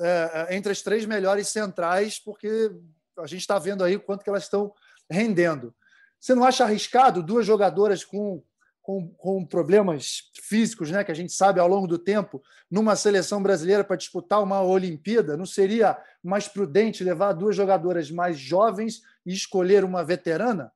é, 0.00 0.46
é 0.50 0.56
entre 0.56 0.72
as 0.72 0.82
três 0.82 1.04
melhores 1.04 1.48
centrais, 1.48 2.18
porque 2.18 2.70
a 3.18 3.26
gente 3.26 3.40
está 3.40 3.58
vendo 3.58 3.84
aí 3.84 3.96
o 3.96 4.00
quanto 4.00 4.22
que 4.22 4.30
elas 4.30 4.44
estão 4.44 4.72
rendendo. 5.10 5.74
Você 6.18 6.34
não 6.34 6.44
acha 6.44 6.64
arriscado 6.64 7.22
duas 7.22 7.46
jogadoras 7.46 8.04
com, 8.04 8.42
com, 8.82 9.08
com 9.10 9.44
problemas 9.44 10.30
físicos, 10.42 10.90
né, 10.90 11.04
que 11.04 11.12
a 11.12 11.14
gente 11.14 11.32
sabe 11.32 11.60
ao 11.60 11.68
longo 11.68 11.86
do 11.86 11.98
tempo, 11.98 12.42
numa 12.70 12.96
seleção 12.96 13.42
brasileira 13.42 13.84
para 13.84 13.96
disputar 13.96 14.42
uma 14.42 14.62
Olimpíada? 14.62 15.36
Não 15.36 15.46
seria 15.46 15.96
mais 16.22 16.48
prudente 16.48 17.04
levar 17.04 17.32
duas 17.32 17.54
jogadoras 17.54 18.10
mais 18.10 18.38
jovens 18.38 19.02
e 19.24 19.32
escolher 19.32 19.84
uma 19.84 20.04
veterana? 20.04 20.72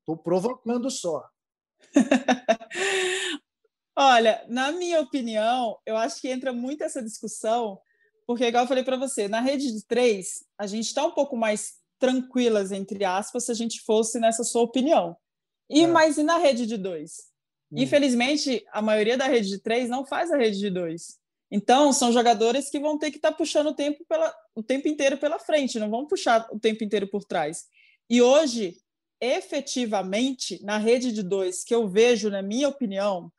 Estou 0.00 0.16
provocando 0.16 0.90
só. 0.90 1.28
Olha, 3.96 4.44
na 4.48 4.72
minha 4.72 5.00
opinião, 5.00 5.78
eu 5.86 5.96
acho 5.96 6.20
que 6.20 6.28
entra 6.28 6.52
muito 6.52 6.82
essa 6.82 7.02
discussão, 7.02 7.78
porque, 8.26 8.44
igual 8.44 8.64
eu 8.64 8.68
falei 8.68 8.82
para 8.82 8.96
você, 8.96 9.28
na 9.28 9.40
rede 9.40 9.70
de 9.72 9.84
três, 9.86 10.44
a 10.58 10.66
gente 10.66 10.86
está 10.86 11.04
um 11.04 11.12
pouco 11.12 11.36
mais 11.36 11.74
tranquilas, 11.98 12.72
entre 12.72 13.04
aspas, 13.04 13.44
se 13.44 13.52
a 13.52 13.54
gente 13.54 13.80
fosse 13.82 14.18
nessa 14.18 14.42
sua 14.42 14.62
opinião. 14.62 15.16
E 15.70 15.84
é. 15.84 15.86
mas 15.86 16.18
e 16.18 16.22
na 16.22 16.38
rede 16.38 16.66
de 16.66 16.76
dois? 16.76 17.28
Hum. 17.70 17.78
Infelizmente, 17.78 18.64
a 18.72 18.82
maioria 18.82 19.16
da 19.16 19.26
rede 19.26 19.48
de 19.48 19.58
três 19.58 19.88
não 19.88 20.04
faz 20.04 20.30
a 20.32 20.36
rede 20.36 20.58
de 20.58 20.70
dois. 20.70 21.18
Então, 21.50 21.92
são 21.92 22.12
jogadores 22.12 22.68
que 22.68 22.80
vão 22.80 22.98
ter 22.98 23.10
que 23.10 23.18
estar 23.18 23.30
tá 23.30 23.36
puxando 23.36 23.68
o 23.68 23.74
tempo, 23.74 24.04
pela, 24.08 24.34
o 24.56 24.62
tempo 24.62 24.88
inteiro 24.88 25.16
pela 25.18 25.38
frente, 25.38 25.78
não 25.78 25.88
vão 25.88 26.06
puxar 26.06 26.48
o 26.50 26.58
tempo 26.58 26.82
inteiro 26.82 27.06
por 27.06 27.24
trás. 27.24 27.66
E 28.10 28.20
hoje, 28.20 28.76
efetivamente, 29.20 30.60
na 30.64 30.78
rede 30.78 31.12
de 31.12 31.22
dois, 31.22 31.62
que 31.62 31.74
eu 31.74 31.86
vejo, 31.86 32.28
na 32.28 32.42
minha 32.42 32.68
opinião, 32.68 33.30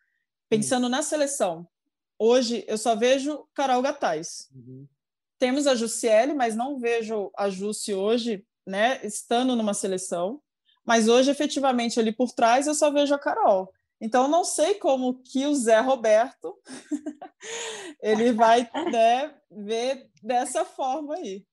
pensando 0.49 0.87
hum. 0.87 0.89
na 0.89 1.01
seleção, 1.01 1.67
hoje 2.17 2.63
eu 2.67 2.77
só 2.77 2.95
vejo 2.95 3.47
Carol 3.53 3.81
Gataz. 3.81 4.49
Uhum. 4.53 4.87
Temos 5.37 5.67
a 5.67 5.75
Jussiele, 5.75 6.33
mas 6.33 6.55
não 6.55 6.79
vejo 6.79 7.31
a 7.35 7.49
Jussi 7.49 7.93
hoje, 7.93 8.45
né, 8.65 8.99
estando 9.03 9.55
numa 9.55 9.73
seleção. 9.73 10.41
Mas 10.85 11.07
hoje, 11.07 11.31
efetivamente, 11.31 11.99
ali 11.99 12.11
por 12.11 12.31
trás, 12.31 12.67
eu 12.67 12.75
só 12.75 12.91
vejo 12.91 13.13
a 13.13 13.19
Carol. 13.19 13.71
Então, 13.99 14.27
não 14.27 14.43
sei 14.43 14.75
como 14.75 15.21
que 15.23 15.45
o 15.45 15.55
Zé 15.55 15.79
Roberto 15.79 16.55
ele 18.01 18.31
vai 18.31 18.69
né, 18.91 19.33
ver 19.49 20.09
dessa 20.21 20.63
forma 20.63 21.15
aí. 21.15 21.45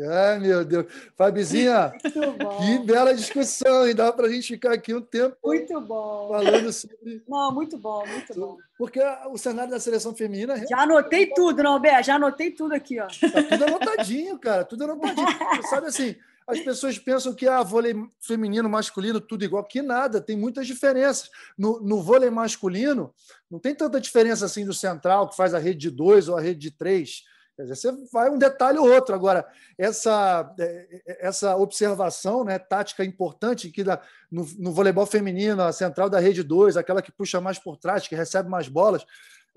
Ai, 0.00 0.38
meu 0.38 0.64
Deus. 0.64 0.86
Fabizinha, 1.16 1.92
que 2.02 2.78
bela 2.84 3.14
discussão, 3.14 3.86
hein? 3.86 3.94
Dá 3.94 4.12
para 4.12 4.26
a 4.26 4.30
gente 4.30 4.54
ficar 4.54 4.72
aqui 4.72 4.94
um 4.94 5.00
tempo. 5.00 5.36
Muito 5.44 5.80
bom. 5.80 6.28
Falando 6.28 6.72
sobre. 6.72 7.22
Não, 7.28 7.52
muito 7.52 7.76
bom, 7.76 8.06
muito 8.06 8.34
bom. 8.34 8.56
Porque 8.78 9.00
o 9.30 9.36
cenário 9.36 9.70
da 9.70 9.80
seleção 9.80 10.14
feminina. 10.14 10.56
Já 10.68 10.82
anotei 10.82 11.26
tudo, 11.26 11.62
não, 11.62 11.80
Bé? 11.80 12.00
Já 12.02 12.14
anotei 12.14 12.50
tudo 12.52 12.74
aqui, 12.74 13.00
ó. 13.00 13.06
Tá 13.06 13.42
tudo 13.42 13.64
anotadinho, 13.64 14.38
cara. 14.38 14.64
Tudo 14.64 14.84
anotadinho. 14.84 15.26
Sabe 15.68 15.88
assim, 15.88 16.14
as 16.46 16.60
pessoas 16.60 16.98
pensam 16.98 17.34
que 17.34 17.46
a 17.46 17.58
ah, 17.58 17.62
vôlei 17.62 17.94
feminino, 18.20 18.68
masculino, 18.68 19.20
tudo 19.20 19.44
igual. 19.44 19.64
Que 19.64 19.82
nada, 19.82 20.20
tem 20.20 20.36
muitas 20.36 20.66
diferenças. 20.66 21.28
No, 21.58 21.80
no 21.80 22.02
vôlei 22.02 22.30
masculino, 22.30 23.12
não 23.50 23.58
tem 23.58 23.74
tanta 23.74 24.00
diferença 24.00 24.46
assim 24.46 24.64
do 24.64 24.72
central, 24.72 25.28
que 25.28 25.36
faz 25.36 25.54
a 25.54 25.58
rede 25.58 25.80
de 25.80 25.90
dois 25.90 26.28
ou 26.28 26.36
a 26.36 26.40
rede 26.40 26.60
de 26.60 26.70
três 26.70 27.24
Quer 27.58 27.64
dizer, 27.64 27.74
você 27.74 27.92
vai 28.12 28.30
um 28.30 28.38
detalhe 28.38 28.78
ou 28.78 28.88
outro. 28.88 29.12
Agora, 29.12 29.44
essa, 29.76 30.54
é, 30.60 31.02
é, 31.08 31.26
essa 31.26 31.56
observação 31.56 32.44
né, 32.44 32.56
tática 32.56 33.04
importante 33.04 33.68
que 33.68 33.82
dá, 33.82 34.00
no, 34.30 34.46
no 34.60 34.72
voleibol 34.72 35.04
feminino, 35.04 35.64
a 35.64 35.72
central 35.72 36.08
da 36.08 36.20
rede 36.20 36.44
2, 36.44 36.76
aquela 36.76 37.02
que 37.02 37.10
puxa 37.10 37.40
mais 37.40 37.58
por 37.58 37.76
trás, 37.76 38.06
que 38.06 38.14
recebe 38.14 38.48
mais 38.48 38.68
bolas, 38.68 39.04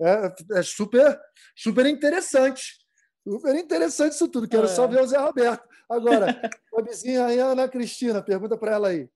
é, 0.00 0.34
é 0.58 0.62
super, 0.64 1.16
super 1.54 1.86
interessante. 1.86 2.76
Super 3.22 3.54
interessante 3.54 4.14
isso 4.14 4.26
tudo. 4.26 4.48
Quero 4.48 4.64
é. 4.64 4.68
só 4.68 4.88
ver 4.88 5.00
o 5.00 5.06
Zé 5.06 5.18
Roberto. 5.18 5.62
Agora, 5.88 6.26
a 6.76 6.82
vizinha 6.82 7.26
aí, 7.26 7.38
Ana 7.38 7.68
Cristina, 7.68 8.20
pergunta 8.20 8.56
para 8.56 8.72
ela 8.72 8.88
aí. 8.88 9.08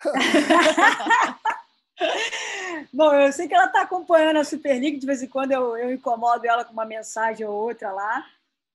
Bom, 2.92 3.12
eu 3.12 3.32
sei 3.32 3.48
que 3.48 3.54
ela 3.54 3.66
está 3.66 3.82
acompanhando 3.82 4.38
a 4.38 4.44
Super 4.44 4.80
League, 4.80 4.98
de 4.98 5.06
vez 5.06 5.22
em 5.22 5.28
quando 5.28 5.52
eu, 5.52 5.76
eu 5.76 5.92
incomodo 5.92 6.46
ela 6.46 6.64
com 6.64 6.72
uma 6.72 6.84
mensagem 6.84 7.46
ou 7.46 7.54
outra 7.54 7.92
lá. 7.92 8.24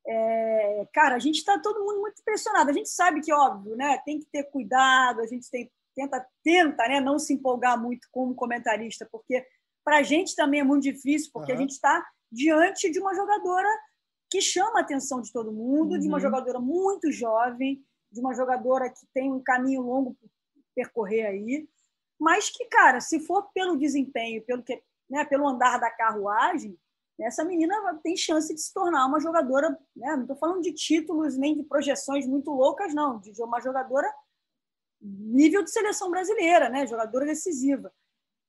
É, 0.08 0.88
cara, 0.94 1.16
a 1.16 1.20
gente 1.20 1.38
está 1.38 1.58
todo 1.60 1.84
mundo 1.84 2.02
muito 2.02 2.22
impressionado. 2.22 2.70
A 2.70 2.74
gente 2.74 2.90
sabe 2.90 3.22
que, 3.22 3.34
óbvio, 3.34 3.76
né, 3.76 3.98
tem 4.06 4.20
que 4.20 4.26
ter 4.26 4.44
cuidado, 4.44 5.22
a 5.22 5.26
gente 5.26 5.50
tem, 5.50 5.72
tenta, 5.96 6.26
tenta 6.44 6.88
né, 6.88 7.00
não 7.00 7.18
se 7.18 7.34
empolgar 7.34 7.82
muito 7.82 8.08
como 8.12 8.36
comentarista, 8.36 9.08
porque 9.12 9.46
para 9.84 9.98
a 9.98 10.04
gente 10.04 10.36
também 10.36 10.60
é 10.60 10.64
muito 10.64 10.84
difícil, 10.84 11.32
porque 11.34 11.52
uhum. 11.52 11.58
a 11.58 11.62
gente 11.62 11.72
está 11.72 12.06
diante 12.32 12.92
de 12.92 13.00
uma 13.00 13.16
jogadora 13.16 13.70
que 14.30 14.42
chama 14.42 14.80
a 14.80 14.82
atenção 14.82 15.22
de 15.22 15.32
todo 15.32 15.52
mundo, 15.52 15.94
uhum. 15.94 16.00
de 16.00 16.08
uma 16.08 16.18
uhum. 16.18 16.22
jogadora 16.22 16.60
muito 16.60 17.12
jovem, 17.12 17.84
de 18.12 18.20
uma 18.20 18.34
jogadora 18.34 18.90
que 18.90 19.06
tem 19.14 19.32
um 19.32 19.42
caminho 19.42 19.82
longo 19.82 20.14
por 20.16 20.30
percorrer 20.76 21.26
aí, 21.26 21.68
mas 22.26 22.50
que, 22.50 22.66
cara, 22.66 23.00
se 23.00 23.20
for 23.20 23.52
pelo 23.54 23.78
desempenho, 23.78 24.44
pelo 24.44 24.64
que, 24.64 24.82
né, 25.08 25.24
pelo 25.26 25.48
andar 25.48 25.80
da 25.80 25.92
carruagem, 25.92 26.76
essa 27.20 27.46
menina 27.46 27.76
tem 28.02 28.18
chance 28.18 28.52
de 28.52 28.60
se 28.60 28.74
tornar 28.74 29.06
uma 29.06 29.20
jogadora, 29.20 29.70
né? 29.96 30.16
não 30.16 30.24
estou 30.24 30.36
falando 30.36 30.64
de 30.64 30.74
títulos 30.74 31.38
nem 31.38 31.56
de 31.56 31.62
projeções 31.62 32.26
muito 32.26 32.50
loucas, 32.50 32.96
não, 32.96 33.20
de 33.20 33.32
uma 33.44 33.62
jogadora 33.62 34.12
nível 35.00 35.64
de 35.64 35.70
seleção 35.70 36.10
brasileira, 36.10 36.68
né? 36.68 36.88
jogadora 36.88 37.28
decisiva. 37.28 37.94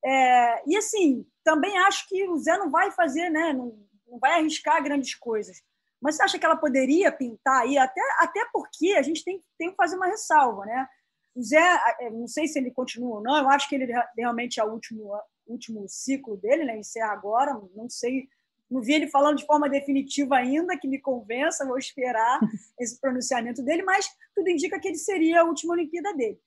É, 0.03 0.67
e 0.67 0.75
assim, 0.75 1.23
também 1.43 1.77
acho 1.77 2.09
que 2.09 2.27
o 2.27 2.37
Zé 2.39 2.57
não 2.57 2.71
vai 2.71 2.89
fazer, 2.89 3.29
né? 3.29 3.53
não, 3.53 3.79
não 4.07 4.17
vai 4.17 4.39
arriscar 4.39 4.83
grandes 4.83 5.13
coisas. 5.13 5.61
Mas 6.01 6.15
você 6.15 6.23
acha 6.23 6.39
que 6.39 6.45
ela 6.45 6.57
poderia 6.57 7.11
pintar 7.11 7.61
aí? 7.61 7.77
Até, 7.77 8.01
até 8.21 8.43
porque 8.51 8.95
a 8.97 9.03
gente 9.03 9.23
tem, 9.23 9.39
tem 9.55 9.69
que 9.69 9.75
fazer 9.75 9.97
uma 9.97 10.07
ressalva. 10.07 10.65
Né? 10.65 10.89
O 11.37 11.43
Zé, 11.43 11.79
é, 11.99 12.09
não 12.09 12.27
sei 12.27 12.47
se 12.47 12.57
ele 12.57 12.71
continua 12.71 13.17
ou 13.17 13.21
não, 13.21 13.37
eu 13.37 13.49
acho 13.49 13.69
que 13.69 13.75
ele 13.75 13.93
realmente 14.17 14.59
é 14.59 14.63
o 14.63 14.71
último, 14.71 15.11
último 15.45 15.87
ciclo 15.87 16.35
dele, 16.35 16.65
né? 16.65 16.77
encerra 16.77 17.11
agora, 17.11 17.53
não 17.75 17.89
sei 17.89 18.27
não 18.69 18.81
vi 18.81 18.93
ele 18.93 19.07
falando 19.07 19.37
de 19.37 19.45
forma 19.45 19.69
definitiva 19.69 20.35
ainda, 20.35 20.77
que 20.77 20.87
me 20.87 20.99
convença, 20.99 21.65
vou 21.65 21.77
esperar 21.77 22.39
esse 22.79 22.99
pronunciamento 22.99 23.63
dele, 23.63 23.81
mas 23.83 24.09
tudo 24.35 24.49
indica 24.49 24.79
que 24.79 24.89
ele 24.89 24.97
seria 24.97 25.41
a 25.41 25.45
última 25.45 25.73
Olimpíada 25.73 26.13
dele. 26.13 26.39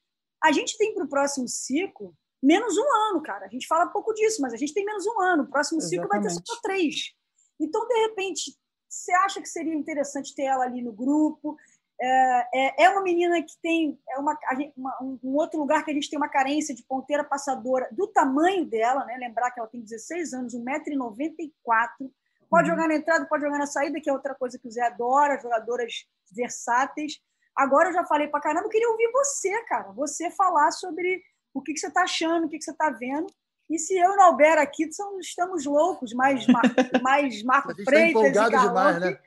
A 0.42 0.52
gente 0.52 0.76
tem 0.76 0.94
para 0.94 1.04
o 1.04 1.08
próximo 1.08 1.48
ciclo 1.48 2.14
menos 2.42 2.76
um 2.76 3.10
ano, 3.10 3.22
cara. 3.22 3.46
A 3.46 3.48
gente 3.48 3.66
fala 3.66 3.86
pouco 3.86 4.12
disso, 4.14 4.40
mas 4.40 4.52
a 4.52 4.56
gente 4.56 4.72
tem 4.72 4.84
menos 4.84 5.06
um 5.06 5.20
ano. 5.20 5.44
O 5.44 5.50
próximo 5.50 5.78
Exatamente. 5.78 6.02
ciclo 6.02 6.08
vai 6.08 6.20
ter 6.22 6.30
só 6.30 6.60
três. 6.62 7.14
Então, 7.58 7.86
de 7.86 7.94
repente, 8.06 8.56
você 8.88 9.12
acha 9.12 9.40
que 9.40 9.48
seria 9.48 9.74
interessante 9.74 10.34
ter 10.34 10.44
ela 10.44 10.64
ali 10.64 10.82
no 10.82 10.92
grupo? 10.92 11.56
É, 12.02 12.48
é, 12.54 12.84
é 12.84 12.90
uma 12.90 13.02
menina 13.02 13.42
que 13.42 13.54
tem 13.62 14.00
é 14.08 14.18
uma, 14.18 14.38
uma, 14.74 14.98
um 15.02 15.36
outro 15.36 15.60
lugar 15.60 15.84
que 15.84 15.90
a 15.90 15.94
gente 15.94 16.08
tem 16.08 16.18
uma 16.18 16.30
carência 16.30 16.74
de 16.74 16.82
ponteira 16.82 17.22
passadora 17.22 17.88
do 17.92 18.06
tamanho 18.06 18.64
dela, 18.64 19.04
né? 19.04 19.18
lembrar 19.18 19.50
que 19.50 19.60
ela 19.60 19.68
tem 19.68 19.82
16 19.82 20.32
anos, 20.32 20.54
1,94m, 20.54 22.10
pode 22.48 22.70
uhum. 22.70 22.74
jogar 22.74 22.88
na 22.88 22.94
entrada, 22.94 23.26
pode 23.26 23.44
jogar 23.44 23.58
na 23.58 23.66
saída, 23.66 24.00
que 24.00 24.08
é 24.08 24.12
outra 24.12 24.34
coisa 24.34 24.58
que 24.58 24.66
o 24.66 24.70
Zé 24.70 24.80
adora, 24.82 25.38
jogadoras 25.38 26.06
versáteis. 26.32 27.20
Agora 27.54 27.90
eu 27.90 27.92
já 27.92 28.04
falei 28.06 28.28
para 28.28 28.40
caramba, 28.40 28.66
eu 28.66 28.70
queria 28.70 28.88
ouvir 28.88 29.10
você, 29.12 29.62
cara, 29.64 29.92
você 29.92 30.30
falar 30.30 30.70
sobre 30.70 31.22
o 31.52 31.60
que, 31.60 31.74
que 31.74 31.80
você 31.80 31.88
está 31.88 32.02
achando, 32.02 32.46
o 32.46 32.48
que, 32.48 32.56
que 32.56 32.64
você 32.64 32.70
está 32.70 32.88
vendo. 32.90 33.26
E 33.68 33.78
se 33.78 33.96
eu 33.96 34.14
e 34.14 34.16
o 34.16 34.22
Albert 34.22 34.58
aqui 34.58 34.84
estamos 34.84 35.64
loucos, 35.66 36.12
mais, 36.14 36.44
mais 37.02 37.42
Marco 37.42 37.76
tá 37.76 37.84
Freitas 37.84 38.32
tá 38.32 38.46
e 38.46 38.50
demais, 38.50 39.00
né? 39.00 39.18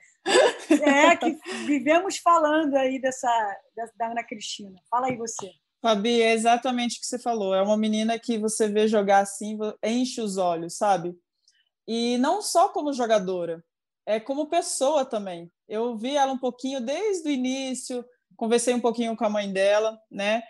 É, 0.81 1.15
que 1.15 1.37
vivemos 1.65 2.17
falando 2.17 2.75
aí 2.75 2.99
dessa 2.99 3.29
da 3.95 4.07
Ana 4.07 4.23
Cristina. 4.23 4.79
Fala 4.89 5.07
aí 5.07 5.17
você. 5.17 5.51
Fabi, 5.81 6.21
é 6.21 6.33
exatamente 6.33 6.97
o 6.97 6.99
que 7.01 7.05
você 7.05 7.19
falou. 7.19 7.53
É 7.53 7.61
uma 7.61 7.77
menina 7.77 8.17
que 8.17 8.37
você 8.37 8.69
vê 8.69 8.87
jogar 8.87 9.19
assim, 9.19 9.57
enche 9.83 10.21
os 10.21 10.37
olhos, 10.37 10.77
sabe? 10.77 11.13
E 11.85 12.17
não 12.19 12.41
só 12.41 12.69
como 12.69 12.93
jogadora, 12.93 13.63
é 14.05 14.19
como 14.19 14.49
pessoa 14.49 15.05
também. 15.05 15.51
Eu 15.67 15.97
vi 15.97 16.15
ela 16.15 16.31
um 16.31 16.37
pouquinho 16.37 16.79
desde 16.79 17.27
o 17.27 17.31
início, 17.31 18.05
conversei 18.37 18.73
um 18.73 18.79
pouquinho 18.79 19.15
com 19.15 19.25
a 19.25 19.29
mãe 19.29 19.51
dela, 19.51 19.99
né? 20.09 20.41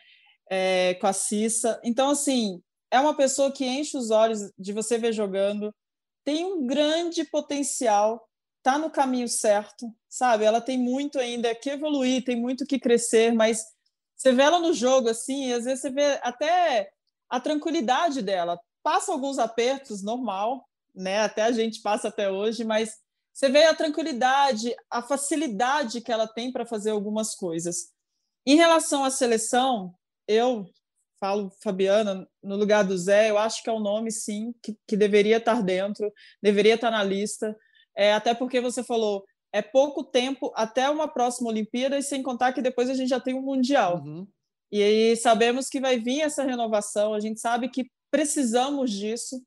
É, 0.50 0.96
com 0.96 1.08
a 1.08 1.14
Cissa. 1.14 1.80
Então, 1.84 2.12
assim, 2.12 2.62
é 2.92 3.00
uma 3.00 3.16
pessoa 3.16 3.52
que 3.52 3.66
enche 3.66 3.98
os 3.98 4.12
olhos 4.12 4.52
de 4.58 4.72
você 4.72 5.00
ver 5.00 5.14
jogando, 5.14 5.74
tem 6.24 6.46
um 6.46 6.66
grande 6.66 7.24
potencial 7.26 8.24
está 8.64 8.78
no 8.78 8.90
caminho 8.90 9.28
certo, 9.28 9.94
sabe? 10.08 10.46
Ela 10.46 10.62
tem 10.62 10.78
muito 10.78 11.20
ainda 11.20 11.54
que 11.54 11.70
evoluir, 11.70 12.24
tem 12.24 12.38
muito 12.38 12.66
que 12.66 12.80
crescer, 12.80 13.34
mas 13.34 13.62
você 14.16 14.32
vê 14.32 14.44
ela 14.44 14.58
no 14.58 14.74
jogo 14.74 15.10
assim, 15.10 15.50
e 15.50 15.54
às 15.54 15.66
vezes 15.66 15.82
você 15.82 15.90
vê 15.90 16.18
até 16.24 16.90
a 17.30 17.42
tranquilidade 17.42 18.22
dela. 18.22 18.58
Passa 18.82 19.12
alguns 19.12 19.38
apertos, 19.38 20.02
normal, 20.02 20.66
né? 20.96 21.20
Até 21.20 21.42
a 21.42 21.52
gente 21.52 21.82
passa 21.82 22.08
até 22.08 22.32
hoje, 22.32 22.64
mas 22.64 22.98
você 23.34 23.50
vê 23.50 23.66
a 23.66 23.76
tranquilidade, 23.76 24.74
a 24.90 25.02
facilidade 25.02 26.00
que 26.00 26.12
ela 26.12 26.28
tem 26.28 26.50
para 26.50 26.66
fazer 26.66 26.92
algumas 26.92 27.36
coisas. 27.36 27.92
Em 28.46 28.56
relação 28.56 29.04
à 29.04 29.12
seleção, 29.12 29.94
eu 30.26 30.66
falo 31.20 31.52
Fabiana 31.62 32.28
no 32.42 32.56
lugar 32.56 32.84
do 32.84 32.98
Zé, 32.98 33.30
eu 33.30 33.38
acho 33.38 33.62
que 33.62 33.70
é 33.70 33.74
um 33.74 33.80
nome 33.80 34.12
sim 34.12 34.54
que, 34.62 34.78
que 34.88 34.96
deveria 34.96 35.38
estar 35.38 35.62
dentro, 35.62 36.14
deveria 36.42 36.76
estar 36.76 36.92
na 36.92 37.04
lista 37.04 37.58
é, 37.96 38.14
até 38.14 38.34
porque 38.34 38.60
você 38.60 38.84
falou, 38.84 39.24
é 39.52 39.62
pouco 39.62 40.04
tempo 40.04 40.52
até 40.56 40.90
uma 40.90 41.08
próxima 41.08 41.50
Olimpíada, 41.50 41.98
e 41.98 42.04
sem 42.04 42.24
contar 42.24 42.54
que 42.54 42.62
depois 42.62 42.90
a 42.90 42.94
gente 42.94 43.10
já 43.10 43.20
tem 43.20 43.36
um 43.36 43.42
Mundial. 43.42 44.02
Uhum. 44.04 44.28
E 44.72 44.82
aí 44.82 45.16
sabemos 45.16 45.70
que 45.70 45.80
vai 45.80 46.00
vir 46.00 46.22
essa 46.22 46.44
renovação, 46.44 47.14
a 47.14 47.20
gente 47.20 47.40
sabe 47.40 47.70
que 47.70 47.90
precisamos 48.10 48.92
disso. 48.92 49.40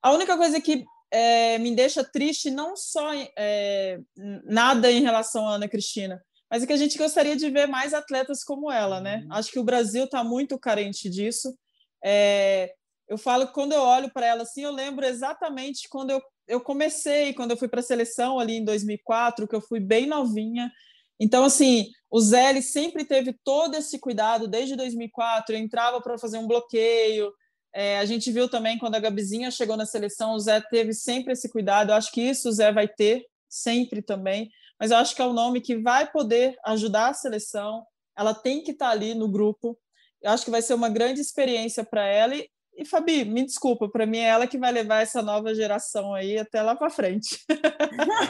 A 0.00 0.12
única 0.12 0.36
coisa 0.36 0.60
que 0.60 0.84
é, 1.10 1.58
me 1.58 1.74
deixa 1.74 2.04
triste, 2.04 2.50
não 2.50 2.76
só 2.76 3.10
é, 3.36 3.98
nada 4.44 4.90
em 4.90 5.02
relação 5.02 5.48
à 5.48 5.54
Ana 5.54 5.68
Cristina, 5.68 6.22
mas 6.50 6.62
é 6.62 6.66
que 6.66 6.72
a 6.72 6.76
gente 6.76 6.96
gostaria 6.96 7.36
de 7.36 7.50
ver 7.50 7.66
mais 7.66 7.92
atletas 7.92 8.42
como 8.42 8.70
ela, 8.70 9.00
né? 9.00 9.22
Uhum. 9.24 9.32
Acho 9.32 9.50
que 9.50 9.58
o 9.58 9.64
Brasil 9.64 10.04
está 10.04 10.22
muito 10.22 10.58
carente 10.58 11.10
disso. 11.10 11.54
É, 12.02 12.72
eu 13.08 13.18
falo 13.18 13.46
que 13.46 13.52
quando 13.52 13.72
eu 13.72 13.82
olho 13.82 14.10
para 14.12 14.26
ela 14.26 14.42
assim, 14.42 14.62
eu 14.62 14.70
lembro 14.70 15.04
exatamente 15.04 15.88
quando 15.88 16.10
eu 16.10 16.22
eu 16.48 16.60
comecei 16.60 17.34
quando 17.34 17.52
eu 17.52 17.56
fui 17.56 17.68
para 17.68 17.80
a 17.80 17.82
seleção 17.82 18.40
ali 18.40 18.54
em 18.54 18.64
2004, 18.64 19.46
que 19.46 19.54
eu 19.54 19.60
fui 19.60 19.78
bem 19.78 20.06
novinha. 20.06 20.72
Então, 21.20 21.44
assim, 21.44 21.90
o 22.10 22.20
Zé 22.20 22.60
sempre 22.60 23.04
teve 23.04 23.32
todo 23.44 23.74
esse 23.76 23.98
cuidado 23.98 24.48
desde 24.48 24.74
2004. 24.74 25.54
Eu 25.54 25.60
entrava 25.60 26.00
para 26.00 26.18
fazer 26.18 26.38
um 26.38 26.46
bloqueio. 26.46 27.32
É, 27.72 27.98
a 27.98 28.04
gente 28.04 28.32
viu 28.32 28.48
também 28.48 28.78
quando 28.78 28.94
a 28.94 29.00
Gabizinha 29.00 29.50
chegou 29.50 29.76
na 29.76 29.84
seleção, 29.84 30.32
o 30.32 30.40
Zé 30.40 30.60
teve 30.70 30.94
sempre 30.94 31.34
esse 31.34 31.48
cuidado. 31.48 31.90
Eu 31.90 31.96
acho 31.96 32.10
que 32.10 32.22
isso 32.22 32.48
o 32.48 32.52
Zé 32.52 32.72
vai 32.72 32.88
ter 32.88 33.26
sempre 33.48 34.00
também. 34.00 34.50
Mas 34.80 34.90
eu 34.90 34.96
acho 34.96 35.14
que 35.14 35.20
é 35.20 35.26
um 35.26 35.32
nome 35.32 35.60
que 35.60 35.76
vai 35.76 36.10
poder 36.10 36.56
ajudar 36.64 37.08
a 37.08 37.14
seleção. 37.14 37.84
Ela 38.16 38.32
tem 38.32 38.62
que 38.62 38.70
estar 38.70 38.86
tá 38.86 38.92
ali 38.92 39.14
no 39.14 39.28
grupo. 39.28 39.78
Eu 40.22 40.30
acho 40.30 40.44
que 40.44 40.50
vai 40.50 40.62
ser 40.62 40.74
uma 40.74 40.88
grande 40.88 41.20
experiência 41.20 41.84
para 41.84 42.06
ela. 42.06 42.34
E 42.78 42.84
Fabi, 42.84 43.24
me 43.24 43.44
desculpa, 43.44 43.88
para 43.88 44.06
mim 44.06 44.18
é 44.18 44.28
ela 44.28 44.46
que 44.46 44.56
vai 44.56 44.70
levar 44.70 45.02
essa 45.02 45.20
nova 45.20 45.52
geração 45.52 46.14
aí 46.14 46.38
até 46.38 46.62
lá 46.62 46.76
para 46.76 46.88
frente. 46.88 47.44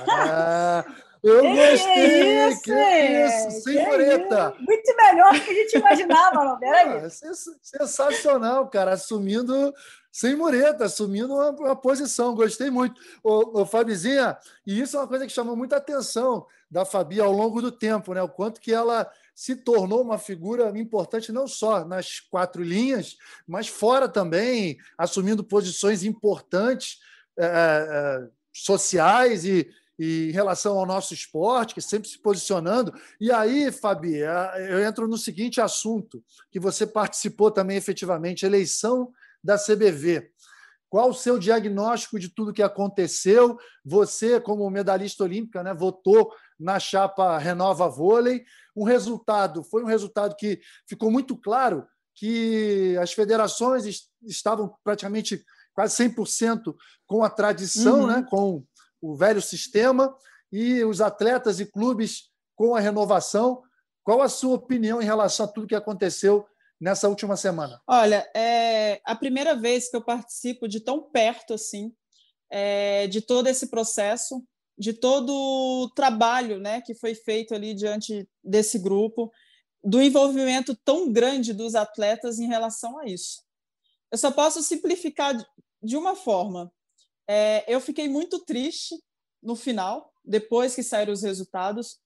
Ah, 0.09 0.85
eu 1.23 1.43
que 1.43 1.55
gostei, 1.55 1.93
é 1.93 2.49
isso, 2.49 2.63
que 2.63 2.73
isso, 2.73 3.63
sem 3.63 3.87
mureta. 3.87 4.55
Muito 4.59 4.97
melhor 4.97 5.35
do 5.35 5.41
que 5.41 5.51
a 5.51 5.55
gente 5.55 5.77
imaginava, 5.77 6.45
não 6.45 6.59
era 6.63 7.07
ah, 7.07 7.11
Sensacional, 7.63 8.69
cara, 8.69 8.93
assumindo 8.93 9.75
sem 10.11 10.35
mureta, 10.35 10.87
assumindo 10.87 11.35
uma, 11.35 11.51
uma 11.51 11.77
posição. 11.77 12.35
Gostei 12.35 12.71
muito. 12.71 13.01
Ô, 13.23 13.61
ô, 13.61 13.67
Fabizinha, 13.67 14.39
e 14.67 14.81
isso 14.81 14.97
é 14.97 15.01
uma 15.01 15.09
coisa 15.09 15.27
que 15.27 15.33
chamou 15.33 15.55
muita 15.55 15.77
atenção 15.77 16.47
da 16.71 16.87
Fabi 16.87 17.21
ao 17.21 17.33
longo 17.33 17.61
do 17.61 17.71
tempo, 17.71 18.15
né? 18.15 18.23
O 18.23 18.29
quanto 18.29 18.61
que 18.61 18.73
ela 18.73 19.11
se 19.39 19.55
tornou 19.55 20.03
uma 20.03 20.19
figura 20.19 20.77
importante 20.77 21.31
não 21.31 21.47
só 21.47 21.85
nas 21.85 22.19
quatro 22.19 22.61
linhas, 22.61 23.17
mas 23.47 23.69
fora 23.69 24.09
também, 24.09 24.77
assumindo 24.99 25.45
posições 25.45 26.03
importantes 26.03 26.99
é, 27.39 27.45
é, 27.47 28.29
sociais 28.53 29.45
e, 29.45 29.71
e, 29.97 30.31
em 30.31 30.33
relação 30.33 30.77
ao 30.77 30.85
nosso 30.85 31.15
esporte, 31.15 31.73
que 31.73 31.81
sempre 31.81 32.09
se 32.09 32.19
posicionando. 32.19 32.93
E 33.21 33.31
aí, 33.31 33.71
Fabi, 33.71 34.17
eu 34.17 34.83
entro 34.83 35.07
no 35.07 35.17
seguinte 35.17 35.61
assunto, 35.61 36.21
que 36.51 36.59
você 36.59 36.85
participou 36.85 37.49
também 37.49 37.77
efetivamente, 37.77 38.45
eleição 38.45 39.13
da 39.43 39.57
CBV. 39.57 40.33
Qual 40.91 41.11
o 41.11 41.15
seu 41.15 41.39
diagnóstico 41.39 42.19
de 42.19 42.29
tudo 42.29 42.53
que 42.53 42.63
aconteceu? 42.63 43.59
Você, 43.85 44.41
como 44.41 44.69
medalhista 44.71 45.25
olímpica, 45.25 45.63
né, 45.63 45.75
votou 45.75 46.33
na 46.59 46.81
chapa 46.81 47.39
Renova 47.39 47.89
Vôlei. 47.89 48.45
Um 48.75 48.85
resultado, 48.85 49.63
foi 49.63 49.83
um 49.83 49.87
resultado 49.87 50.35
que 50.35 50.61
ficou 50.89 51.11
muito 51.11 51.37
claro 51.37 51.87
que 52.15 52.97
as 53.01 53.13
federações 53.13 54.09
estavam 54.23 54.75
praticamente 54.83 55.45
quase 55.73 55.95
100% 56.09 56.75
com 57.07 57.23
a 57.23 57.31
tradição, 57.31 58.01
uhum. 58.01 58.07
né, 58.09 58.27
com 58.29 58.65
o 59.01 59.15
velho 59.15 59.41
sistema, 59.41 60.13
e 60.51 60.83
os 60.83 61.01
atletas 61.01 61.61
e 61.61 61.67
clubes 61.67 62.31
com 62.57 62.75
a 62.75 62.81
renovação. 62.81 63.63
Qual 64.03 64.23
a 64.23 64.29
sua 64.29 64.55
opinião 64.55 65.01
em 65.01 65.05
relação 65.05 65.45
a 65.45 65.49
tudo 65.49 65.69
que 65.69 65.75
aconteceu 65.75 66.47
nessa 66.81 67.09
última 67.09 67.37
semana? 67.37 67.81
Olha, 67.87 68.29
é 68.35 69.01
a 69.05 69.15
primeira 69.15 69.55
vez 69.55 69.91
que 69.91 69.97
eu 69.97 70.05
participo 70.05 70.69
de 70.69 70.81
tão 70.81 71.03
perto 71.11 71.55
assim 71.55 71.93
é, 72.51 73.07
de 73.07 73.21
todo 73.21 73.47
esse 73.49 73.69
processo, 73.69 74.43
de 74.77 74.93
todo 74.93 75.33
o 75.33 75.91
trabalho 75.91 76.59
né, 76.59 76.81
que 76.81 76.95
foi 76.95 77.15
feito 77.15 77.55
ali 77.55 77.75
diante 77.75 78.29
desse 78.43 78.79
grupo, 78.79 79.31
do 79.83 80.01
envolvimento 80.01 80.77
tão 80.85 81.13
grande 81.13 81.53
dos 81.53 81.75
atletas 81.75 82.39
em 82.39 82.47
relação 82.47 82.99
a 82.99 83.07
isso. 83.07 83.43
Eu 84.11 84.19
só 84.19 84.31
posso 84.31 84.63
simplificar 84.63 85.37
de 85.83 85.97
uma 85.97 86.17
forma. 86.17 86.73
É, 87.29 87.65
eu 87.73 87.81
fiquei 87.81 88.09
muito 88.09 88.39
triste 88.45 88.95
no 89.43 89.55
final, 89.55 90.13
depois 90.25 90.75
que 90.75 90.83
saíram 90.83 91.13
os 91.13 91.23
resultados, 91.23 91.99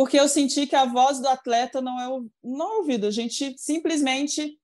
porque 0.00 0.18
eu 0.18 0.26
senti 0.26 0.66
que 0.66 0.74
a 0.74 0.86
voz 0.86 1.20
do 1.20 1.28
atleta 1.28 1.82
não 1.82 2.00
é, 2.00 2.28
não 2.42 2.72
é 2.72 2.76
ouvida. 2.78 3.08
A 3.08 3.10
gente 3.10 3.54
simplesmente, 3.58 4.58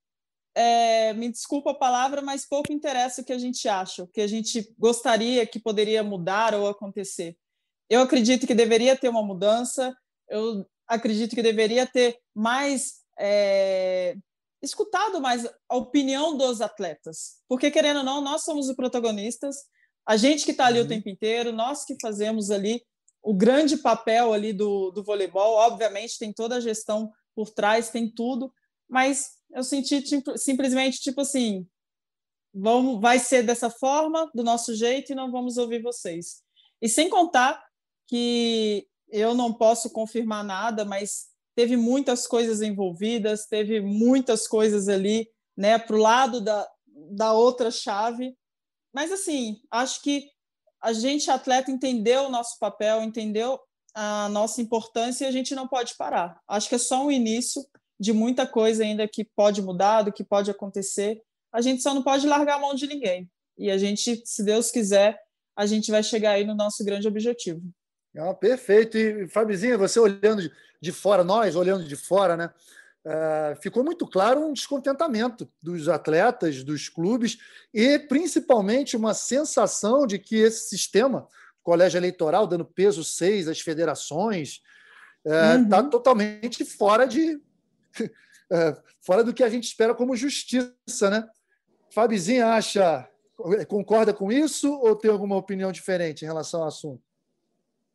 é, 0.55 1.13
me 1.13 1.31
desculpa 1.31 1.73
a 1.73 1.75
palavra, 1.75 2.23
mas 2.23 2.49
pouco 2.49 2.73
interessa 2.73 3.21
o 3.21 3.25
que 3.25 3.35
a 3.35 3.39
gente 3.39 3.69
acha, 3.69 4.03
o 4.03 4.09
que 4.09 4.23
a 4.23 4.27
gente 4.27 4.75
gostaria 4.79 5.47
que 5.47 5.61
poderia 5.61 6.03
mudar 6.03 6.55
ou 6.55 6.67
acontecer. 6.67 7.37
Eu 7.91 8.01
acredito 8.01 8.47
que 8.47 8.55
deveria 8.55 8.97
ter 8.97 9.11
uma 9.11 9.23
mudança, 9.23 9.95
eu 10.27 10.67
acredito 10.89 11.35
que 11.35 11.43
deveria 11.43 11.87
ter 11.87 12.19
mais. 12.35 13.03
É, 13.19 14.17
escutado 14.63 15.21
mais 15.21 15.47
a 15.69 15.77
opinião 15.77 16.35
dos 16.35 16.63
atletas, 16.63 17.43
porque 17.47 17.71
querendo 17.71 17.99
ou 17.99 18.05
não, 18.05 18.23
nós 18.23 18.43
somos 18.43 18.71
os 18.71 18.75
protagonistas, 18.75 19.55
a 20.09 20.17
gente 20.17 20.47
que 20.47 20.53
está 20.53 20.65
ali 20.65 20.79
uhum. 20.79 20.87
o 20.87 20.89
tempo 20.89 21.11
inteiro, 21.11 21.53
nós 21.53 21.85
que 21.85 21.95
fazemos 22.01 22.51
ali 22.51 22.83
o 23.27 23.35
grande 23.35 23.77
papel 23.77 24.33
ali 24.33 24.53
do, 24.53 24.93
do 24.93 25.03
voleibol, 25.03 25.57
obviamente 25.57 26.17
tem 26.17 26.33
toda 26.33 26.55
a 26.55 26.61
gestão 26.61 27.13
por 27.35 27.51
trás, 27.51 27.91
tem 27.91 28.09
tudo, 28.09 28.53
mas 28.89 29.33
eu 29.53 29.65
senti 29.65 30.01
tipo, 30.01 30.39
simplesmente 30.39 31.01
tipo 31.01 31.23
assim, 31.23 31.67
vamos, 32.55 33.01
vai 33.01 33.19
ser 33.19 33.43
dessa 33.43 33.69
forma, 33.69 34.31
do 34.33 34.45
nosso 34.45 34.77
jeito, 34.77 35.11
e 35.11 35.17
não 35.17 35.33
vamos 35.33 35.59
ouvir 35.59 35.83
vocês. 35.83 36.41
E 36.81 36.89
sem 36.89 37.11
contar 37.11 37.61
que 38.07 38.87
eu 39.09 39.35
não 39.35 39.53
posso 39.53 39.91
confirmar 39.91 40.45
nada, 40.45 40.85
mas 40.85 41.27
teve 41.57 41.77
muitas 41.77 42.29
coisas 42.29 42.63
envolvidas, 42.63 43.47
teve 43.47 43.81
muitas 43.81 44.47
coisas 44.47 44.89
ali, 44.89 45.29
né, 45.57 45.81
para 45.81 45.97
o 45.97 46.01
lado 46.01 46.41
da, 46.41 46.65
da 47.11 47.33
outra 47.33 47.73
chave. 47.73 48.37
Mas 48.95 49.11
assim, 49.11 49.61
acho 49.69 50.01
que 50.01 50.31
a 50.83 50.93
gente, 50.93 51.31
atleta, 51.31 51.71
entendeu 51.71 52.25
o 52.25 52.31
nosso 52.31 52.59
papel, 52.59 53.03
entendeu 53.03 53.59
a 53.95 54.29
nossa 54.29 54.61
importância 54.61 55.25
e 55.25 55.29
a 55.29 55.33
gente 55.33 55.55
não 55.55 55.67
pode 55.67 55.97
parar. 55.97 56.39
Acho 56.47 56.69
que 56.69 56.75
é 56.75 56.79
só 56.79 57.05
um 57.05 57.11
início 57.11 57.65
de 57.99 58.13
muita 58.13 58.47
coisa 58.47 58.83
ainda 58.83 59.09
que 59.09 59.25
pode 59.25 59.63
mudar, 59.63 60.03
do 60.03 60.13
que 60.13 60.23
pode 60.23 60.51
acontecer. 60.51 61.23
A 61.53 61.61
gente 61.61 61.83
só 61.83 61.95
não 61.95 62.03
pode 62.03 62.27
largar 62.27 62.57
a 62.57 62.61
mão 62.61 62.75
de 62.75 62.87
ninguém. 62.87 63.29
E 63.57 63.71
a 63.71 63.79
gente, 63.79 64.23
se 64.25 64.45
Deus 64.45 64.71
quiser, 64.71 65.19
a 65.57 65.65
gente 65.65 65.91
vai 65.91 66.03
chegar 66.03 66.33
aí 66.33 66.45
no 66.45 66.55
nosso 66.55 66.85
grande 66.85 67.09
objetivo. 67.09 67.63
Ah, 68.19 68.35
perfeito. 68.35 68.99
E, 68.99 69.27
Fabizinha, 69.29 69.79
você 69.79 69.99
olhando 69.99 70.51
de 70.81 70.93
fora, 70.93 71.25
nós 71.25 71.57
olhando 71.57 71.85
de 71.85 71.97
fora, 71.97 72.37
né? 72.37 72.51
Uh, 73.07 73.55
ficou 73.63 73.85
muito 73.85 74.05
claro 74.05 74.45
um 74.45 74.53
descontentamento 74.53 75.49
dos 75.63 75.89
atletas, 75.89 76.65
dos 76.65 76.89
clubes 76.89 77.39
e 77.73 78.01
principalmente 78.01 78.97
uma 78.97 79.15
sensação 79.15 80.09
de 80.09 80.19
que 80.19 80.35
esse 80.35 80.69
sistema, 80.69 81.29
colégio 81.63 81.99
eleitoral, 81.99 82.49
dando 82.49 82.65
peso 82.65 83.05
6 83.05 83.47
às 83.47 83.61
federações, 83.61 84.61
está 85.25 85.69
tá 85.69 85.83
uhum. 85.83 85.91
totalmente 85.91 86.65
fora 86.65 87.07
de 87.07 87.37
uh, 87.37 87.41
fora 89.01 89.23
do 89.23 89.33
que 89.33 89.45
a 89.45 89.49
gente 89.49 89.69
espera 89.69 89.95
como 89.95 90.17
justiça, 90.17 91.09
né? 91.09 91.29
Fabizinha 91.95 92.49
acha, 92.55 93.09
concorda 93.69 94.13
com 94.13 94.33
isso 94.33 94.69
ou 94.81 94.97
tem 94.97 95.13
alguma 95.13 95.37
opinião 95.37 95.71
diferente 95.71 96.23
em 96.23 96.27
relação 96.27 96.63
ao 96.63 96.69
assunto? 96.69 97.06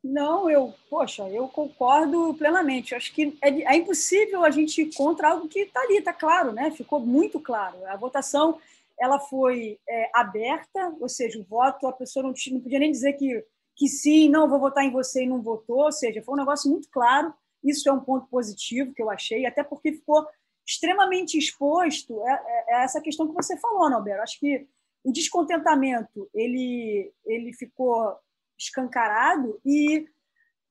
Não, 0.02 0.50
eu, 0.50 0.74
poxa, 0.90 1.28
eu 1.28 1.46
concordo 1.48 2.34
plenamente. 2.34 2.94
acho 2.94 3.14
que 3.14 3.38
é, 3.40 3.48
é, 3.48 3.76
impossível 3.76 4.44
a 4.44 4.50
gente 4.50 4.82
ir 4.82 4.94
contra 4.94 5.30
algo 5.30 5.46
que 5.46 5.60
está 5.60 5.80
ali, 5.80 5.98
está 5.98 6.12
claro, 6.12 6.52
né? 6.52 6.72
Ficou 6.72 6.98
muito 6.98 7.38
claro. 7.38 7.76
A 7.86 7.96
votação 7.96 8.58
ela 8.98 9.20
foi 9.20 9.78
é, 9.88 10.10
aberta, 10.14 10.94
ou 11.00 11.08
seja, 11.08 11.38
o 11.38 11.44
voto, 11.44 11.86
a 11.86 11.92
pessoa 11.92 12.22
não, 12.24 12.34
não 12.50 12.60
podia 12.60 12.78
nem 12.78 12.90
dizer 12.90 13.12
que, 13.14 13.44
que 13.76 13.88
sim, 13.88 14.28
não, 14.28 14.48
vou 14.48 14.58
votar 14.58 14.84
em 14.84 14.90
você 14.90 15.22
e 15.22 15.26
não 15.26 15.40
votou, 15.40 15.84
ou 15.84 15.92
seja, 15.92 16.22
foi 16.22 16.34
um 16.34 16.38
negócio 16.38 16.70
muito 16.70 16.88
claro. 16.90 17.32
Isso 17.62 17.88
é 17.88 17.92
um 17.92 18.00
ponto 18.00 18.26
positivo 18.26 18.92
que 18.92 19.02
eu 19.02 19.08
achei, 19.08 19.46
até 19.46 19.62
porque 19.62 19.92
ficou 19.92 20.26
extremamente 20.66 21.38
exposto 21.38 22.20
a, 22.24 22.32
é, 22.32 22.74
a 22.74 22.82
essa 22.82 23.00
questão 23.00 23.28
que 23.28 23.34
você 23.34 23.56
falou, 23.58 23.88
Norberto. 23.88 24.22
Acho 24.22 24.40
que 24.40 24.66
o 25.04 25.12
descontentamento 25.12 26.28
ele, 26.34 27.12
ele 27.24 27.52
ficou 27.52 28.16
escancarado. 28.62 29.60
E 29.64 30.06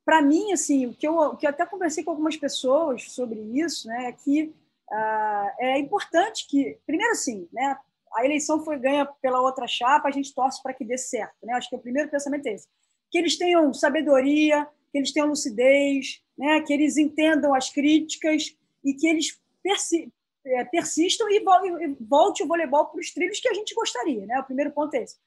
para 0.06 0.22
mim 0.22 0.52
assim 0.52 0.88
o 0.88 0.94
que 0.94 1.08
eu, 1.08 1.16
o 1.16 1.38
que 1.38 1.46
eu 1.46 1.50
até 1.50 1.66
conversei 1.66 2.04
com 2.04 2.12
algumas 2.12 2.36
pessoas 2.36 3.12
sobre 3.12 3.40
isso 3.40 3.88
né 3.88 4.08
é 4.08 4.12
que 4.12 4.54
uh, 4.92 5.50
é 5.60 5.80
importante 5.80 6.48
que 6.48 6.78
primeiro 6.86 7.12
assim 7.12 7.48
né 7.52 7.78
a 8.14 8.26
eleição 8.26 8.64
foi 8.64 8.78
ganha 8.78 9.06
pela 9.06 9.42
outra 9.42 9.68
chapa 9.68 10.10
a 10.10 10.12
gente 10.12 10.34
torce 10.34 10.62
para 10.62 10.74
que 10.74 10.84
dê 10.84 10.98
certo 10.98 11.36
né. 11.44 11.54
Acho 11.54 11.70
que 11.70 11.76
o 11.76 11.80
primeiro 11.80 12.10
pensamento 12.10 12.46
é 12.48 12.54
esse. 12.54 12.68
Que 13.10 13.18
eles 13.18 13.38
tenham 13.38 13.74
sabedoria 13.74 14.68
que 14.92 14.98
eles 14.98 15.14
tenham 15.14 15.30
lucidez 15.30 16.22
né 16.38 16.62
que 16.62 16.74
eles 16.74 16.98
entendam 16.98 17.54
as 17.54 17.70
críticas 17.70 18.56
e 18.84 18.94
que 18.94 19.08
eles 19.08 19.40
persi 19.62 20.12
é, 20.44 20.66
persistam 20.66 21.30
e 21.30 21.40
volte 22.00 22.42
o 22.42 22.48
voleibol 22.48 22.88
para 22.88 23.00
os 23.00 23.14
trilhos 23.14 23.40
que 23.40 23.48
a 23.48 23.54
gente 23.54 23.76
gostaria 23.76 24.26
né. 24.26 24.40
O 24.40 24.46
primeiro 24.46 24.72
ponto 24.72 24.94
é 24.96 25.04
esse 25.04 25.18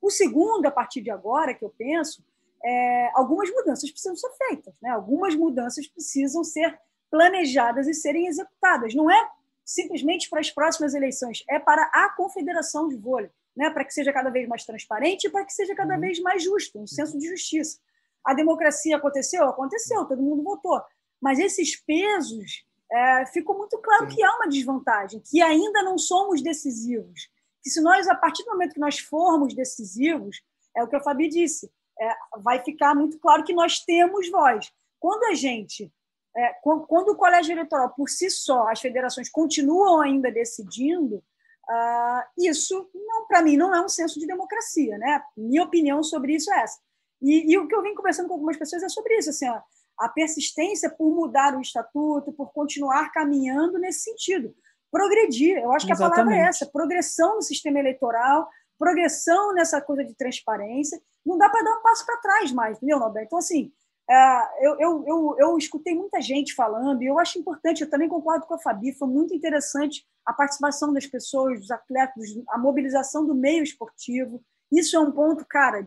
o 0.00 0.10
segundo, 0.10 0.66
a 0.66 0.70
partir 0.70 1.00
de 1.00 1.10
agora, 1.10 1.54
que 1.54 1.64
eu 1.64 1.70
penso, 1.70 2.24
é, 2.64 3.10
algumas 3.14 3.50
mudanças 3.50 3.90
precisam 3.90 4.16
ser 4.16 4.30
feitas, 4.36 4.74
né? 4.80 4.90
algumas 4.90 5.34
mudanças 5.34 5.86
precisam 5.86 6.42
ser 6.44 6.78
planejadas 7.10 7.86
e 7.86 7.94
serem 7.94 8.26
executadas. 8.26 8.94
Não 8.94 9.10
é 9.10 9.30
simplesmente 9.64 10.30
para 10.30 10.40
as 10.40 10.50
próximas 10.50 10.94
eleições, 10.94 11.44
é 11.48 11.58
para 11.58 11.82
a 11.92 12.10
confederação 12.16 12.88
de 12.88 12.96
vôlei, 12.96 13.30
né? 13.56 13.70
para 13.70 13.84
que 13.84 13.92
seja 13.92 14.12
cada 14.12 14.30
vez 14.30 14.48
mais 14.48 14.64
transparente 14.64 15.26
e 15.26 15.30
para 15.30 15.44
que 15.44 15.52
seja 15.52 15.74
cada 15.74 15.94
uhum. 15.94 16.00
vez 16.00 16.20
mais 16.20 16.42
justo, 16.42 16.80
um 16.80 16.86
senso 16.86 17.18
de 17.18 17.28
justiça. 17.28 17.78
A 18.24 18.34
democracia 18.34 18.96
aconteceu? 18.96 19.44
Aconteceu, 19.44 20.04
todo 20.04 20.22
mundo 20.22 20.42
votou. 20.42 20.80
Mas 21.20 21.38
esses 21.38 21.76
pesos, 21.76 22.64
é, 22.90 23.26
ficou 23.26 23.56
muito 23.56 23.78
claro 23.78 24.08
Sim. 24.08 24.16
que 24.16 24.22
há 24.22 24.36
uma 24.36 24.48
desvantagem, 24.48 25.20
que 25.20 25.42
ainda 25.42 25.82
não 25.82 25.98
somos 25.98 26.42
decisivos 26.42 27.28
que 27.62 27.70
se 27.70 27.80
nós, 27.80 28.08
a 28.08 28.14
partir 28.14 28.44
do 28.44 28.50
momento 28.50 28.74
que 28.74 28.80
nós 28.80 28.98
formos 28.98 29.54
decisivos, 29.54 30.42
é 30.76 30.82
o 30.82 30.88
que 30.88 30.96
a 30.96 31.02
Fabi 31.02 31.28
disse, 31.28 31.70
é, 32.00 32.14
vai 32.38 32.62
ficar 32.62 32.94
muito 32.94 33.18
claro 33.18 33.44
que 33.44 33.52
nós 33.52 33.80
temos 33.80 34.30
voz. 34.30 34.72
Quando 35.00 35.24
a 35.24 35.34
gente, 35.34 35.92
é, 36.36 36.54
quando 36.62 37.10
o 37.10 37.16
colégio 37.16 37.52
eleitoral 37.52 37.90
por 37.90 38.08
si 38.08 38.30
só, 38.30 38.68
as 38.68 38.80
federações 38.80 39.28
continuam 39.28 40.00
ainda 40.00 40.30
decidindo, 40.30 41.16
uh, 41.16 42.22
isso, 42.36 42.88
para 43.26 43.42
mim, 43.42 43.56
não 43.56 43.74
é 43.74 43.84
um 43.84 43.88
senso 43.88 44.20
de 44.20 44.26
democracia. 44.26 44.96
Né? 44.98 45.22
Minha 45.36 45.64
opinião 45.64 46.02
sobre 46.02 46.34
isso 46.34 46.52
é 46.52 46.62
essa. 46.62 46.78
E, 47.20 47.52
e 47.52 47.58
o 47.58 47.66
que 47.66 47.74
eu 47.74 47.82
vim 47.82 47.94
conversando 47.94 48.28
com 48.28 48.34
algumas 48.34 48.56
pessoas 48.56 48.82
é 48.82 48.88
sobre 48.88 49.16
isso, 49.18 49.30
assim, 49.30 49.48
ó, 49.48 49.60
a 49.98 50.08
persistência 50.08 50.88
por 50.88 51.10
mudar 51.12 51.56
o 51.56 51.60
estatuto, 51.60 52.32
por 52.32 52.52
continuar 52.52 53.10
caminhando 53.10 53.78
nesse 53.78 54.02
sentido 54.02 54.54
progredir. 54.90 55.58
Eu 55.58 55.72
acho 55.72 55.86
que 55.86 55.92
Exatamente. 55.92 56.20
a 56.20 56.24
palavra 56.24 56.46
é 56.46 56.48
essa: 56.48 56.66
progressão 56.66 57.36
no 57.36 57.42
sistema 57.42 57.78
eleitoral, 57.78 58.48
progressão 58.78 59.52
nessa 59.52 59.80
coisa 59.80 60.04
de 60.04 60.14
transparência. 60.14 61.00
Não 61.24 61.36
dá 61.36 61.48
para 61.48 61.62
dar 61.62 61.78
um 61.78 61.82
passo 61.82 62.06
para 62.06 62.16
trás 62.18 62.52
mais, 62.52 62.76
entendeu, 62.76 62.98
Norberto? 62.98 63.26
Então, 63.26 63.38
assim, 63.38 63.72
é, 64.10 64.66
eu, 64.66 64.80
eu, 64.80 65.04
eu, 65.06 65.36
eu, 65.38 65.58
escutei 65.58 65.94
muita 65.94 66.20
gente 66.20 66.54
falando, 66.54 67.02
e 67.02 67.06
eu 67.06 67.18
acho 67.18 67.38
importante, 67.38 67.82
eu 67.82 67.90
também 67.90 68.08
concordo 68.08 68.46
com 68.46 68.54
a 68.54 68.58
Fabi, 68.58 68.94
foi 68.94 69.06
muito 69.06 69.34
interessante 69.34 70.06
a 70.24 70.32
participação 70.32 70.92
das 70.94 71.06
pessoas, 71.06 71.60
dos 71.60 71.70
atletas, 71.70 72.24
a 72.48 72.56
mobilização 72.56 73.26
do 73.26 73.34
meio 73.34 73.62
esportivo. 73.62 74.42
Isso 74.72 74.96
é 74.96 75.00
um 75.00 75.12
ponto, 75.12 75.44
cara, 75.44 75.86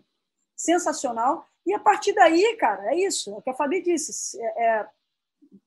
sensacional. 0.56 1.48
E 1.66 1.74
a 1.74 1.80
partir 1.80 2.14
daí, 2.14 2.56
cara, 2.58 2.94
é 2.94 3.00
isso, 3.00 3.32
é 3.32 3.38
o 3.38 3.42
que 3.42 3.50
a 3.50 3.56
Fabi 3.56 3.82
disse, 3.82 4.40
é, 4.40 4.66
é 4.66 4.88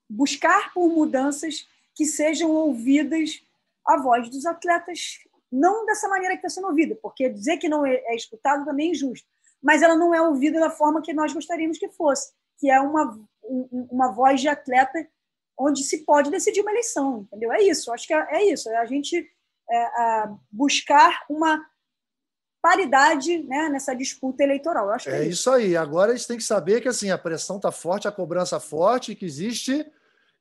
buscar 0.08 0.72
por 0.72 0.88
mudanças 0.88 1.66
que 1.94 2.04
sejam 2.04 2.50
ouvidas 2.50 3.42
a 3.86 4.00
voz 4.00 4.28
dos 4.28 4.46
atletas, 4.46 5.18
não 5.50 5.86
dessa 5.86 6.08
maneira 6.08 6.34
que 6.34 6.46
está 6.46 6.48
sendo 6.48 6.68
ouvida, 6.68 6.98
porque 7.00 7.28
dizer 7.28 7.58
que 7.58 7.68
não 7.68 7.86
é, 7.86 7.94
é 7.94 8.16
escutado 8.16 8.64
também 8.64 8.88
é 8.88 8.90
injusto, 8.90 9.26
mas 9.62 9.82
ela 9.82 9.96
não 9.96 10.14
é 10.14 10.20
ouvida 10.20 10.58
da 10.58 10.70
forma 10.70 11.02
que 11.02 11.12
nós 11.12 11.32
gostaríamos 11.32 11.78
que 11.78 11.88
fosse, 11.88 12.32
que 12.58 12.70
é 12.70 12.80
uma, 12.80 13.18
uma 13.90 14.12
voz 14.12 14.40
de 14.40 14.48
atleta 14.48 15.06
onde 15.56 15.84
se 15.84 16.04
pode 16.04 16.30
decidir 16.30 16.60
uma 16.60 16.72
eleição, 16.72 17.20
entendeu? 17.20 17.52
É 17.52 17.62
isso, 17.62 17.92
acho 17.92 18.06
que 18.06 18.14
é, 18.14 18.26
é 18.30 18.44
isso, 18.52 18.68
é 18.68 18.76
a 18.76 18.86
gente 18.86 19.30
é, 19.70 20.28
buscar 20.50 21.24
uma 21.30 21.64
paridade 22.60 23.42
né, 23.44 23.68
nessa 23.68 23.94
disputa 23.94 24.42
eleitoral. 24.42 24.90
é, 24.90 24.94
é 24.94 25.20
isso. 25.20 25.30
isso 25.30 25.50
aí. 25.50 25.76
Agora 25.76 26.12
eles 26.12 26.26
têm 26.26 26.38
que 26.38 26.42
saber 26.42 26.80
que 26.80 26.88
assim 26.88 27.10
a 27.10 27.18
pressão 27.18 27.56
está 27.56 27.70
forte, 27.70 28.08
a 28.08 28.12
cobrança 28.12 28.58
forte, 28.58 29.14
que 29.14 29.26
existe 29.26 29.86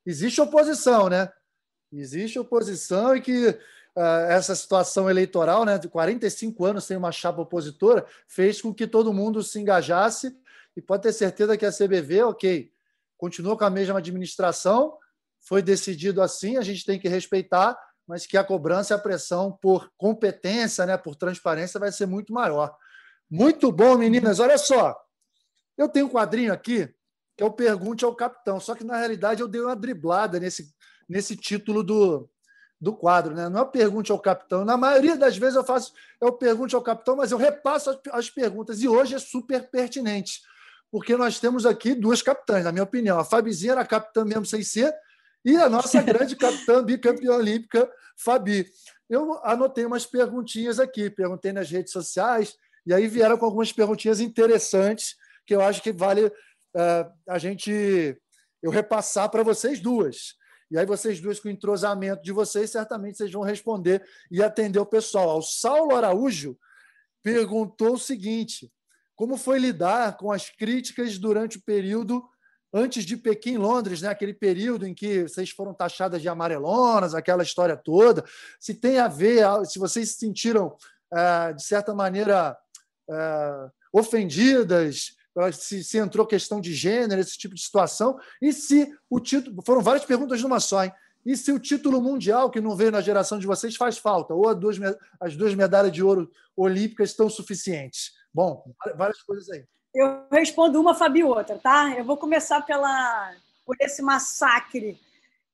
existe 0.06 0.40
oposição, 0.40 1.08
né? 1.08 1.30
Existe 1.98 2.38
oposição 2.38 3.14
e 3.14 3.20
que 3.20 3.48
uh, 3.48 4.00
essa 4.28 4.54
situação 4.54 5.08
eleitoral, 5.08 5.64
né, 5.64 5.78
de 5.78 5.88
45 5.88 6.64
anos 6.64 6.84
sem 6.84 6.96
uma 6.96 7.12
chapa 7.12 7.42
opositora, 7.42 8.04
fez 8.26 8.60
com 8.60 8.74
que 8.74 8.86
todo 8.86 9.12
mundo 9.12 9.42
se 9.42 9.60
engajasse 9.60 10.36
e 10.76 10.82
pode 10.82 11.02
ter 11.02 11.12
certeza 11.12 11.56
que 11.56 11.64
a 11.64 11.72
CBV, 11.72 12.24
ok, 12.24 12.72
continua 13.16 13.56
com 13.56 13.64
a 13.64 13.70
mesma 13.70 13.98
administração, 13.98 14.98
foi 15.40 15.62
decidido 15.62 16.20
assim, 16.22 16.56
a 16.56 16.62
gente 16.62 16.84
tem 16.84 16.98
que 16.98 17.08
respeitar, 17.08 17.78
mas 18.06 18.26
que 18.26 18.36
a 18.36 18.44
cobrança 18.44 18.92
e 18.92 18.96
a 18.96 18.98
pressão 18.98 19.52
por 19.52 19.90
competência, 19.96 20.84
né, 20.84 20.96
por 20.96 21.14
transparência, 21.14 21.78
vai 21.78 21.92
ser 21.92 22.06
muito 22.06 22.32
maior. 22.32 22.74
Muito 23.30 23.70
bom, 23.70 23.96
meninas. 23.96 24.40
Olha 24.40 24.58
só, 24.58 24.94
eu 25.76 25.88
tenho 25.88 26.06
um 26.06 26.10
quadrinho 26.10 26.52
aqui 26.52 26.92
que 27.36 27.44
o 27.44 27.50
Pergunte 27.50 28.04
ao 28.04 28.14
Capitão, 28.14 28.60
só 28.60 28.74
que 28.74 28.84
na 28.84 28.96
realidade 28.96 29.40
eu 29.40 29.48
dei 29.48 29.60
uma 29.60 29.74
driblada 29.74 30.38
nesse, 30.38 30.72
nesse 31.08 31.36
título 31.36 31.82
do, 31.82 32.28
do 32.80 32.94
quadro, 32.94 33.34
né? 33.34 33.48
Não 33.48 33.62
é 33.62 33.64
Pergunte 33.64 34.12
ao 34.12 34.18
Capitão. 34.18 34.64
Na 34.64 34.76
maioria 34.76 35.16
das 35.16 35.36
vezes 35.36 35.56
eu 35.56 35.64
faço 35.64 35.92
o 36.20 36.32
Pergunte 36.32 36.74
ao 36.74 36.82
Capitão, 36.82 37.16
mas 37.16 37.32
eu 37.32 37.38
repasso 37.38 37.90
as, 37.90 37.98
as 38.12 38.30
perguntas 38.30 38.82
e 38.82 38.88
hoje 38.88 39.14
é 39.14 39.18
super 39.18 39.70
pertinente, 39.70 40.40
porque 40.90 41.16
nós 41.16 41.40
temos 41.40 41.66
aqui 41.66 41.94
duas 41.94 42.22
capitãs, 42.22 42.64
na 42.64 42.72
minha 42.72 42.84
opinião. 42.84 43.18
A 43.18 43.24
Fabizinha 43.24 43.72
era 43.72 43.84
capitã 43.84 44.24
mesmo 44.24 44.46
sem 44.46 44.62
ser, 44.62 44.94
e 45.44 45.56
a 45.56 45.68
nossa 45.68 46.00
grande 46.02 46.36
capitã 46.36 46.82
bicampeã 46.82 47.32
olímpica, 47.36 47.90
Fabi. 48.16 48.66
Eu 49.08 49.38
anotei 49.44 49.84
umas 49.84 50.06
perguntinhas 50.06 50.80
aqui, 50.80 51.10
perguntei 51.10 51.52
nas 51.52 51.70
redes 51.70 51.92
sociais, 51.92 52.54
e 52.86 52.92
aí 52.92 53.06
vieram 53.06 53.36
com 53.36 53.44
algumas 53.44 53.72
perguntinhas 53.72 54.20
interessantes 54.20 55.16
que 55.46 55.54
eu 55.54 55.60
acho 55.60 55.82
que 55.82 55.92
vale 55.92 56.26
uh, 56.26 57.12
a 57.28 57.38
gente 57.38 58.16
eu 58.62 58.70
repassar 58.70 59.28
para 59.28 59.42
vocês 59.42 59.78
duas. 59.78 60.36
E 60.70 60.78
aí 60.78 60.86
vocês 60.86 61.20
duas, 61.20 61.38
com 61.38 61.48
o 61.48 61.50
entrosamento 61.50 62.22
de 62.22 62.32
vocês, 62.32 62.70
certamente 62.70 63.18
vocês 63.18 63.32
vão 63.32 63.42
responder 63.42 64.04
e 64.30 64.42
atender 64.42 64.78
o 64.78 64.86
pessoal. 64.86 65.38
O 65.38 65.42
Saulo 65.42 65.94
Araújo 65.94 66.58
perguntou 67.22 67.94
o 67.94 67.98
seguinte: 67.98 68.72
como 69.14 69.36
foi 69.36 69.58
lidar 69.58 70.16
com 70.16 70.32
as 70.32 70.50
críticas 70.50 71.18
durante 71.18 71.58
o 71.58 71.62
período 71.62 72.24
antes 72.72 73.04
de 73.04 73.16
Pequim, 73.16 73.56
Londres, 73.56 74.02
né? 74.02 74.08
aquele 74.08 74.34
período 74.34 74.84
em 74.84 74.92
que 74.92 75.22
vocês 75.22 75.50
foram 75.50 75.72
taxadas 75.72 76.20
de 76.20 76.28
amarelonas, 76.28 77.14
aquela 77.14 77.44
história 77.44 77.76
toda, 77.76 78.24
se 78.58 78.74
tem 78.74 78.98
a 78.98 79.06
ver, 79.06 79.46
se 79.64 79.78
vocês 79.78 80.10
se 80.10 80.18
sentiram, 80.18 80.76
eh, 81.12 81.52
de 81.52 81.62
certa 81.62 81.94
maneira, 81.94 82.56
eh, 83.08 83.70
ofendidas, 83.92 85.14
se, 85.52 85.82
se 85.82 85.98
entrou 85.98 86.26
questão 86.26 86.60
de 86.60 86.72
gênero, 86.72 87.20
esse 87.20 87.36
tipo 87.36 87.54
de 87.54 87.60
situação, 87.60 88.18
e 88.40 88.52
se 88.52 88.92
o 89.10 89.20
título. 89.20 89.62
Foram 89.64 89.82
várias 89.82 90.04
perguntas 90.04 90.40
numa 90.42 90.60
só, 90.60 90.84
hein? 90.84 90.92
E 91.24 91.36
se 91.36 91.50
o 91.50 91.58
título 91.58 92.02
mundial, 92.02 92.50
que 92.50 92.60
não 92.60 92.76
veio 92.76 92.92
na 92.92 93.00
geração 93.00 93.38
de 93.38 93.46
vocês, 93.46 93.76
faz 93.76 93.96
falta? 93.96 94.34
Ou 94.34 94.48
as 94.48 94.56
duas, 94.56 94.76
as 95.18 95.34
duas 95.34 95.54
medalhas 95.54 95.90
de 95.90 96.02
ouro 96.02 96.30
olímpicas 96.54 97.10
estão 97.10 97.30
suficientes? 97.30 98.12
Bom, 98.32 98.62
várias 98.94 99.22
coisas 99.22 99.48
aí. 99.48 99.64
Eu 99.94 100.26
respondo 100.30 100.80
uma, 100.80 100.94
Fabi, 100.94 101.22
outra, 101.22 101.56
tá? 101.56 101.94
Eu 101.96 102.04
vou 102.04 102.16
começar 102.16 102.60
pela, 102.62 103.32
por 103.64 103.76
esse 103.80 104.02
massacre 104.02 104.98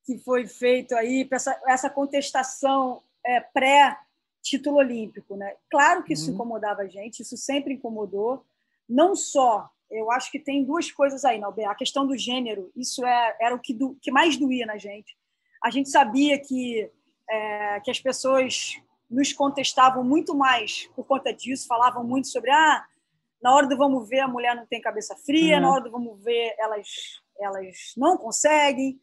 que 0.05 0.19
foi 0.19 0.47
feito 0.47 0.95
aí, 0.95 1.29
essa, 1.31 1.61
essa 1.69 1.91
contestação 1.91 3.03
é, 3.25 3.41
pré-título 3.41 4.79
olímpico. 4.79 5.37
Né? 5.37 5.55
Claro 5.71 6.03
que 6.03 6.15
isso 6.15 6.29
uhum. 6.29 6.35
incomodava 6.35 6.83
a 6.83 6.87
gente, 6.87 7.21
isso 7.21 7.37
sempre 7.37 7.75
incomodou. 7.75 8.45
Não 8.91 9.15
só, 9.15 9.71
eu 9.89 10.11
acho 10.11 10.33
que 10.33 10.39
tem 10.41 10.65
duas 10.65 10.91
coisas 10.91 11.25
aí, 11.25 11.39
Nalber. 11.39 11.71
A 11.71 11.75
questão 11.77 12.05
do 12.05 12.19
gênero, 12.19 12.73
isso 12.75 13.07
é, 13.07 13.37
era 13.41 13.55
o 13.55 13.61
que, 13.61 13.73
do, 13.73 13.97
que 14.03 14.11
mais 14.11 14.37
doía 14.37 14.67
na 14.67 14.77
gente. 14.77 15.17
A 15.63 15.71
gente 15.71 15.89
sabia 15.89 16.41
que, 16.41 16.91
é, 17.29 17.81
que 17.81 17.91
as 17.91 18.01
pessoas 18.01 18.81
nos 19.09 19.33
contestavam 19.33 20.03
muito 20.03 20.35
mais 20.35 20.89
por 20.97 21.05
conta 21.05 21.33
disso, 21.33 21.69
falavam 21.69 22.03
muito 22.03 22.27
sobre 22.27 22.51
ah, 22.51 22.85
na 23.41 23.55
hora 23.55 23.69
do 23.69 23.77
vamos 23.77 24.09
ver, 24.09 24.21
a 24.21 24.29
mulher 24.29 24.57
não 24.57 24.67
tem 24.67 24.81
cabeça 24.81 25.17
fria, 25.17 25.57
uhum. 25.57 25.63
na 25.63 25.71
hora 25.71 25.85
do 25.85 25.91
vamos 25.91 26.23
ver, 26.23 26.55
elas, 26.59 26.89
elas 27.39 27.77
não 27.97 28.17
conseguem. 28.17 29.01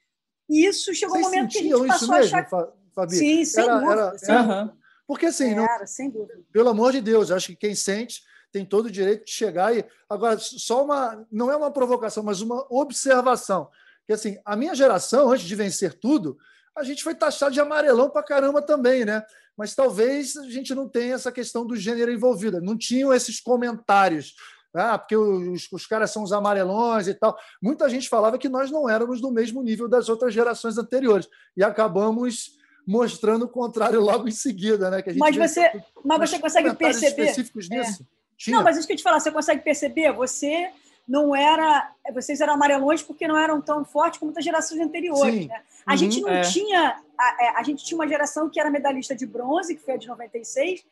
E 0.50 0.66
isso 0.66 0.94
chegou 0.94 1.16
Vocês 1.16 1.28
um 1.28 1.30
momento 1.30 1.52
que 1.52 1.60
a 1.60 1.78
gente 1.78 1.88
passou 1.88 2.14
a 2.14 2.18
achar. 2.20 2.50
Fabi? 2.94 3.16
Sim, 3.16 3.46
sem 3.46 3.64
era, 3.64 3.80
dúvida. 3.80 4.18
Era. 4.24 4.42
Uhum. 4.42 4.78
Porque 5.08 5.26
assim, 5.28 5.52
era, 5.52 5.80
não... 5.80 5.88
sem 5.88 6.10
dúvida. 6.10 6.42
pelo 6.52 6.70
amor 6.70 6.92
de 6.92 7.02
Deus, 7.02 7.32
acho 7.32 7.48
que 7.48 7.56
quem 7.56 7.76
sente 7.76 8.22
tem 8.52 8.66
todo 8.66 8.86
o 8.88 8.92
direito 8.92 9.26
de 9.26 9.32
chegar 9.32 9.76
e. 9.76 9.86
Agora, 10.10 10.38
só 10.40 10.84
uma. 10.84 11.26
Não 11.32 11.52
é 11.52 11.56
uma 11.56 11.72
provocação, 11.72 12.24
mas 12.24 12.42
uma 12.42 12.66
observação. 12.70 13.70
Que 14.06 14.14
assim, 14.14 14.38
a 14.46 14.56
minha 14.56 14.74
geração, 14.74 15.32
antes 15.32 15.46
de 15.46 15.56
vencer 15.56 15.94
tudo, 15.94 16.38
a 16.76 16.84
gente 16.84 17.04
foi 17.04 17.14
taxado 17.14 17.54
de 17.54 17.60
amarelão 17.60 18.10
para 18.10 18.24
caramba 18.24 18.62
também, 18.62 19.04
né? 19.04 19.24
mas 19.58 19.74
talvez 19.74 20.38
a 20.38 20.48
gente 20.48 20.76
não 20.76 20.88
tenha 20.88 21.16
essa 21.16 21.32
questão 21.32 21.66
do 21.66 21.76
gênero 21.76 22.12
envolvida. 22.12 22.62
Não 22.62 22.78
tinham 22.78 23.12
esses 23.12 23.42
comentários. 23.42 24.36
Ah, 24.74 25.00
porque 25.00 25.16
os, 25.16 25.68
os 25.72 25.88
caras 25.88 26.12
são 26.12 26.22
os 26.22 26.32
amarelões 26.32 27.08
e 27.08 27.14
tal. 27.16 27.36
Muita 27.60 27.90
gente 27.90 28.08
falava 28.08 28.38
que 28.38 28.48
nós 28.48 28.70
não 28.70 28.88
éramos 28.88 29.20
do 29.20 29.32
mesmo 29.32 29.64
nível 29.64 29.88
das 29.90 30.08
outras 30.08 30.32
gerações 30.32 30.78
anteriores. 30.78 31.28
E 31.56 31.64
acabamos 31.64 32.52
mostrando 32.86 33.46
o 33.46 33.50
contrário 33.50 34.00
logo 34.06 34.28
em 34.28 34.32
seguida, 34.32 34.92
né? 34.92 35.04
Mas 35.18 35.36
você, 35.36 35.72
mas 36.06 36.30
você 36.30 36.38
consegue 36.38 36.76
perceber. 36.76 37.24
específicos 37.24 37.68
é. 37.72 37.78
nisso. 37.78 38.06
É. 38.46 38.52
Não, 38.52 38.64
mas 38.64 38.78
isso 38.78 38.88
que 38.88 38.94
eu 38.94 38.98
te 38.98 39.04
falar, 39.04 39.20
você 39.20 39.32
consegue 39.32 39.62
perceber? 39.62 40.12
Você 40.14 40.70
não 41.08 41.36
era. 41.36 41.92
Vocês 42.14 42.42
eram 42.42 42.54
amarelões 42.54 43.02
porque 43.02 43.28
não 43.28 43.38
eram 43.38 43.62
tão 43.62 43.86
fortes 43.86 44.20
como 44.20 44.34
as 44.36 44.44
gerações 44.44 44.82
anteriores. 44.82 45.48
Né? 45.48 45.62
A 45.86 45.92
uhum, 45.92 45.98
gente 45.98 46.22
não 46.22 46.30
é. 46.30 46.42
tinha. 46.42 47.02
A, 47.18 47.38
é, 47.40 47.50
a, 47.56 47.64
gente 47.64 47.84
tinha 47.86 47.98
uma 47.98 48.08
geração 48.08 48.50
que 48.50 48.60
era 48.60 48.70
medalhista 48.70 49.16
de 49.16 49.26
bronze, 49.26 49.74
que 49.74 49.82
foi 49.82 49.96
a 49.96 49.98
de 49.98 50.08
96, 50.08 50.86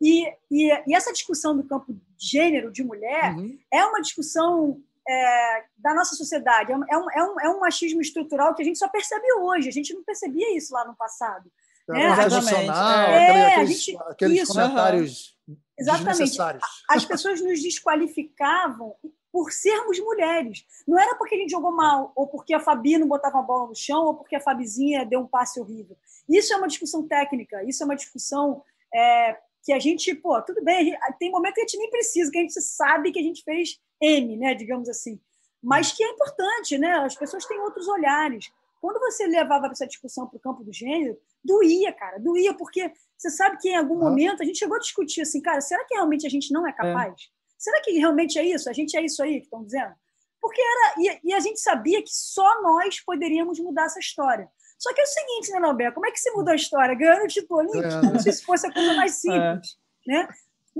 e, 0.00 0.26
e, 0.50 0.70
e 0.86 0.94
essa 0.94 1.12
discussão 1.12 1.56
do 1.56 1.62
campo 1.62 1.92
de 1.92 2.00
gênero 2.18 2.70
de 2.72 2.82
mulher 2.82 3.34
uhum. 3.34 3.58
é 3.72 3.84
uma 3.84 4.00
discussão 4.00 4.78
é, 5.08 5.64
da 5.78 5.94
nossa 5.94 6.14
sociedade. 6.14 6.72
É 6.72 6.76
um, 6.76 6.84
é, 6.88 7.22
um, 7.22 7.40
é 7.40 7.50
um 7.50 7.60
machismo 7.60 8.00
estrutural 8.00 8.54
que 8.54 8.62
a 8.62 8.64
gente 8.64 8.78
só 8.78 8.88
percebe 8.88 9.24
hoje. 9.40 9.68
A 9.68 9.72
gente 9.72 9.94
não 9.94 10.02
percebia 10.02 10.56
isso 10.56 10.74
lá 10.74 10.84
no 10.84 10.94
passado. 10.94 11.50
Né? 11.88 12.06
Exatamente. 12.06 12.70
É, 12.70 13.54
aqueles, 13.54 13.82
gente, 13.82 14.02
aqueles 14.02 14.48
comentários 14.48 15.28
uhum. 15.28 15.39
Exatamente. 15.80 16.38
As 16.88 17.04
pessoas 17.04 17.40
nos 17.40 17.62
desqualificavam 17.62 18.94
por 19.32 19.52
sermos 19.52 19.98
mulheres. 20.00 20.64
Não 20.86 20.98
era 20.98 21.14
porque 21.14 21.34
a 21.34 21.38
gente 21.38 21.50
jogou 21.50 21.72
mal, 21.72 22.12
ou 22.14 22.26
porque 22.26 22.52
a 22.52 22.60
Fabi 22.60 22.98
não 22.98 23.08
botava 23.08 23.38
a 23.38 23.42
bola 23.42 23.68
no 23.68 23.74
chão, 23.74 24.06
ou 24.06 24.14
porque 24.14 24.36
a 24.36 24.40
Fabizinha 24.40 25.06
deu 25.06 25.20
um 25.20 25.26
passe 25.26 25.60
horrível. 25.60 25.96
Isso 26.28 26.52
é 26.52 26.56
uma 26.56 26.68
discussão 26.68 27.06
técnica, 27.06 27.62
isso 27.64 27.82
é 27.82 27.86
uma 27.86 27.96
discussão 27.96 28.62
é, 28.92 29.36
que 29.62 29.72
a 29.72 29.78
gente, 29.78 30.14
pô, 30.14 30.40
tudo 30.42 30.62
bem, 30.62 30.86
gente, 30.86 30.98
tem 31.18 31.30
momento 31.30 31.54
que 31.54 31.60
a 31.60 31.64
gente 31.64 31.78
nem 31.78 31.90
precisa, 31.90 32.30
que 32.30 32.38
a 32.38 32.42
gente 32.42 32.60
sabe 32.60 33.12
que 33.12 33.20
a 33.20 33.22
gente 33.22 33.42
fez 33.42 33.80
M, 34.00 34.36
né, 34.36 34.54
digamos 34.54 34.88
assim. 34.88 35.20
Mas 35.62 35.92
que 35.92 36.02
é 36.02 36.10
importante, 36.10 36.78
né? 36.78 36.90
As 36.92 37.14
pessoas 37.14 37.44
têm 37.44 37.60
outros 37.60 37.86
olhares. 37.86 38.50
Quando 38.80 38.98
você 38.98 39.26
levava 39.26 39.66
essa 39.66 39.86
discussão 39.86 40.26
para 40.26 40.38
o 40.38 40.40
campo 40.40 40.64
do 40.64 40.72
gênero, 40.72 41.18
doía, 41.44 41.92
cara, 41.92 42.18
doía, 42.18 42.54
porque 42.54 42.90
você 43.20 43.28
sabe 43.28 43.58
que 43.58 43.68
em 43.68 43.76
algum 43.76 43.98
momento 43.98 44.42
a 44.42 44.46
gente 44.46 44.58
chegou 44.58 44.76
a 44.76 44.80
discutir 44.80 45.20
assim, 45.20 45.42
cara, 45.42 45.60
será 45.60 45.84
que 45.84 45.94
realmente 45.94 46.26
a 46.26 46.30
gente 46.30 46.50
não 46.54 46.66
é, 46.66 46.70
é. 46.70 46.72
capaz? 46.72 47.12
É. 47.12 47.40
Será 47.58 47.82
que 47.82 47.90
realmente 47.92 48.38
é 48.38 48.42
isso? 48.42 48.70
A 48.70 48.72
gente 48.72 48.96
é 48.96 49.04
isso 49.04 49.22
aí 49.22 49.40
que 49.40 49.44
estão 49.44 49.62
dizendo? 49.62 49.92
Porque 50.40 50.62
era. 50.62 50.94
E, 50.96 51.20
e, 51.24 51.34
a 51.34 51.40
gente 51.40 51.60
sabia 51.60 52.02
que 52.02 52.08
só 52.10 52.62
nós 52.62 52.98
poderíamos 53.00 53.60
mudar 53.60 53.84
essa 53.84 54.00
história. 54.00 54.48
Só 54.78 54.94
que 54.94 55.02
é 55.02 55.04
o 55.04 55.06
seguinte, 55.06 55.52
né, 55.52 55.60
Norberto? 55.60 55.96
Como 55.96 56.06
é 56.06 56.10
que 56.10 56.18
se 56.18 56.30
mudou 56.30 56.52
a 56.52 56.56
história? 56.56 56.94
Ganhando 56.94 57.24
o 57.24 57.28
título 57.28 57.60
olímpico? 57.60 57.94
É. 57.94 58.00
Como 58.00 58.18
se 58.18 58.42
fosse 58.42 58.66
a 58.66 58.72
coisa 58.72 58.94
mais 58.94 59.12
simples. 59.16 59.76
É. 60.08 60.12
Né? 60.12 60.28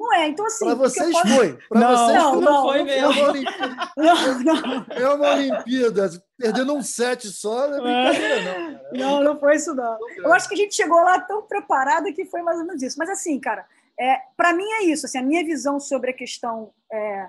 Não 0.01 0.15
é, 0.15 0.29
então 0.29 0.47
assim. 0.47 0.65
Para 0.65 0.75
vocês 0.77 1.13
posso... 1.13 1.29
foi. 1.29 1.59
Para 1.69 1.95
vocês 1.95 2.23
não, 2.23 2.41
não, 2.41 2.63
foi 2.63 2.83
mesmo. 2.83 3.05
É 3.05 3.09
uma 3.09 3.29
Olimpíada. 3.29 3.93
Não, 4.01 4.39
não. 4.41 4.87
É 4.89 5.09
uma 5.15 5.35
Olimpíada. 5.35 6.11
Perdendo 6.39 6.75
um 6.75 6.83
set 6.83 7.29
só, 7.29 7.69
não 7.69 7.87
é 7.87 8.13
brincadeira, 8.13 8.43
não. 8.43 8.73
Cara. 8.73 8.91
Não, 8.95 9.23
não 9.23 9.39
foi 9.39 9.57
isso, 9.57 9.75
não. 9.75 9.99
Eu 10.17 10.33
acho 10.33 10.49
que 10.49 10.55
a 10.55 10.57
gente 10.57 10.75
chegou 10.75 10.99
lá 11.03 11.21
tão 11.21 11.43
preparado 11.43 12.11
que 12.15 12.25
foi 12.25 12.41
mais 12.41 12.59
ou 12.59 12.65
menos 12.65 12.83
isso. 12.83 12.97
Mas 12.99 13.11
assim, 13.11 13.39
cara, 13.39 13.67
é, 14.01 14.23
Para 14.39 14.55
mim 14.55 14.65
é 14.65 14.85
isso. 14.85 15.05
Assim, 15.05 15.19
a 15.19 15.23
minha 15.23 15.45
visão 15.45 15.79
sobre 15.79 16.13
a 16.13 16.15
questão 16.15 16.73
é, 16.91 17.29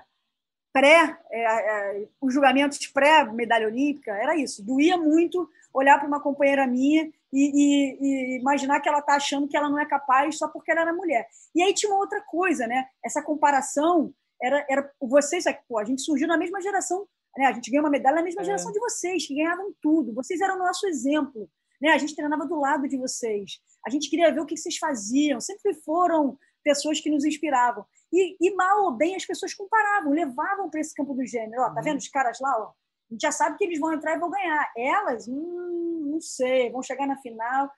pré, 0.72 1.18
é, 1.30 1.42
é, 1.42 2.08
os 2.22 2.32
julgamentos 2.32 2.86
pré-medalha 2.86 3.66
olímpica 3.66 4.12
era 4.12 4.34
isso. 4.34 4.64
Doía 4.64 4.96
muito 4.96 5.46
olhar 5.74 5.98
para 5.98 6.08
uma 6.08 6.20
companheira 6.20 6.66
minha 6.66 7.12
e, 7.32 7.50
e, 7.54 7.98
e 8.00 8.40
imaginar 8.40 8.80
que 8.80 8.88
ela 8.88 8.98
está 8.98 9.14
achando 9.14 9.48
que 9.48 9.56
ela 9.56 9.70
não 9.70 9.78
é 9.78 9.86
capaz 9.86 10.36
só 10.38 10.48
porque 10.48 10.70
ela 10.70 10.82
era 10.82 10.92
mulher. 10.92 11.26
E 11.54 11.62
aí 11.62 11.72
tinha 11.72 11.90
uma 11.90 12.00
outra 12.00 12.20
coisa, 12.22 12.66
né? 12.66 12.84
Essa 13.04 13.22
comparação 13.22 14.12
era, 14.42 14.66
era 14.68 14.92
vocês, 15.00 15.44
pô, 15.68 15.78
a 15.78 15.84
gente 15.84 16.02
surgiu 16.02 16.28
na 16.28 16.36
mesma 16.36 16.60
geração, 16.60 17.06
né? 17.36 17.46
A 17.46 17.52
gente 17.52 17.70
ganhou 17.70 17.84
uma 17.84 17.90
medalha 17.90 18.16
na 18.16 18.22
mesma 18.22 18.42
é. 18.42 18.44
geração 18.44 18.72
de 18.72 18.78
vocês, 18.78 19.26
que 19.26 19.34
ganhavam 19.34 19.72
tudo. 19.80 20.12
Vocês 20.14 20.40
eram 20.40 20.56
o 20.56 20.58
nosso 20.58 20.86
exemplo, 20.86 21.48
né? 21.80 21.90
A 21.90 21.98
gente 21.98 22.14
treinava 22.14 22.46
do 22.46 22.58
lado 22.58 22.88
de 22.88 22.96
vocês. 22.96 23.60
A 23.86 23.90
gente 23.90 24.10
queria 24.10 24.32
ver 24.32 24.40
o 24.40 24.46
que 24.46 24.56
vocês 24.56 24.76
faziam. 24.76 25.40
Sempre 25.40 25.74
foram 25.74 26.38
pessoas 26.62 27.00
que 27.00 27.10
nos 27.10 27.24
inspiravam. 27.24 27.84
E, 28.12 28.36
e 28.40 28.54
mal 28.54 28.84
ou 28.84 28.92
bem 28.92 29.16
as 29.16 29.24
pessoas 29.24 29.54
comparavam, 29.54 30.12
levavam 30.12 30.68
para 30.70 30.80
esse 30.80 30.94
campo 30.94 31.14
do 31.14 31.24
gênero. 31.26 31.62
Ó, 31.62 31.70
tá 31.70 31.76
uhum. 31.76 31.82
vendo 31.82 31.98
os 31.98 32.08
caras 32.08 32.38
lá? 32.40 32.54
Ó? 32.58 32.72
A 33.12 33.14
gente 33.14 33.22
já 33.22 33.32
sabe 33.32 33.58
que 33.58 33.64
eles 33.64 33.78
vão 33.78 33.92
entrar 33.92 34.16
e 34.16 34.18
vão 34.18 34.30
ganhar. 34.30 34.72
Elas, 34.74 35.28
hum, 35.28 36.18
sei, 36.18 36.70
vão 36.70 36.82
chegar 36.82 37.06
na 37.06 37.18
final. 37.18 37.70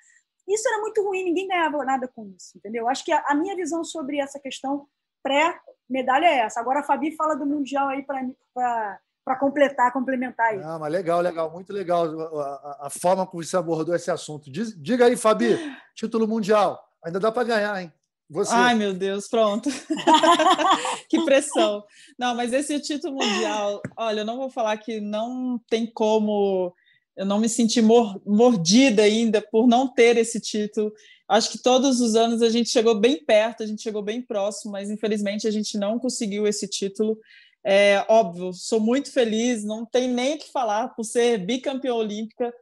Isso 0.48 0.68
era 0.68 0.80
muito 0.80 1.02
ruim, 1.02 1.24
ninguém 1.24 1.48
ganhava 1.48 1.84
nada 1.84 2.06
com 2.06 2.24
isso, 2.36 2.56
entendeu? 2.56 2.88
Acho 2.88 3.04
que 3.04 3.10
a, 3.10 3.24
a 3.26 3.34
minha 3.34 3.56
visão 3.56 3.82
sobre 3.82 4.20
essa 4.20 4.38
questão 4.38 4.86
pré-medalha 5.24 6.26
é 6.26 6.38
essa. 6.40 6.60
Agora 6.60 6.80
a 6.80 6.84
Fabi 6.84 7.16
fala 7.16 7.34
do 7.34 7.44
Mundial 7.44 7.88
aí 7.88 8.04
para 8.04 9.36
completar, 9.40 9.92
complementar 9.92 10.54
isso. 10.54 10.68
Ah, 10.68 10.78
mas 10.78 10.92
legal, 10.92 11.20
legal, 11.20 11.50
muito 11.50 11.72
legal 11.72 12.04
a, 12.38 12.44
a, 12.44 12.86
a, 12.86 12.90
forma 12.90 13.26
como 13.26 13.42
você 13.42 13.56
abordou 13.56 13.96
esse 13.96 14.10
assunto. 14.10 14.52
Diz, 14.52 14.80
diga 14.80 15.06
aí, 15.06 15.16
Fabi, 15.16 15.58
título 15.96 16.28
mundial. 16.28 16.80
Ainda 17.04 17.18
dá 17.18 17.32
para 17.32 17.44
ganhar, 17.44 17.82
hein? 17.82 17.92
Você. 18.30 18.52
Ai, 18.54 18.74
meu 18.74 18.94
Deus, 18.94 19.28
pronto. 19.28 19.68
que 21.08 21.24
pressão. 21.24 21.84
Não, 22.18 22.34
mas 22.34 22.52
esse 22.52 22.80
título 22.80 23.14
mundial, 23.14 23.80
olha, 23.96 24.20
eu 24.20 24.24
não 24.24 24.38
vou 24.38 24.50
falar 24.50 24.76
que 24.78 25.00
não 25.00 25.60
tem 25.68 25.86
como 25.86 26.74
eu 27.16 27.24
não 27.24 27.38
me 27.38 27.48
senti 27.48 27.80
mordida 27.80 29.02
ainda 29.02 29.40
por 29.40 29.66
não 29.66 29.86
ter 29.86 30.16
esse 30.16 30.40
título. 30.40 30.92
Acho 31.28 31.52
que 31.52 31.62
todos 31.62 32.00
os 32.00 32.16
anos 32.16 32.42
a 32.42 32.50
gente 32.50 32.68
chegou 32.68 32.94
bem 32.94 33.24
perto, 33.24 33.62
a 33.62 33.66
gente 33.66 33.82
chegou 33.82 34.02
bem 34.02 34.20
próximo, 34.20 34.72
mas 34.72 34.90
infelizmente 34.90 35.46
a 35.46 35.50
gente 35.50 35.78
não 35.78 35.98
conseguiu 35.98 36.46
esse 36.46 36.66
título. 36.68 37.18
É 37.64 38.04
óbvio, 38.08 38.52
sou 38.52 38.80
muito 38.80 39.10
feliz, 39.12 39.64
não 39.64 39.86
tem 39.86 40.08
nem 40.08 40.34
o 40.34 40.38
que 40.38 40.50
falar 40.50 40.88
por 40.88 41.04
ser 41.04 41.38
bicampeã 41.38 41.94
olímpica, 41.94 42.52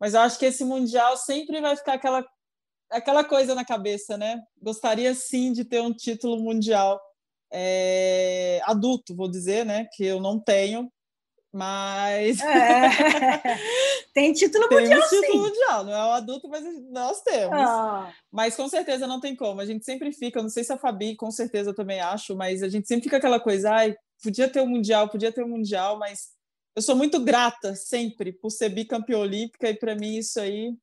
mas 0.00 0.14
eu 0.14 0.20
acho 0.20 0.38
que 0.38 0.46
esse 0.46 0.64
mundial 0.64 1.16
sempre 1.16 1.60
vai 1.60 1.76
ficar 1.76 1.94
aquela 1.94 2.24
aquela 2.90 3.24
coisa 3.24 3.54
na 3.54 3.64
cabeça, 3.64 4.16
né? 4.16 4.42
Gostaria 4.60 5.14
sim 5.14 5.52
de 5.52 5.64
ter 5.64 5.80
um 5.80 5.92
título 5.92 6.38
mundial 6.38 7.00
é, 7.52 8.60
adulto, 8.64 9.14
vou 9.14 9.28
dizer, 9.28 9.64
né? 9.64 9.86
Que 9.92 10.04
eu 10.04 10.20
não 10.20 10.38
tenho, 10.38 10.90
mas. 11.52 12.40
É. 12.40 12.88
Tem 14.12 14.32
título 14.32 14.66
tem 14.68 14.80
mundial. 14.80 15.00
Tem 15.08 15.20
título 15.20 15.44
sim. 15.44 15.50
mundial, 15.50 15.84
não 15.84 15.92
é 15.92 16.04
o 16.06 16.12
adulto, 16.12 16.48
mas 16.48 16.64
nós 16.90 17.20
temos. 17.20 17.52
Ah. 17.52 18.10
Mas 18.32 18.56
com 18.56 18.66
certeza 18.66 19.06
não 19.06 19.20
tem 19.20 19.36
como. 19.36 19.60
A 19.60 19.66
gente 19.66 19.84
sempre 19.84 20.10
fica, 20.10 20.40
não 20.40 20.48
sei 20.48 20.64
se 20.64 20.72
a 20.72 20.78
Fabi, 20.78 21.14
com 21.14 21.30
certeza 21.30 21.68
eu 21.68 21.74
também 21.74 22.00
acho, 22.00 22.34
mas 22.34 22.62
a 22.62 22.68
gente 22.70 22.88
sempre 22.88 23.04
fica 23.04 23.18
aquela 23.18 23.38
coisa, 23.38 23.70
ai, 23.70 23.94
podia 24.22 24.48
ter 24.48 24.60
o 24.60 24.64
um 24.64 24.68
mundial, 24.68 25.10
podia 25.10 25.30
ter 25.30 25.42
o 25.42 25.44
um 25.44 25.50
mundial, 25.50 25.98
mas 25.98 26.30
eu 26.74 26.80
sou 26.80 26.96
muito 26.96 27.20
grata 27.20 27.74
sempre 27.74 28.32
por 28.32 28.48
ser 28.50 28.70
bicampeã 28.70 29.18
olímpica 29.18 29.68
e 29.68 29.74
para 29.74 29.94
mim 29.94 30.16
isso 30.16 30.40
aí 30.40 30.74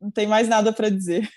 não 0.00 0.10
tem 0.10 0.26
mais 0.26 0.48
nada 0.48 0.72
para 0.72 0.90
dizer. 0.90 1.28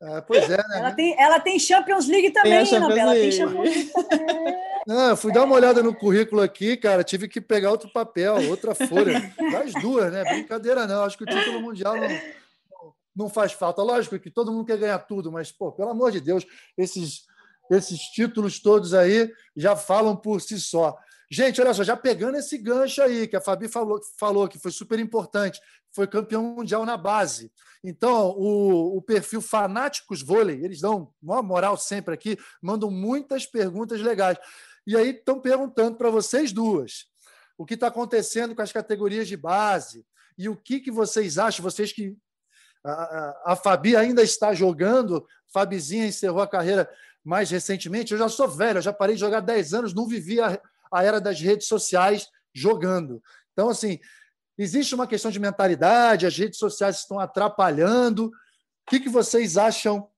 É, 0.00 0.20
pois 0.20 0.48
é, 0.48 0.56
né? 0.56 0.78
Ela 0.78 0.92
tem, 0.92 1.20
ela 1.20 1.40
tem 1.40 1.58
Champions 1.58 2.06
League 2.06 2.30
também, 2.30 2.52
tem 2.52 2.66
Champions 2.66 2.94
League. 2.94 3.20
Tem 3.20 3.32
Champions 3.32 3.68
League 3.68 3.90
também. 3.92 4.56
Não, 4.86 5.08
eu 5.08 5.16
fui 5.16 5.32
dar 5.32 5.42
uma 5.42 5.56
olhada 5.56 5.82
no 5.82 5.92
currículo 5.92 6.40
aqui, 6.40 6.76
cara. 6.76 7.02
Tive 7.02 7.26
que 7.26 7.40
pegar 7.40 7.72
outro 7.72 7.90
papel, 7.92 8.48
outra 8.48 8.72
folha. 8.72 9.34
Das 9.50 9.72
duas, 9.82 10.12
né? 10.12 10.22
Brincadeira, 10.22 10.86
não. 10.86 11.02
Acho 11.02 11.18
que 11.18 11.24
o 11.24 11.26
título 11.26 11.60
mundial 11.60 11.96
não, 11.96 12.08
não 13.16 13.28
faz 13.28 13.50
falta. 13.50 13.82
Lógico 13.82 14.16
que 14.16 14.30
todo 14.30 14.52
mundo 14.52 14.64
quer 14.64 14.78
ganhar 14.78 15.00
tudo, 15.00 15.32
mas, 15.32 15.50
pô, 15.50 15.72
pelo 15.72 15.90
amor 15.90 16.12
de 16.12 16.20
Deus, 16.20 16.46
esses, 16.78 17.24
esses 17.68 17.98
títulos 17.98 18.60
todos 18.60 18.94
aí 18.94 19.28
já 19.56 19.74
falam 19.74 20.14
por 20.14 20.40
si 20.40 20.60
só. 20.60 20.96
Gente, 21.30 21.60
olha 21.60 21.74
só, 21.74 21.82
já 21.82 21.96
pegando 21.96 22.36
esse 22.36 22.56
gancho 22.56 23.02
aí, 23.02 23.26
que 23.26 23.36
a 23.36 23.40
Fabi 23.40 23.68
falou, 23.68 24.00
falou 24.18 24.48
que 24.48 24.58
foi 24.58 24.70
super 24.70 24.98
importante, 24.98 25.60
foi 25.92 26.06
campeão 26.06 26.42
mundial 26.42 26.86
na 26.86 26.96
base. 26.96 27.50
Então, 27.82 28.30
o, 28.30 28.96
o 28.96 29.02
perfil 29.02 29.40
Fanáticos 29.40 30.22
Vôlei, 30.22 30.64
eles 30.64 30.80
dão 30.80 31.12
uma 31.20 31.42
moral 31.42 31.76
sempre 31.76 32.14
aqui, 32.14 32.38
mandam 32.62 32.90
muitas 32.90 33.44
perguntas 33.44 34.00
legais. 34.00 34.38
E 34.86 34.96
aí 34.96 35.10
estão 35.10 35.40
perguntando 35.40 35.96
para 35.96 36.10
vocês 36.10 36.52
duas 36.52 37.06
o 37.58 37.66
que 37.66 37.74
está 37.74 37.88
acontecendo 37.88 38.54
com 38.54 38.62
as 38.62 38.70
categorias 38.70 39.26
de 39.26 39.36
base 39.36 40.06
e 40.38 40.48
o 40.48 40.56
que, 40.56 40.78
que 40.78 40.90
vocês 40.90 41.38
acham, 41.38 41.62
vocês 41.62 41.92
que 41.92 42.16
a, 42.84 42.90
a, 42.92 43.52
a 43.52 43.56
Fabi 43.56 43.96
ainda 43.96 44.22
está 44.22 44.54
jogando, 44.54 45.26
Fabizinha 45.52 46.06
encerrou 46.06 46.40
a 46.40 46.46
carreira 46.46 46.88
mais 47.24 47.50
recentemente. 47.50 48.12
Eu 48.12 48.18
já 48.18 48.28
sou 48.28 48.46
velho, 48.46 48.78
eu 48.78 48.82
já 48.82 48.92
parei 48.92 49.16
de 49.16 49.20
jogar 49.20 49.40
10 49.40 49.74
anos, 49.74 49.94
não 49.94 50.06
vivi 50.06 50.40
a, 50.40 50.60
a 50.92 51.02
era 51.02 51.20
das 51.20 51.40
redes 51.40 51.66
sociais 51.66 52.26
jogando. 52.54 53.22
Então, 53.52 53.68
assim, 53.68 53.98
existe 54.58 54.94
uma 54.94 55.06
questão 55.06 55.30
de 55.30 55.40
mentalidade, 55.40 56.26
as 56.26 56.36
redes 56.36 56.58
sociais 56.58 56.98
estão 56.98 57.18
atrapalhando. 57.18 58.26
O 58.26 58.32
que, 58.90 59.00
que 59.00 59.08
vocês 59.08 59.56
acham 59.56 60.08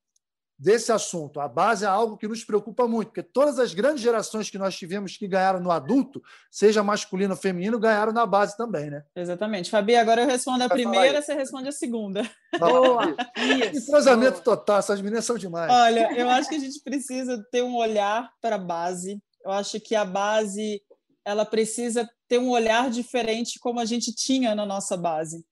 desse 0.59 0.91
assunto. 0.91 1.41
A 1.41 1.47
base 1.47 1.85
é 1.85 1.89
algo 1.89 2.17
que 2.17 2.27
nos 2.27 2.43
preocupa 2.43 2.89
muito, 2.89 3.09
porque 3.09 3.23
todas 3.23 3.59
as 3.59 3.73
grandes 3.73 4.03
gerações 4.03 4.51
que 4.51 4.59
nós 4.59 4.77
tivemos 4.77 5.17
que 5.17 5.29
ganharam 5.29 5.61
no 5.61 5.71
adulto, 5.71 6.21
seja 6.51 6.83
masculino 6.83 7.35
ou 7.35 7.41
feminino, 7.41 7.79
ganharam 7.79 8.13
na 8.13 8.27
base 8.27 8.57
também, 8.57 8.91
né? 8.91 9.05
Exatamente. 9.15 9.71
Fabi, 9.71 9.95
agora 9.95 10.23
eu 10.23 10.27
respondo 10.27 10.65
a 10.65 10.67
Vai 10.67 10.79
primeira, 10.79 11.23
você 11.23 11.33
responde 11.35 11.69
a 11.69 11.73
segunda. 11.73 12.29
Boa! 12.59 13.15
Entrosamento 13.73 14.43
total, 14.43 14.79
essas 14.79 15.01
meninas 15.01 15.25
são 15.25 15.39
demais. 15.39 15.71
Olha, 15.71 16.13
eu 16.19 16.29
acho 16.29 16.49
que 16.49 16.57
a 16.57 16.61
gente 16.61 16.81
precisa 16.83 17.41
ter 17.53 17.63
um 17.63 17.77
olhar 17.77 18.29
para 18.41 18.57
a 18.57 18.59
base. 18.59 19.23
Eu 19.45 19.51
acho 19.53 19.81
que 19.81 19.95
a 19.95 20.05
base 20.05 20.83
ela 21.25 21.45
precisa 21.45 22.09
ter 22.27 22.39
um 22.39 22.51
olhar 22.51 22.91
diferente 22.91 23.59
como 23.59 23.81
a 23.81 23.85
gente 23.85 24.15
tinha 24.15 24.55
na 24.55 24.65
nossa 24.65 24.97
base. 24.97 25.45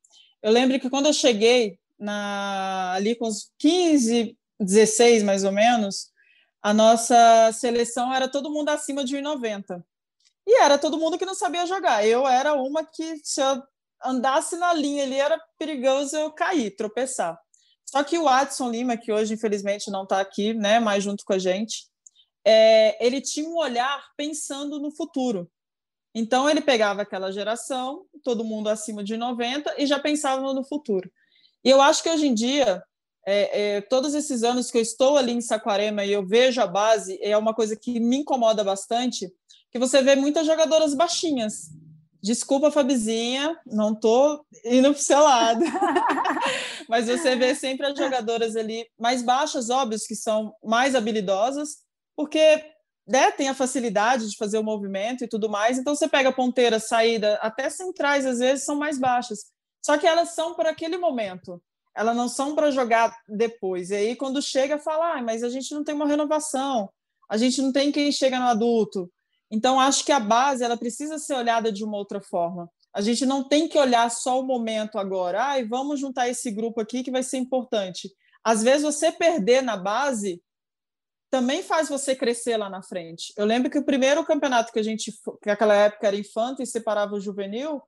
Eu 0.42 0.52
lembro 0.52 0.78
que 0.80 0.88
quando 0.88 1.06
eu 1.06 1.12
cheguei 1.12 1.78
na, 1.98 2.92
ali 2.94 3.14
com 3.14 3.26
os 3.26 3.50
15, 3.58 4.36
16 4.58 5.22
mais 5.22 5.44
ou 5.44 5.52
menos, 5.52 6.10
a 6.62 6.72
nossa 6.72 7.52
seleção 7.52 8.12
era 8.12 8.28
todo 8.28 8.50
mundo 8.50 8.70
acima 8.70 9.04
de 9.04 9.16
1,90. 9.16 9.82
E 10.46 10.60
era 10.60 10.78
todo 10.78 10.98
mundo 10.98 11.18
que 11.18 11.26
não 11.26 11.34
sabia 11.34 11.66
jogar. 11.66 12.06
Eu 12.06 12.26
era 12.26 12.54
uma 12.54 12.84
que, 12.84 13.20
se 13.22 13.40
eu 13.40 13.62
andasse 14.04 14.56
na 14.56 14.72
linha 14.72 15.02
ali, 15.02 15.18
era 15.18 15.40
perigoso 15.58 16.16
eu 16.16 16.30
cair, 16.30 16.74
tropeçar. 16.76 17.38
Só 17.84 18.02
que 18.02 18.18
o 18.18 18.28
Adson 18.28 18.70
Lima, 18.70 18.96
que 18.96 19.12
hoje 19.12 19.34
infelizmente 19.34 19.90
não 19.90 20.04
está 20.04 20.20
aqui, 20.20 20.54
né, 20.54 20.80
mais 20.80 21.04
junto 21.04 21.24
com 21.24 21.32
a 21.32 21.38
gente, 21.38 21.86
é, 22.46 23.04
ele 23.04 23.20
tinha 23.20 23.48
um 23.48 23.56
olhar 23.56 24.04
pensando 24.16 24.78
no 24.78 24.92
futuro. 24.92 25.50
Então 26.14 26.48
ele 26.48 26.60
pegava 26.60 27.02
aquela 27.02 27.32
geração, 27.32 28.06
todo 28.22 28.44
mundo 28.44 28.68
acima 28.68 29.02
de 29.02 29.16
90, 29.16 29.74
e 29.78 29.84
já 29.84 29.98
pensava 29.98 30.54
no 30.54 30.64
futuro. 30.64 31.10
E 31.64 31.68
eu 31.68 31.82
acho 31.82 32.02
que 32.04 32.08
hoje 32.08 32.28
em 32.28 32.34
dia 32.34 32.80
é, 33.26 33.76
é, 33.76 33.80
todos 33.80 34.14
esses 34.14 34.44
anos 34.44 34.70
que 34.70 34.78
eu 34.78 34.82
estou 34.82 35.16
ali 35.16 35.32
em 35.32 35.40
Saquarema 35.40 36.04
e 36.04 36.12
eu 36.12 36.24
vejo 36.24 36.60
a 36.60 36.66
base, 36.66 37.18
é 37.20 37.36
uma 37.36 37.52
coisa 37.52 37.74
que 37.74 37.98
me 37.98 38.18
incomoda 38.18 38.62
bastante, 38.62 39.28
que 39.72 39.78
você 39.78 40.00
vê 40.00 40.14
muitas 40.14 40.46
jogadoras 40.46 40.94
baixinhas. 40.94 41.70
Desculpa, 42.22 42.70
Fabizinha, 42.70 43.58
não 43.66 43.92
estou 43.92 44.46
indo 44.64 44.90
para 44.92 44.98
o 44.98 45.02
seu 45.02 45.20
lado. 45.20 45.64
Mas 46.88 47.06
você 47.06 47.34
vê 47.34 47.54
sempre 47.54 47.86
as 47.86 47.98
jogadoras 47.98 48.54
ali 48.54 48.86
mais 48.98 49.22
baixas, 49.22 49.68
óbvios, 49.68 50.06
que 50.06 50.14
são 50.14 50.54
mais 50.64 50.94
habilidosas, 50.94 51.85
porque 52.16 52.64
né, 53.06 53.30
tem 53.30 53.48
a 53.48 53.54
facilidade 53.54 54.28
de 54.28 54.36
fazer 54.36 54.58
o 54.58 54.64
movimento 54.64 55.22
e 55.22 55.28
tudo 55.28 55.48
mais. 55.48 55.78
Então 55.78 55.94
você 55.94 56.08
pega 56.08 56.32
ponteira, 56.32 56.80
saída, 56.80 57.34
até 57.42 57.70
centrais, 57.70 58.26
às 58.26 58.38
vezes, 58.38 58.64
são 58.64 58.74
mais 58.74 58.98
baixas. 58.98 59.44
Só 59.84 59.96
que 59.96 60.06
elas 60.06 60.30
são 60.30 60.54
para 60.54 60.70
aquele 60.70 60.96
momento 60.96 61.62
elas 61.96 62.14
não 62.14 62.28
são 62.28 62.54
para 62.54 62.70
jogar 62.70 63.16
depois. 63.26 63.90
E 63.90 63.94
aí, 63.94 64.16
quando 64.16 64.42
chega, 64.42 64.78
fala, 64.78 65.14
ah, 65.14 65.22
mas 65.22 65.42
a 65.42 65.48
gente 65.48 65.74
não 65.74 65.82
tem 65.82 65.94
uma 65.94 66.06
renovação, 66.06 66.90
a 67.28 67.38
gente 67.38 67.60
não 67.62 67.72
tem 67.72 67.90
quem 67.90 68.12
chega 68.12 68.38
no 68.38 68.46
adulto. 68.46 69.10
Então, 69.50 69.80
acho 69.80 70.04
que 70.04 70.12
a 70.12 70.20
base 70.20 70.62
ela 70.62 70.76
precisa 70.76 71.18
ser 71.18 71.34
olhada 71.34 71.72
de 71.72 71.82
uma 71.82 71.96
outra 71.96 72.20
forma. 72.20 72.70
A 72.92 73.00
gente 73.00 73.24
não 73.24 73.42
tem 73.42 73.66
que 73.66 73.78
olhar 73.78 74.10
só 74.10 74.40
o 74.40 74.46
momento 74.46 74.98
agora. 74.98 75.42
Ah, 75.42 75.64
vamos 75.66 75.98
juntar 75.98 76.28
esse 76.28 76.50
grupo 76.50 76.80
aqui 76.80 77.02
que 77.02 77.10
vai 77.10 77.22
ser 77.22 77.38
importante. 77.38 78.10
Às 78.44 78.62
vezes, 78.62 78.82
você 78.82 79.10
perder 79.10 79.62
na 79.62 79.76
base 79.76 80.42
também 81.30 81.62
faz 81.62 81.88
você 81.88 82.14
crescer 82.14 82.56
lá 82.56 82.70
na 82.70 82.82
frente. 82.82 83.32
Eu 83.36 83.44
lembro 83.44 83.70
que 83.70 83.78
o 83.78 83.84
primeiro 83.84 84.24
campeonato 84.24 84.72
que 84.72 84.78
a 84.78 84.82
gente, 84.82 85.12
que 85.12 85.46
naquela 85.46 85.74
época 85.74 86.06
era 86.06 86.16
infanto 86.16 86.62
e 86.62 86.66
separava 86.66 87.14
o 87.14 87.20
juvenil, 87.20 87.82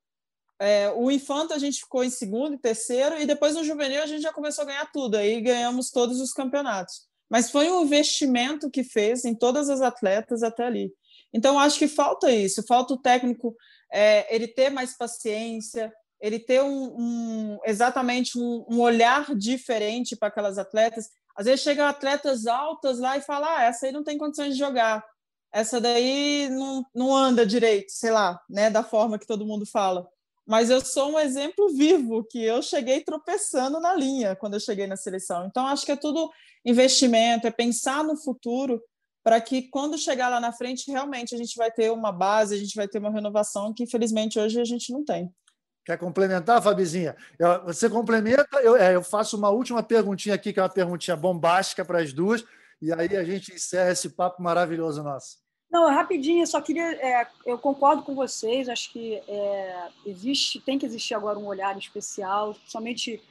é, 0.61 0.91
o 0.91 1.11
infanto 1.11 1.55
a 1.55 1.59
gente 1.59 1.81
ficou 1.81 2.03
em 2.03 2.11
segundo 2.11 2.55
e 2.55 2.59
terceiro, 2.59 3.17
e 3.19 3.27
depois 3.27 3.55
no 3.55 3.65
juvenil 3.65 4.03
a 4.03 4.07
gente 4.07 4.23
já 4.23 4.33
começou 4.33 4.63
a 4.63 4.67
ganhar 4.67 4.91
tudo, 4.93 5.17
aí 5.17 5.41
ganhamos 5.41 5.91
todos 5.91 6.21
os 6.21 6.33
campeonatos. 6.33 7.07
Mas 7.31 7.51
foi 7.51 7.71
um 7.71 7.85
investimento 7.85 8.71
que 8.71 8.83
fez 8.83 9.25
em 9.25 9.35
todas 9.35 9.71
as 9.71 9.81
atletas 9.81 10.43
até 10.43 10.65
ali. 10.65 10.93
Então, 11.33 11.59
acho 11.59 11.79
que 11.79 11.87
falta 11.87 12.31
isso, 12.31 12.67
falta 12.67 12.95
o 12.95 12.99
técnico 12.99 13.55
é, 13.93 14.35
ele 14.35 14.49
ter 14.49 14.71
mais 14.71 14.97
paciência, 14.97 15.93
ele 16.21 16.39
ter 16.39 16.63
um, 16.63 16.95
um 16.99 17.59
exatamente 17.65 18.39
um, 18.39 18.65
um, 18.69 18.81
olhar 18.81 19.35
diferente 19.37 20.17
para 20.17 20.29
aquelas 20.29 20.59
atletas. 20.59 21.11
Às 21.39 21.47
vezes 21.47 21.61
chegam 21.61 21.87
atletas 21.87 22.47
altas 22.47 22.99
lá 22.99 23.17
e 23.17 23.23
falam: 23.23 23.49
ah, 23.49 23.63
essa 23.63 23.87
aí 23.87 23.93
não 23.93 24.03
tem 24.03 24.19
condições 24.19 24.55
de 24.55 24.59
jogar, 24.59 25.05
essa 25.53 25.81
daí 25.81 26.49
não, 26.51 26.85
não 26.95 27.17
anda 27.17 27.47
direito, 27.47 27.91
sei 27.93 28.11
lá, 28.11 28.41
né, 28.51 28.69
da 28.69 28.83
forma 28.83 29.19
que 29.19 29.27
todo 29.27 29.47
mundo 29.47 29.65
fala 29.65 30.07
mas 30.49 30.71
eu 30.71 30.83
sou 30.83 31.13
um 31.13 31.19
exemplo 31.19 31.69
vivo 31.69 32.25
que 32.25 32.43
eu 32.43 32.63
cheguei 32.63 33.03
tropeçando 33.03 33.79
na 33.81 33.95
linha 33.95 34.35
quando 34.35 34.55
eu 34.55 34.61
cheguei 34.61 34.87
na 34.87 34.97
seleção. 34.97 35.45
Então 35.45 35.67
acho 35.67 35.85
que 35.85 35.93
é 35.93 35.97
tudo 35.97 36.31
investimento, 36.65 37.47
é 37.47 37.51
pensar 37.51 38.03
no 38.03 38.17
futuro 38.17 38.83
para 39.23 39.43
que 39.43 39.69
quando 39.69 39.99
chegar 39.99 40.31
lá 40.31 40.41
na 40.41 40.51
frente 40.51 40.91
realmente 40.91 41.35
a 41.35 41.39
gente 41.39 41.55
vai 41.55 41.71
ter 41.71 41.93
uma 41.93 42.11
base, 42.11 42.55
a 42.55 42.59
gente 42.59 42.75
vai 42.75 42.89
ter 42.89 42.99
uma 42.99 43.11
renovação 43.11 43.75
que 43.75 43.83
infelizmente 43.83 44.39
hoje 44.39 44.59
a 44.59 44.65
gente 44.65 44.91
não 44.91 45.05
tem. 45.05 45.31
Quer 45.89 45.97
complementar, 45.97 46.63
Fabizinha? 46.63 47.17
Você 47.65 47.89
complementa, 47.89 48.47
eu, 48.61 48.77
é, 48.77 48.95
eu 48.95 49.03
faço 49.03 49.39
uma 49.39 49.49
última 49.49 49.83
perguntinha 49.83 50.35
aqui, 50.35 50.53
que 50.53 50.61
é 50.61 50.63
uma 50.63 50.69
perguntinha 50.69 51.17
bombástica 51.17 51.83
para 51.83 52.03
as 52.03 52.13
duas, 52.13 52.45
e 52.83 52.93
aí 52.93 53.17
a 53.17 53.25
gente 53.25 53.55
encerra 53.55 53.93
esse 53.93 54.11
papo 54.11 54.43
maravilhoso 54.43 55.03
nosso. 55.03 55.39
Não, 55.71 55.89
rapidinho, 55.89 56.47
só 56.47 56.61
queria. 56.61 56.93
É, 56.97 57.27
eu 57.47 57.57
concordo 57.57 58.03
com 58.03 58.15
vocês, 58.15 58.69
acho 58.69 58.93
que 58.93 59.15
é, 59.27 59.89
existe, 60.05 60.61
tem 60.61 60.79
que 60.79 60.85
existir 60.85 61.15
agora 61.15 61.39
um 61.39 61.47
olhar 61.47 61.75
especial, 61.79 62.53
principalmente 62.53 63.23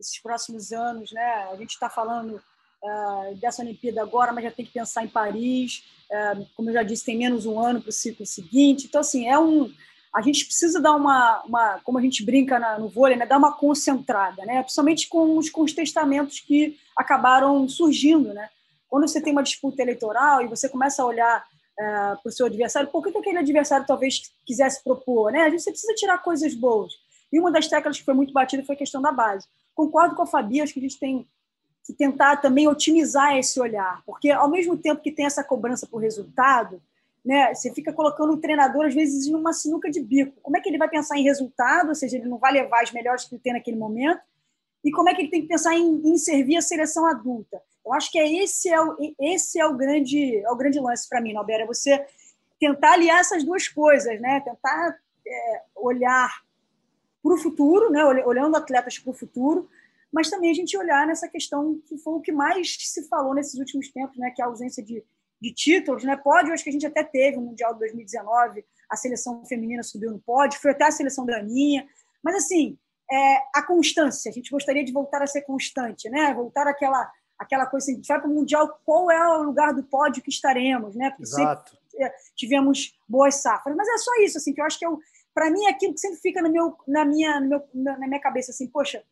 esses 0.00 0.18
próximos 0.18 0.72
anos, 0.72 1.12
né? 1.12 1.48
A 1.52 1.56
gente 1.56 1.72
está 1.72 1.90
falando 1.90 2.36
uh, 2.82 3.34
dessa 3.36 3.60
Olimpíada 3.60 4.00
agora, 4.00 4.32
mas 4.32 4.44
já 4.44 4.50
tem 4.50 4.64
que 4.64 4.72
pensar 4.72 5.04
em 5.04 5.08
Paris. 5.08 5.84
Uh, 6.10 6.46
como 6.56 6.70
eu 6.70 6.72
já 6.72 6.82
disse, 6.82 7.04
tem 7.04 7.18
menos 7.18 7.44
um 7.44 7.60
ano 7.60 7.82
para 7.82 7.90
o 7.90 7.92
ciclo 7.92 8.24
seguinte. 8.24 8.86
Então, 8.86 9.02
assim, 9.02 9.28
é 9.28 9.38
um. 9.38 9.70
A 10.16 10.22
gente 10.22 10.46
precisa 10.46 10.80
dar 10.80 10.94
uma, 10.94 11.42
uma 11.42 11.80
como 11.84 11.98
a 11.98 12.00
gente 12.00 12.24
brinca 12.24 12.58
na, 12.58 12.78
no 12.78 12.88
vôlei, 12.88 13.18
né? 13.18 13.26
dar 13.26 13.36
uma 13.36 13.52
concentrada, 13.52 14.46
né? 14.46 14.62
principalmente 14.62 15.08
com 15.08 15.36
os 15.36 15.50
contestamentos 15.50 16.40
que 16.40 16.78
acabaram 16.96 17.68
surgindo. 17.68 18.32
Né? 18.32 18.48
Quando 18.88 19.06
você 19.06 19.20
tem 19.20 19.32
uma 19.32 19.42
disputa 19.42 19.82
eleitoral 19.82 20.42
e 20.42 20.46
você 20.46 20.70
começa 20.70 21.02
a 21.02 21.06
olhar 21.06 21.46
é, 21.78 21.84
para 21.84 22.20
o 22.24 22.32
seu 22.32 22.46
adversário, 22.46 22.88
por 22.88 23.04
que, 23.04 23.12
que 23.12 23.18
aquele 23.18 23.38
adversário 23.38 23.86
talvez 23.86 24.22
quisesse 24.46 24.82
propor? 24.82 25.30
Né? 25.32 25.42
A 25.42 25.50
gente 25.50 25.62
precisa 25.62 25.92
tirar 25.94 26.16
coisas 26.22 26.54
boas. 26.54 26.94
E 27.30 27.38
uma 27.38 27.52
das 27.52 27.68
teclas 27.68 27.98
que 27.98 28.04
foi 28.04 28.14
muito 28.14 28.32
batida 28.32 28.64
foi 28.64 28.74
a 28.74 28.78
questão 28.78 29.02
da 29.02 29.12
base. 29.12 29.46
Concordo 29.74 30.14
com 30.14 30.22
a 30.22 30.26
Fabi, 30.26 30.62
acho 30.62 30.72
que 30.72 30.80
a 30.80 30.82
gente 30.82 30.98
tem 30.98 31.28
que 31.84 31.92
tentar 31.92 32.38
também 32.38 32.66
otimizar 32.66 33.36
esse 33.36 33.60
olhar, 33.60 34.02
porque 34.04 34.30
ao 34.30 34.50
mesmo 34.50 34.76
tempo 34.76 35.00
que 35.00 35.12
tem 35.12 35.24
essa 35.24 35.44
cobrança 35.44 35.86
por 35.86 35.98
resultado, 35.98 36.82
né, 37.26 37.52
você 37.52 37.74
fica 37.74 37.92
colocando 37.92 38.32
o 38.32 38.36
treinador 38.36 38.86
às 38.86 38.94
vezes 38.94 39.26
em 39.26 39.34
uma 39.34 39.52
sinuca 39.52 39.90
de 39.90 40.00
bico. 40.00 40.40
Como 40.40 40.56
é 40.56 40.60
que 40.60 40.68
ele 40.68 40.78
vai 40.78 40.88
pensar 40.88 41.18
em 41.18 41.24
resultado, 41.24 41.88
ou 41.88 41.94
seja, 41.94 42.16
ele 42.16 42.28
não 42.28 42.38
vai 42.38 42.52
levar 42.52 42.82
as 42.82 42.92
melhores 42.92 43.24
que 43.24 43.34
ele 43.34 43.42
tem 43.42 43.52
naquele 43.52 43.76
momento, 43.76 44.20
e 44.84 44.92
como 44.92 45.08
é 45.08 45.14
que 45.14 45.22
ele 45.22 45.30
tem 45.30 45.42
que 45.42 45.48
pensar 45.48 45.74
em, 45.74 46.00
em 46.04 46.16
servir 46.16 46.56
a 46.56 46.62
seleção 46.62 47.04
adulta? 47.04 47.60
Eu 47.84 47.92
acho 47.92 48.10
que 48.12 48.18
é 48.18 48.32
esse 48.42 48.68
é 48.68 48.80
o, 48.80 48.96
esse 49.20 49.58
é 49.58 49.66
o 49.66 49.76
grande 49.76 50.36
é 50.36 50.50
o 50.50 50.56
grande 50.56 50.78
lance 50.78 51.08
para 51.08 51.20
mim, 51.20 51.32
Nalbera, 51.32 51.64
é 51.64 51.66
você 51.66 52.06
tentar 52.60 52.92
aliar 52.92 53.18
essas 53.18 53.42
duas 53.42 53.66
coisas, 53.66 54.20
né? 54.20 54.40
Tentar 54.40 54.96
é, 55.26 55.62
olhar 55.74 56.30
para 57.22 57.34
o 57.34 57.38
futuro, 57.38 57.90
né? 57.90 58.04
olhando 58.04 58.56
atletas 58.56 58.98
para 59.00 59.10
o 59.10 59.14
futuro, 59.14 59.68
mas 60.12 60.30
também 60.30 60.50
a 60.50 60.54
gente 60.54 60.76
olhar 60.78 61.06
nessa 61.06 61.28
questão 61.28 61.80
que 61.84 61.98
foi 61.98 62.14
o 62.14 62.20
que 62.20 62.30
mais 62.30 62.76
se 62.78 63.08
falou 63.08 63.34
nesses 63.34 63.58
últimos 63.58 63.90
tempos, 63.90 64.16
né? 64.16 64.30
que 64.30 64.40
é 64.40 64.44
a 64.44 64.48
ausência 64.48 64.82
de, 64.82 65.04
de 65.40 65.52
títulos. 65.52 66.04
Né? 66.04 66.16
Pódio, 66.16 66.52
acho 66.52 66.64
que 66.64 66.70
a 66.70 66.72
gente 66.72 66.86
até 66.86 67.02
teve 67.04 67.36
no 67.36 67.44
Mundial 67.44 67.72
de 67.74 67.80
2019, 67.80 68.64
a 68.90 68.96
seleção 68.96 69.44
feminina 69.44 69.82
subiu 69.82 70.10
no 70.10 70.18
pódio, 70.18 70.60
foi 70.60 70.70
até 70.70 70.84
a 70.84 70.90
seleção 70.90 71.26
da 71.26 71.38
Aninha, 71.38 71.86
mas 72.22 72.36
assim, 72.36 72.78
é, 73.10 73.36
a 73.54 73.62
constância, 73.62 74.30
a 74.30 74.32
gente 74.32 74.50
gostaria 74.50 74.84
de 74.84 74.92
voltar 74.92 75.22
a 75.22 75.26
ser 75.26 75.42
constante, 75.42 76.08
né? 76.08 76.32
voltar 76.34 76.66
àquela 76.66 77.10
aquela 77.38 77.66
coisa 77.66 77.84
assim, 77.84 77.92
a 77.92 77.96
gente 77.96 78.08
vai 78.08 78.20
para 78.20 78.30
o 78.30 78.34
Mundial, 78.34 78.80
qual 78.84 79.10
é 79.10 79.38
o 79.38 79.42
lugar 79.42 79.74
do 79.74 79.82
pódio 79.82 80.22
que 80.22 80.30
estaremos, 80.30 80.94
né? 80.96 81.10
Porque 81.10 81.24
Exato. 81.24 81.76
É, 81.98 82.10
tivemos 82.34 82.98
boas 83.08 83.36
safras. 83.36 83.76
Mas 83.76 83.88
é 83.88 83.98
só 83.98 84.10
isso, 84.22 84.38
assim, 84.38 84.54
que 84.54 84.60
eu 84.60 84.64
acho 84.64 84.78
que 84.78 84.86
é 84.86 84.88
para 85.34 85.50
mim 85.50 85.66
é 85.66 85.70
aquilo 85.70 85.92
que 85.92 86.00
sempre 86.00 86.18
fica 86.18 86.40
no 86.40 86.50
meu, 86.50 86.74
na, 86.88 87.04
minha, 87.04 87.38
no 87.38 87.48
meu, 87.48 87.62
na 87.74 88.08
minha 88.08 88.20
cabeça, 88.20 88.52
assim, 88.52 88.66
poxa, 88.66 89.04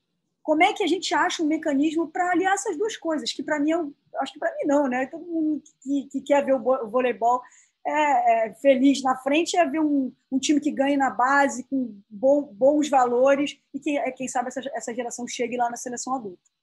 como 0.42 0.62
é 0.62 0.72
que 0.72 0.82
a 0.82 0.86
gente 0.86 1.14
acha 1.14 1.42
um 1.42 1.46
mecanismo 1.46 2.08
para 2.08 2.30
aliar 2.30 2.54
essas 2.54 2.78
duas 2.78 2.96
coisas? 2.96 3.30
Que 3.32 3.42
para 3.42 3.60
mim, 3.60 3.70
eu, 3.70 3.92
acho 4.20 4.32
que 4.32 4.38
para 4.38 4.54
mim 4.56 4.66
não, 4.66 4.88
né? 4.88 5.06
Todo 5.06 5.24
mundo 5.24 5.62
que, 5.82 6.08
que 6.10 6.20
quer 6.20 6.44
ver 6.44 6.54
o 6.54 6.90
voleibol 6.90 7.40
é, 7.86 8.46
é, 8.48 8.54
feliz 8.54 9.02
na 9.02 9.16
frente 9.16 9.56
é 9.56 9.68
ver 9.68 9.80
um, 9.80 10.12
um 10.32 10.38
time 10.38 10.58
que 10.58 10.70
ganhe 10.70 10.96
na 10.96 11.10
base, 11.10 11.64
com 11.64 12.00
bom, 12.08 12.42
bons 12.42 12.88
valores, 12.88 13.58
e 13.74 13.78
que, 13.78 14.00
quem 14.12 14.26
sabe 14.26 14.48
essa, 14.48 14.60
essa 14.72 14.94
geração 14.94 15.28
chegue 15.28 15.56
lá 15.56 15.70
na 15.70 15.76
seleção 15.76 16.14
adulta. 16.14 16.54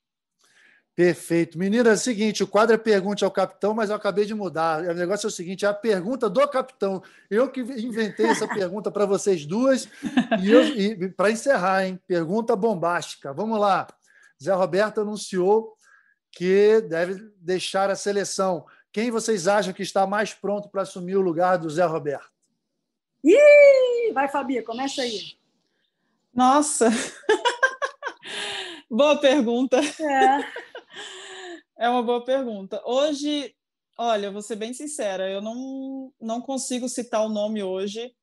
Perfeito. 0.95 1.57
Menina, 1.57 1.89
é 1.89 1.93
o 1.93 1.97
seguinte: 1.97 2.43
o 2.43 2.47
quadro 2.47 2.75
é 2.75 2.77
pergunte 2.77 3.23
ao 3.23 3.31
capitão, 3.31 3.73
mas 3.73 3.89
eu 3.89 3.95
acabei 3.95 4.25
de 4.25 4.33
mudar. 4.33 4.83
O 4.83 4.93
negócio 4.93 5.27
é 5.27 5.29
o 5.29 5.31
seguinte: 5.31 5.63
é 5.63 5.67
a 5.67 5.73
pergunta 5.73 6.29
do 6.29 6.45
capitão. 6.49 7.01
Eu 7.29 7.49
que 7.49 7.61
inventei 7.61 8.25
essa 8.25 8.47
pergunta 8.47 8.91
para 8.91 9.05
vocês 9.05 9.45
duas. 9.45 9.87
E, 10.41 10.83
e 10.83 11.09
para 11.09 11.31
encerrar, 11.31 11.85
hein? 11.85 11.99
Pergunta 12.05 12.55
bombástica. 12.55 13.31
Vamos 13.31 13.59
lá. 13.59 13.87
Zé 14.41 14.53
Roberto 14.53 15.01
anunciou 15.01 15.75
que 16.31 16.81
deve 16.81 17.15
deixar 17.37 17.89
a 17.89 17.95
seleção. 17.95 18.65
Quem 18.91 19.11
vocês 19.11 19.47
acham 19.47 19.73
que 19.73 19.83
está 19.83 20.07
mais 20.07 20.33
pronto 20.33 20.69
para 20.69 20.81
assumir 20.81 21.15
o 21.15 21.21
lugar 21.21 21.57
do 21.57 21.69
Zé 21.69 21.85
Roberto? 21.85 22.31
Ih, 23.23 24.11
vai, 24.13 24.27
Fabi, 24.27 24.61
começa 24.61 25.01
aí. 25.01 25.37
Nossa! 26.33 26.89
Boa 28.89 29.17
pergunta. 29.17 29.79
É. 29.79 30.61
É 31.81 31.89
uma 31.89 32.03
boa 32.03 32.23
pergunta. 32.23 32.79
Hoje, 32.85 33.55
olha, 33.97 34.29
vou 34.29 34.43
ser 34.43 34.55
bem 34.55 34.71
sincera, 34.71 35.27
eu 35.31 35.41
não, 35.41 36.13
não 36.21 36.39
consigo 36.39 36.87
citar 36.87 37.25
o 37.25 37.29
nome 37.29 37.63
hoje, 37.63 38.13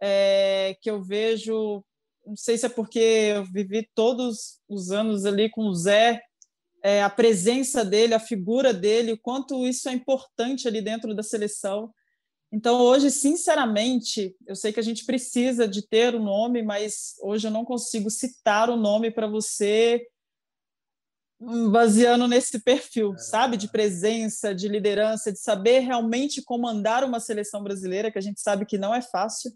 é, 0.00 0.74
que 0.80 0.90
eu 0.90 1.02
vejo, 1.02 1.84
não 2.24 2.34
sei 2.34 2.56
se 2.56 2.64
é 2.64 2.70
porque 2.70 2.98
eu 2.98 3.44
vivi 3.44 3.86
todos 3.94 4.62
os 4.66 4.92
anos 4.92 5.26
ali 5.26 5.50
com 5.50 5.62
o 5.62 5.74
Zé, 5.74 6.22
é, 6.86 7.02
a 7.02 7.10
presença 7.10 7.84
dele, 7.84 8.14
a 8.14 8.20
figura 8.20 8.72
dele, 8.72 9.14
o 9.14 9.18
quanto 9.18 9.66
isso 9.66 9.88
é 9.88 9.92
importante 9.92 10.68
ali 10.68 10.80
dentro 10.80 11.16
da 11.16 11.22
seleção. 11.22 11.92
Então, 12.52 12.80
hoje, 12.80 13.10
sinceramente, 13.10 14.36
eu 14.46 14.54
sei 14.54 14.72
que 14.72 14.78
a 14.78 14.82
gente 14.84 15.04
precisa 15.04 15.66
de 15.66 15.84
ter 15.84 16.14
o 16.14 16.18
um 16.18 16.22
nome, 16.22 16.62
mas 16.62 17.16
hoje 17.20 17.48
eu 17.48 17.50
não 17.50 17.64
consigo 17.64 18.08
citar 18.08 18.70
o 18.70 18.76
nome 18.76 19.10
para 19.10 19.26
você 19.26 20.06
baseando 21.72 22.28
nesse 22.28 22.60
perfil, 22.60 23.14
é. 23.14 23.18
sabe? 23.18 23.56
De 23.56 23.66
presença, 23.66 24.54
de 24.54 24.68
liderança, 24.68 25.32
de 25.32 25.40
saber 25.40 25.80
realmente 25.80 26.40
comandar 26.40 27.02
uma 27.02 27.18
seleção 27.18 27.64
brasileira, 27.64 28.12
que 28.12 28.18
a 28.18 28.22
gente 28.22 28.40
sabe 28.40 28.64
que 28.64 28.78
não 28.78 28.94
é 28.94 29.02
fácil. 29.02 29.50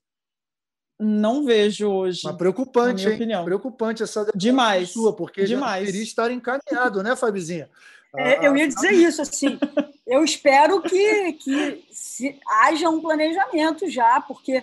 Não 1.00 1.44
vejo 1.44 1.88
hoje. 1.88 2.20
Mas 2.24 2.36
preocupante, 2.36 3.08
hein? 3.08 3.14
Opinião. 3.14 3.44
Preocupante 3.44 4.02
essa 4.02 4.30
demais 4.34 4.90
sua, 4.90 5.14
porque 5.14 5.44
demais. 5.44 5.92
já 5.92 6.02
estar 6.02 6.30
encaminhado, 6.30 7.02
né, 7.02 7.16
Fabizinha? 7.16 7.68
É, 8.16 8.46
eu 8.46 8.56
ia 8.56 8.68
dizer 8.68 8.92
isso, 8.92 9.22
assim. 9.22 9.58
Eu 10.06 10.24
espero 10.24 10.82
que, 10.82 11.34
que 11.34 11.84
se, 11.88 12.36
haja 12.64 12.90
um 12.90 13.00
planejamento 13.00 13.88
já, 13.88 14.20
porque 14.20 14.60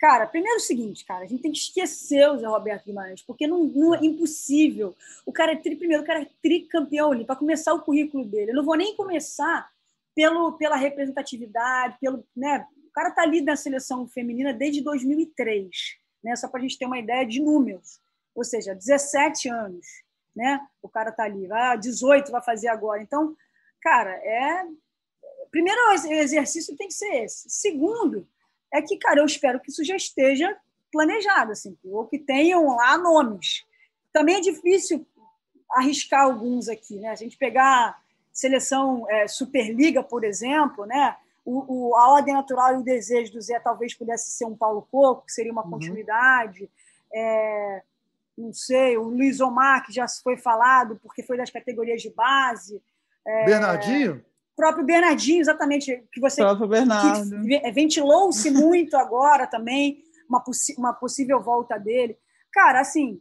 Cara, 0.00 0.26
primeiro 0.26 0.54
é 0.54 0.56
o 0.56 0.60
seguinte, 0.60 1.04
cara, 1.04 1.24
a 1.24 1.26
gente 1.26 1.42
tem 1.42 1.52
que 1.52 1.58
esquecer 1.58 2.26
o 2.30 2.38
Zé 2.38 2.46
Roberto 2.46 2.86
Guimarães, 2.86 3.20
porque 3.20 3.46
não, 3.46 3.64
não 3.64 3.94
é 3.94 3.98
impossível. 4.02 4.96
O 5.26 5.32
cara 5.32 5.52
é 5.52 5.56
tri, 5.56 5.76
primeiro, 5.76 6.02
o 6.02 6.06
cara 6.06 6.22
é 6.22 6.28
tricampeão 6.42 7.12
ali, 7.12 7.22
para 7.22 7.36
começar 7.36 7.74
o 7.74 7.82
currículo 7.82 8.24
dele. 8.24 8.52
Eu 8.52 8.54
não 8.54 8.64
vou 8.64 8.76
nem 8.76 8.96
começar 8.96 9.70
pelo, 10.14 10.52
pela 10.52 10.74
representatividade, 10.74 11.98
pelo, 12.00 12.24
né? 12.34 12.66
Cara 13.00 13.12
tá 13.12 13.22
ali 13.22 13.40
na 13.40 13.56
seleção 13.56 14.06
feminina 14.06 14.52
desde 14.52 14.82
2003, 14.82 15.70
né? 16.22 16.36
Só 16.36 16.48
para 16.48 16.60
a 16.60 16.62
gente 16.62 16.78
ter 16.78 16.84
uma 16.84 16.98
ideia 16.98 17.24
de 17.24 17.40
números. 17.40 17.98
Ou 18.34 18.44
seja, 18.44 18.74
17 18.74 19.48
anos, 19.48 19.86
né? 20.36 20.60
O 20.82 20.88
cara 20.88 21.10
tá 21.10 21.24
ali, 21.24 21.46
vai 21.46 21.78
18 21.78 22.30
vai 22.30 22.42
fazer 22.42 22.68
agora. 22.68 23.02
Então, 23.02 23.34
cara, 23.80 24.10
é 24.10 24.66
primeiro 25.50 25.80
exercício 26.10 26.76
tem 26.76 26.88
que 26.88 26.94
ser 26.94 27.24
esse. 27.24 27.48
Segundo, 27.48 28.28
é 28.70 28.82
que, 28.82 28.98
cara, 28.98 29.20
eu 29.20 29.24
espero 29.24 29.58
que 29.60 29.70
isso 29.70 29.82
já 29.82 29.96
esteja 29.96 30.54
planejado, 30.92 31.52
assim, 31.52 31.78
ou 31.82 32.06
que 32.06 32.18
tenham 32.18 32.76
lá 32.76 32.98
nomes. 32.98 33.64
Também 34.12 34.36
é 34.36 34.40
difícil 34.40 35.06
arriscar 35.70 36.24
alguns 36.24 36.68
aqui, 36.68 37.00
né? 37.00 37.08
A 37.08 37.16
gente 37.16 37.38
pegar 37.38 37.98
seleção 38.30 39.06
é, 39.08 39.26
Superliga, 39.26 40.02
por 40.02 40.22
exemplo, 40.22 40.84
né? 40.84 41.16
O, 41.50 41.90
o, 41.90 41.96
a 41.96 42.12
ordem 42.12 42.34
natural 42.34 42.74
e 42.74 42.78
o 42.78 42.84
desejo 42.84 43.32
do 43.32 43.40
Zé 43.40 43.58
talvez 43.58 43.94
pudesse 43.94 44.30
ser 44.30 44.44
um 44.44 44.56
Paulo 44.56 44.86
Coco, 44.90 45.26
que 45.26 45.32
seria 45.32 45.52
uma 45.52 45.64
uhum. 45.64 45.70
continuidade. 45.70 46.70
É, 47.12 47.82
não 48.38 48.52
sei, 48.52 48.96
o 48.96 49.02
Luiz 49.02 49.40
Omar, 49.40 49.84
que 49.84 49.92
já 49.92 50.06
foi 50.22 50.36
falado, 50.36 50.98
porque 51.02 51.22
foi 51.22 51.36
das 51.36 51.50
categorias 51.50 52.00
de 52.00 52.10
base. 52.10 52.80
É, 53.26 53.44
Bernardinho? 53.44 54.24
próprio 54.60 54.84
Bernardinho, 54.84 55.40
exatamente, 55.40 56.04
que 56.12 56.20
você 56.20 56.42
próprio 56.42 56.68
Bernardo. 56.68 57.42
ventilou-se 57.72 58.50
muito 58.52 58.94
agora 58.96 59.46
também 59.46 60.04
uma, 60.28 60.42
uma 60.76 60.92
possível 60.92 61.40
volta 61.40 61.78
dele. 61.78 62.18
Cara, 62.52 62.80
assim, 62.80 63.20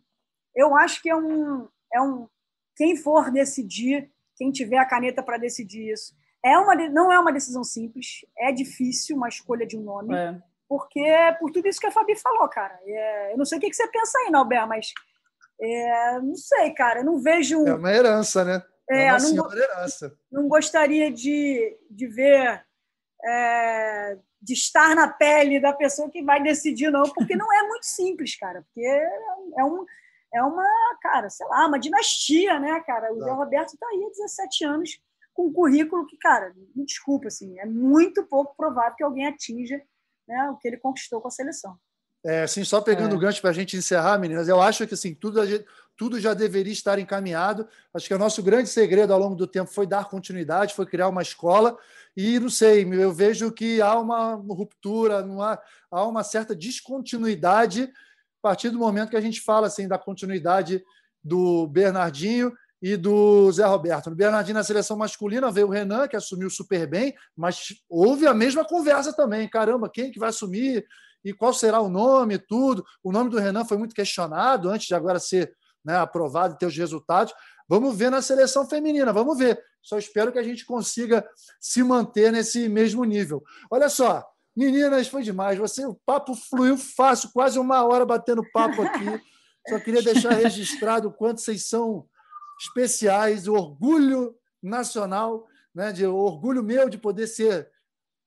eu 0.54 0.76
acho 0.76 1.02
que 1.02 1.10
é 1.10 1.16
um, 1.16 1.68
é 1.94 2.02
um 2.02 2.28
quem 2.76 2.96
for 2.96 3.32
decidir, 3.32 4.12
quem 4.36 4.52
tiver 4.52 4.78
a 4.78 4.86
caneta 4.86 5.24
para 5.24 5.38
decidir 5.38 5.94
isso, 5.94 6.14
é 6.44 6.58
uma 6.58 6.76
não 6.90 7.12
é 7.12 7.20
uma 7.20 7.34
decisão 7.34 7.64
simples, 7.64 8.26
é 8.38 8.52
difícil 8.52 9.16
uma 9.16 9.28
escolha 9.28 9.66
de 9.66 9.78
um 9.78 9.82
nome, 9.82 10.16
é. 10.16 10.38
porque 10.68 11.04
por 11.40 11.52
tudo 11.52 11.68
isso 11.68 11.80
que 11.80 11.88
a 11.88 11.92
Fabi 11.92 12.16
falou, 12.16 12.48
cara. 12.48 12.80
É, 12.86 13.34
eu 13.34 13.38
não 13.38 13.46
sei 13.46 13.58
o 13.58 13.62
que 13.62 13.74
você 13.74 13.88
pensa 13.88 14.18
aí, 14.20 14.32
Nalber, 14.32 14.68
mas 14.68 14.94
é, 15.62 16.20
não 16.22 16.36
sei, 16.36 16.72
cara, 16.72 17.02
eu 17.02 17.06
não 17.06 17.20
vejo. 17.20 17.68
É 17.68 17.74
uma 17.74 17.92
herança, 17.92 18.44
né? 18.46 18.64
É, 18.90 19.12
não, 19.12 19.48
não 20.32 20.48
gostaria 20.48 21.12
de, 21.12 21.78
de 21.92 22.08
ver 22.08 22.66
é, 23.24 24.18
de 24.42 24.54
estar 24.54 24.96
na 24.96 25.08
pele 25.08 25.60
da 25.60 25.74
pessoa 25.74 26.10
que 26.10 26.24
vai 26.24 26.42
decidir, 26.42 26.90
não, 26.90 27.04
porque 27.04 27.36
não 27.36 27.52
é 27.54 27.68
muito 27.68 27.86
simples, 27.86 28.36
cara. 28.36 28.64
Porque 28.64 28.88
é, 28.88 29.64
um, 29.64 29.86
é 30.34 30.42
uma, 30.42 30.66
cara, 31.02 31.30
sei 31.30 31.46
lá, 31.48 31.68
uma 31.68 31.80
dinastia, 31.80 32.60
né, 32.60 32.80
cara? 32.82 33.14
O 33.14 33.22
Zé 33.22 33.32
Roberto 33.32 33.74
está 33.74 33.86
aí 33.88 34.06
há 34.06 34.10
17 34.10 34.66
anos 34.66 35.00
com 35.34 35.48
um 35.48 35.54
currículo 35.54 36.06
que, 36.06 36.18
cara, 36.18 36.54
me 36.76 36.86
desculpa, 36.86 37.28
assim, 37.28 37.58
é 37.60 37.66
muito 37.66 38.24
pouco 38.26 38.56
provável 38.56 38.96
que 38.96 39.04
alguém 39.04 39.28
atinja 39.28 39.82
né, 40.28 40.50
o 40.52 40.58
que 40.58 40.68
ele 40.68 40.78
conquistou 40.78 41.20
com 41.20 41.28
a 41.28 41.32
seleção. 41.32 41.76
É, 42.24 42.44
assim, 42.44 42.64
só 42.64 42.82
pegando 42.82 43.14
é. 43.14 43.18
o 43.18 43.20
gancho 43.20 43.42
para 43.42 43.50
a 43.50 43.54
gente 43.54 43.78
encerrar, 43.78 44.18
meninas, 44.20 44.48
eu 44.48 44.62
acho 44.62 44.86
que 44.86 44.94
assim, 44.94 45.16
tudo, 45.16 45.42
tudo 45.98 46.20
já 46.20 46.34
deveria 46.34 46.74
estar 46.74 47.00
encaminhado. 47.00 47.68
Acho 47.94 48.08
que 48.08 48.14
o 48.14 48.20
nosso 48.20 48.44
grande 48.44 48.70
segredo 48.70 49.14
ao 49.14 49.20
longo 49.20 49.36
do 49.36 49.48
tempo 49.48 49.72
foi 49.72 49.88
dar 49.88 50.10
continuidade, 50.10 50.76
foi 50.76 50.86
criar 50.86 51.08
uma 51.08 51.22
escola. 51.22 51.78
E 52.16 52.38
não 52.38 52.50
sei, 52.50 52.84
eu 52.94 53.14
vejo 53.14 53.52
que 53.52 53.82
há 53.82 53.98
uma 53.98 54.36
ruptura, 54.36 55.22
não 55.26 55.42
há, 55.42 55.58
há 55.90 56.06
uma 56.06 56.24
certa 56.24 56.54
descontinuidade 56.54 57.84
a 57.84 58.42
partir 58.42 58.70
do 58.70 58.80
momento 58.80 59.10
que 59.10 59.18
a 59.18 59.22
gente 59.22 59.42
fala 59.42 59.68
assim 59.68 59.88
da 59.88 59.98
continuidade 59.98 60.84
do 61.24 61.68
Bernardinho 61.68 62.54
e 62.82 62.96
do 62.96 63.52
Zé 63.52 63.66
Roberto. 63.66 64.10
No 64.10 64.16
Bernardinho, 64.16 64.58
na 64.58 64.64
seleção 64.64 64.98
masculina, 64.98 65.52
veio 65.52 65.68
o 65.68 65.72
Renan, 65.72 66.08
que 66.08 66.16
assumiu 66.16 66.50
super 66.50 66.88
bem, 66.88 67.14
mas 67.36 67.76
houve 67.90 68.26
a 68.26 68.34
mesma 68.34 68.64
conversa 68.64 69.12
também. 69.14 69.50
Caramba, 69.50 69.90
quem 69.90 70.12
que 70.12 70.20
vai 70.20 70.30
assumir? 70.30 70.86
e 71.24 71.34
qual 71.34 71.54
será 71.54 71.80
o 71.82 71.90
nome, 71.90 72.38
tudo. 72.38 72.86
O 73.04 73.12
nome 73.12 73.30
do 73.30 73.38
Renan 73.38 73.66
foi 73.66 73.78
muito 73.78 73.96
questionado 73.96 74.70
antes 74.70 74.88
de 74.88 74.96
agora 74.96 75.20
ser 75.20 75.54
né, 75.84 75.98
aprovado 75.98 76.56
e 76.56 76.58
ter 76.58 76.66
os 76.66 76.78
resultados. 76.78 77.34
Vamos 77.68 77.96
ver 77.96 78.10
na 78.10 78.22
seleção 78.22 78.68
feminina, 78.68 79.14
vamos 79.14 79.38
ver. 79.38 79.62
Só 79.82 79.98
espero 79.98 80.32
que 80.32 80.40
a 80.40 80.44
gente 80.44 80.66
consiga 80.66 81.28
se 81.60 81.84
manter 81.84 82.32
nesse 82.32 82.68
mesmo 82.68 83.04
nível. 83.04 83.44
Olha 83.70 83.90
só, 83.90 84.26
meninas, 84.56 85.08
foi 85.08 85.24
demais. 85.24 85.58
Você, 85.58 85.86
o 85.86 86.00
papo 86.06 86.36
fluiu 86.36 86.78
fácil, 86.78 87.30
quase 87.34 87.60
uma 87.60 87.84
hora 87.86 88.06
batendo 88.06 88.44
papo 88.52 88.82
aqui. 88.82 89.06
Só 89.68 89.78
queria 89.78 90.02
deixar 90.02 90.32
registrado 90.32 91.10
o 91.10 91.14
quanto 91.14 91.42
vocês 91.42 91.68
são 91.68 92.08
especiais, 92.60 93.48
o 93.48 93.54
orgulho 93.54 94.36
nacional, 94.62 95.48
né, 95.74 95.92
de 95.92 96.06
o 96.06 96.16
orgulho 96.16 96.64
meu 96.64 96.90
de 96.90 96.98
poder 96.98 97.28
ser 97.28 97.70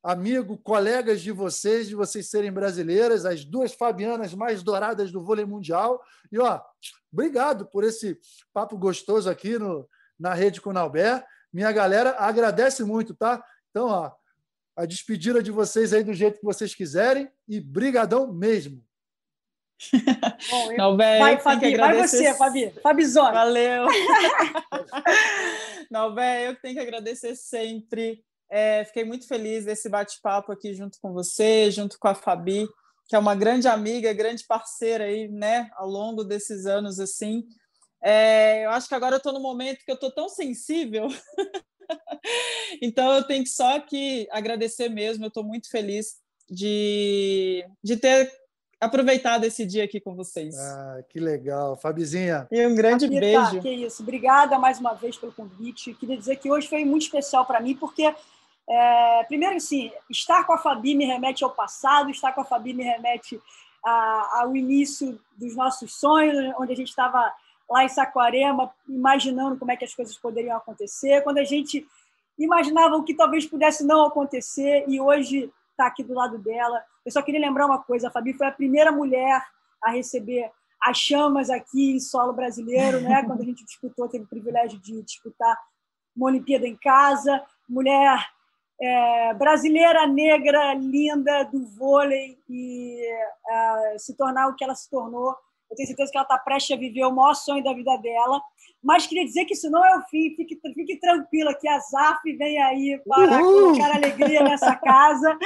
amigo, 0.03 0.59
colegas 0.59 1.21
de 1.21 1.31
vocês, 1.31 1.87
de 1.87 1.95
vocês 1.95 2.29
serem 2.29 2.53
brasileiras, 2.53 3.25
as 3.25 3.45
duas 3.45 3.73
Fabianas 3.73 4.35
mais 4.35 4.63
douradas 4.63 5.13
do 5.13 5.23
vôlei 5.23 5.45
mundial. 5.45 6.03
E, 6.31 6.39
ó, 6.39 6.61
obrigado 7.13 7.67
por 7.67 7.85
esse 7.85 8.19
papo 8.53 8.77
gostoso 8.77 9.31
aqui 9.31 9.59
no, 9.59 9.89
na 10.19 10.35
Rede 10.35 10.61
Conalber. 10.61 11.25
Minha 11.53 11.71
galera 11.71 12.17
agradece 12.19 12.83
muito, 12.83 13.15
tá? 13.15 13.45
Então, 13.71 13.87
ó, 13.87 14.13
a 14.77 14.87
despedida 14.87 15.43
de 15.43 15.51
vocês 15.51 15.93
aí 15.93 16.03
do 16.03 16.15
jeito 16.15 16.41
que 16.41 16.45
vocês 16.45 16.75
quiserem 16.75 17.31
e 17.47 17.61
brigadão 17.61 18.33
mesmo. 18.33 18.83
Bom, 20.77 20.97
vai, 20.97 21.41
Fabi, 21.41 21.77
vai 21.77 22.01
você, 22.01 22.35
Fabi. 22.35 22.71
Fabizona. 22.83 23.33
Valeu. 23.33 23.87
Não, 25.91 26.15
velho, 26.15 26.51
eu 26.51 26.61
tenho 26.61 26.75
que 26.75 26.81
agradecer 26.81 27.37
sempre 27.37 28.25
é, 28.55 28.85
fiquei 28.85 29.03
muito 29.03 29.27
feliz 29.27 29.65
desse 29.65 29.89
bate-papo 29.89 30.53
aqui 30.53 30.75
junto 30.75 30.99
com 31.01 31.11
você, 31.11 31.71
junto 31.71 31.99
com 31.99 32.07
a 32.07 32.15
Fabi, 32.15 32.69
que 33.09 33.17
é 33.17 33.19
uma 33.19 33.35
grande 33.35 33.67
amiga, 33.67 34.13
grande 34.13 34.45
parceira 34.47 35.05
aí, 35.05 35.27
né, 35.27 35.71
ao 35.75 35.89
longo 35.89 36.23
desses 36.23 36.67
anos 36.67 37.01
assim. 37.01 37.45
É, 38.03 38.67
eu 38.67 38.71
acho 38.71 38.89
que 38.89 38.95
agora 38.95 39.15
eu 39.15 39.17
estou 39.17 39.33
no 39.33 39.41
momento 39.41 39.83
que 39.83 39.91
eu 39.91 39.95
estou 39.95 40.11
tão 40.11 40.29
sensível, 40.29 41.09
então 42.83 43.15
eu 43.15 43.27
tenho 43.27 43.43
que 43.43 43.49
só 43.49 43.81
que 43.81 44.29
agradecer 44.31 44.91
mesmo. 44.91 45.25
Eu 45.25 45.29
estou 45.29 45.45
muito 45.45 45.71
feliz 45.71 46.17
de, 46.51 47.65
de 47.83 47.97
ter 47.97 48.31
aproveitado 48.83 49.45
esse 49.45 49.65
dia 49.65 49.85
aqui 49.85 50.01
com 50.01 50.15
vocês. 50.15 50.59
Ah, 50.59 51.03
que 51.09 51.21
legal, 51.21 51.77
Fabizinha. 51.77 52.49
E 52.51 52.67
um 52.67 52.75
grande 52.75 53.09
beijo. 53.09 53.61
Que 53.61 53.71
isso, 53.71 54.03
obrigada 54.03 54.59
mais 54.59 54.81
uma 54.81 54.93
vez 54.93 55.17
pelo 55.17 55.33
convite. 55.33 55.95
Queria 55.95 56.17
dizer 56.17 56.37
que 56.37 56.51
hoje 56.51 56.69
foi 56.69 56.85
muito 56.85 57.03
especial 57.03 57.47
para 57.47 57.61
mim, 57.61 57.77
porque 57.77 58.13
é, 58.69 59.25
primeiro, 59.25 59.57
assim, 59.57 59.93
estar 60.11 60.45
com 60.45 60.53
a 60.53 60.59
Fabi 60.59 60.97
me 60.97 61.05
remete 61.05 61.45
ao 61.45 61.51
passado, 61.51 62.11
estar 62.11 62.33
com 62.33 62.41
a 62.41 62.45
Fabi 62.45 62.75
me 62.75 62.83
remete 62.83 63.41
a, 63.85 64.41
ao 64.41 64.57
início 64.57 65.19
dos 65.37 65.55
nossos 65.55 65.95
sonhos, 65.95 66.53
onde 66.59 66.73
a 66.73 66.77
gente 66.77 66.89
estava 66.89 67.33
lá 67.71 67.85
em 67.85 67.89
Saquarema, 67.89 68.73
imaginando 68.89 69.57
como 69.57 69.71
é 69.71 69.77
que 69.77 69.85
as 69.85 69.95
coisas 69.95 70.17
poderiam 70.19 70.57
acontecer, 70.57 71.23
quando 71.23 71.39
a 71.39 71.45
gente 71.45 71.87
imaginava 72.39 72.97
o 72.97 73.05
que 73.05 73.15
talvez 73.15 73.47
pudesse 73.47 73.85
não 73.85 74.05
acontecer, 74.07 74.85
e 74.89 75.01
hoje 75.01 75.51
está 75.73 75.87
aqui 75.87 76.03
do 76.03 76.15
lado 76.15 76.39
dela. 76.39 76.83
Eu 77.05 77.11
só 77.11 77.21
queria 77.21 77.41
lembrar 77.41 77.67
uma 77.67 77.83
coisa: 77.83 78.09
a 78.09 78.11
Fabi 78.11 78.33
foi 78.33 78.47
a 78.47 78.53
primeira 78.53 78.93
mulher 78.93 79.45
a 79.83 79.91
receber 79.91 80.51
as 80.81 80.97
chamas 80.97 81.51
aqui 81.51 81.93
em 81.93 82.01
solo 82.01 82.33
brasileiro, 82.33 83.01
né? 83.01 83.23
quando 83.27 83.41
a 83.41 83.45
gente 83.45 83.65
disputou, 83.65 84.09
teve 84.09 84.25
o 84.25 84.29
privilégio 84.29 84.79
de 84.81 85.03
disputar 85.03 85.57
uma 86.15 86.27
Olimpíada 86.27 86.67
em 86.67 86.77
casa, 86.77 87.43
mulher 87.69 88.19
é, 88.81 89.35
brasileira 89.35 90.07
negra 90.07 90.75
linda 90.75 91.45
do 91.45 91.65
vôlei 91.67 92.39
e 92.49 93.01
é, 93.49 93.99
se 93.99 94.17
tornar 94.17 94.49
o 94.49 94.55
que 94.55 94.65
ela 94.65 94.75
se 94.75 94.91
tornou. 94.91 95.35
Eu 95.73 95.77
tenho 95.77 95.87
certeza 95.87 96.13
que 96.13 96.19
ela 96.19 96.25
está 96.25 96.39
prestes 96.39 96.77
a 96.77 96.79
viver 96.79 97.05
o 97.05 97.11
maior 97.11 97.35
sonho 97.35 97.65
da 97.65 97.73
vida 97.73 97.97
dela. 97.97 98.43
Mas 98.83 99.07
queria 99.07 99.25
dizer 99.25 99.47
que 99.47 99.55
isso 99.55 99.71
não 99.71 99.85
é 99.85 99.97
o 99.97 100.03
fim. 100.03 100.35
Fique, 100.37 100.61
fique 100.75 100.97
tranquila 101.01 101.55
que 101.55 101.67
a 101.67 101.79
ZAF 101.79 102.21
vem 102.37 102.61
aí 102.61 103.01
para 103.09 103.43
Uhul. 103.43 103.73
colocar 103.73 103.97
alegria 103.97 104.43
nessa 104.45 104.77
casa. 104.77 105.39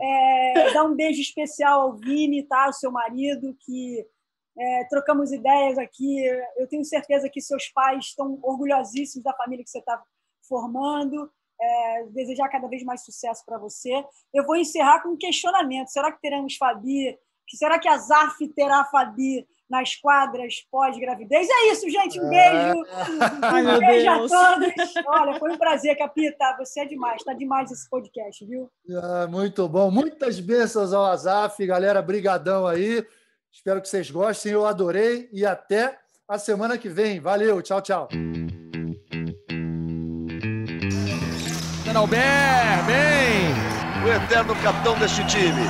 É, 0.00 0.72
dar 0.72 0.84
um 0.84 0.94
beijo 0.96 1.20
especial 1.20 1.82
ao 1.82 1.96
Vini, 1.96 2.42
tá? 2.42 2.68
o 2.68 2.72
seu 2.72 2.90
marido, 2.90 3.56
que 3.60 4.04
é, 4.58 4.84
trocamos 4.84 5.30
ideias 5.30 5.78
aqui. 5.78 6.24
Eu 6.56 6.66
tenho 6.66 6.84
certeza 6.84 7.28
que 7.28 7.40
seus 7.40 7.68
pais 7.68 8.06
estão 8.06 8.38
orgulhosíssimos 8.42 9.22
da 9.22 9.32
família 9.34 9.62
que 9.62 9.70
você 9.70 9.78
está 9.78 10.02
formando 10.48 11.30
é, 11.60 12.04
desejar 12.06 12.48
cada 12.48 12.66
vez 12.66 12.82
mais 12.82 13.04
sucesso 13.04 13.44
para 13.44 13.58
você. 13.58 14.04
Eu 14.32 14.44
vou 14.44 14.56
encerrar 14.56 15.00
com 15.02 15.10
um 15.10 15.16
questionamento: 15.16 15.88
será 15.88 16.10
que 16.10 16.20
teremos 16.20 16.56
Fabi? 16.56 17.16
Será 17.48 17.78
que 17.78 17.88
a 17.88 17.98
ZAF 17.98 18.48
terá 18.54 18.84
Fabi 18.84 19.46
nas 19.70 19.94
quadras 19.94 20.54
pós-gravidez? 20.70 21.48
É 21.48 21.72
isso, 21.72 21.88
gente. 21.88 22.20
Um 22.20 22.28
beijo. 22.28 22.84
Ai, 23.42 23.66
um 23.66 23.78
beijo 23.78 24.04
Deus. 24.04 24.32
a 24.32 24.54
todos. 24.54 24.94
Olha, 25.06 25.38
foi 25.38 25.52
um 25.52 25.58
prazer, 25.58 25.96
Capita. 25.96 26.56
Você 26.58 26.80
é 26.80 26.84
demais. 26.84 27.16
Está 27.16 27.32
demais 27.32 27.70
esse 27.70 27.88
podcast, 27.88 28.44
viu? 28.44 28.70
Ah, 29.02 29.26
muito 29.28 29.68
bom. 29.68 29.90
Muitas 29.90 30.40
bênçãos 30.40 30.92
ao 30.92 31.04
Azaf. 31.04 31.64
Galera, 31.66 32.02
brigadão 32.02 32.66
aí. 32.66 33.06
Espero 33.52 33.80
que 33.80 33.88
vocês 33.88 34.10
gostem. 34.10 34.52
Eu 34.52 34.66
adorei. 34.66 35.28
E 35.32 35.46
até 35.46 35.98
a 36.28 36.38
semana 36.38 36.76
que 36.76 36.88
vem. 36.88 37.20
Valeu. 37.20 37.62
Tchau, 37.62 37.80
tchau. 37.80 38.08
Albert, 42.00 42.86
bem! 42.86 43.52
O 44.02 44.08
eterno 44.08 44.56
capitão 44.62 44.98
deste 44.98 45.22
time. 45.26 45.66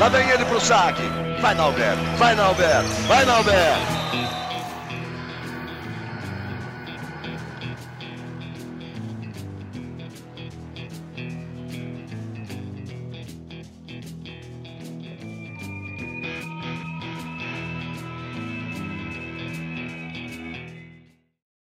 Lá 0.00 0.08
vem 0.08 0.28
ele 0.30 0.44
pro 0.46 0.60
saque. 0.60 1.02
Vai, 1.40 1.54
Nalber, 1.54 1.96
vai, 2.18 2.34
Nalber, 2.34 2.82
vai, 3.08 3.24
Nalber. 3.24 3.99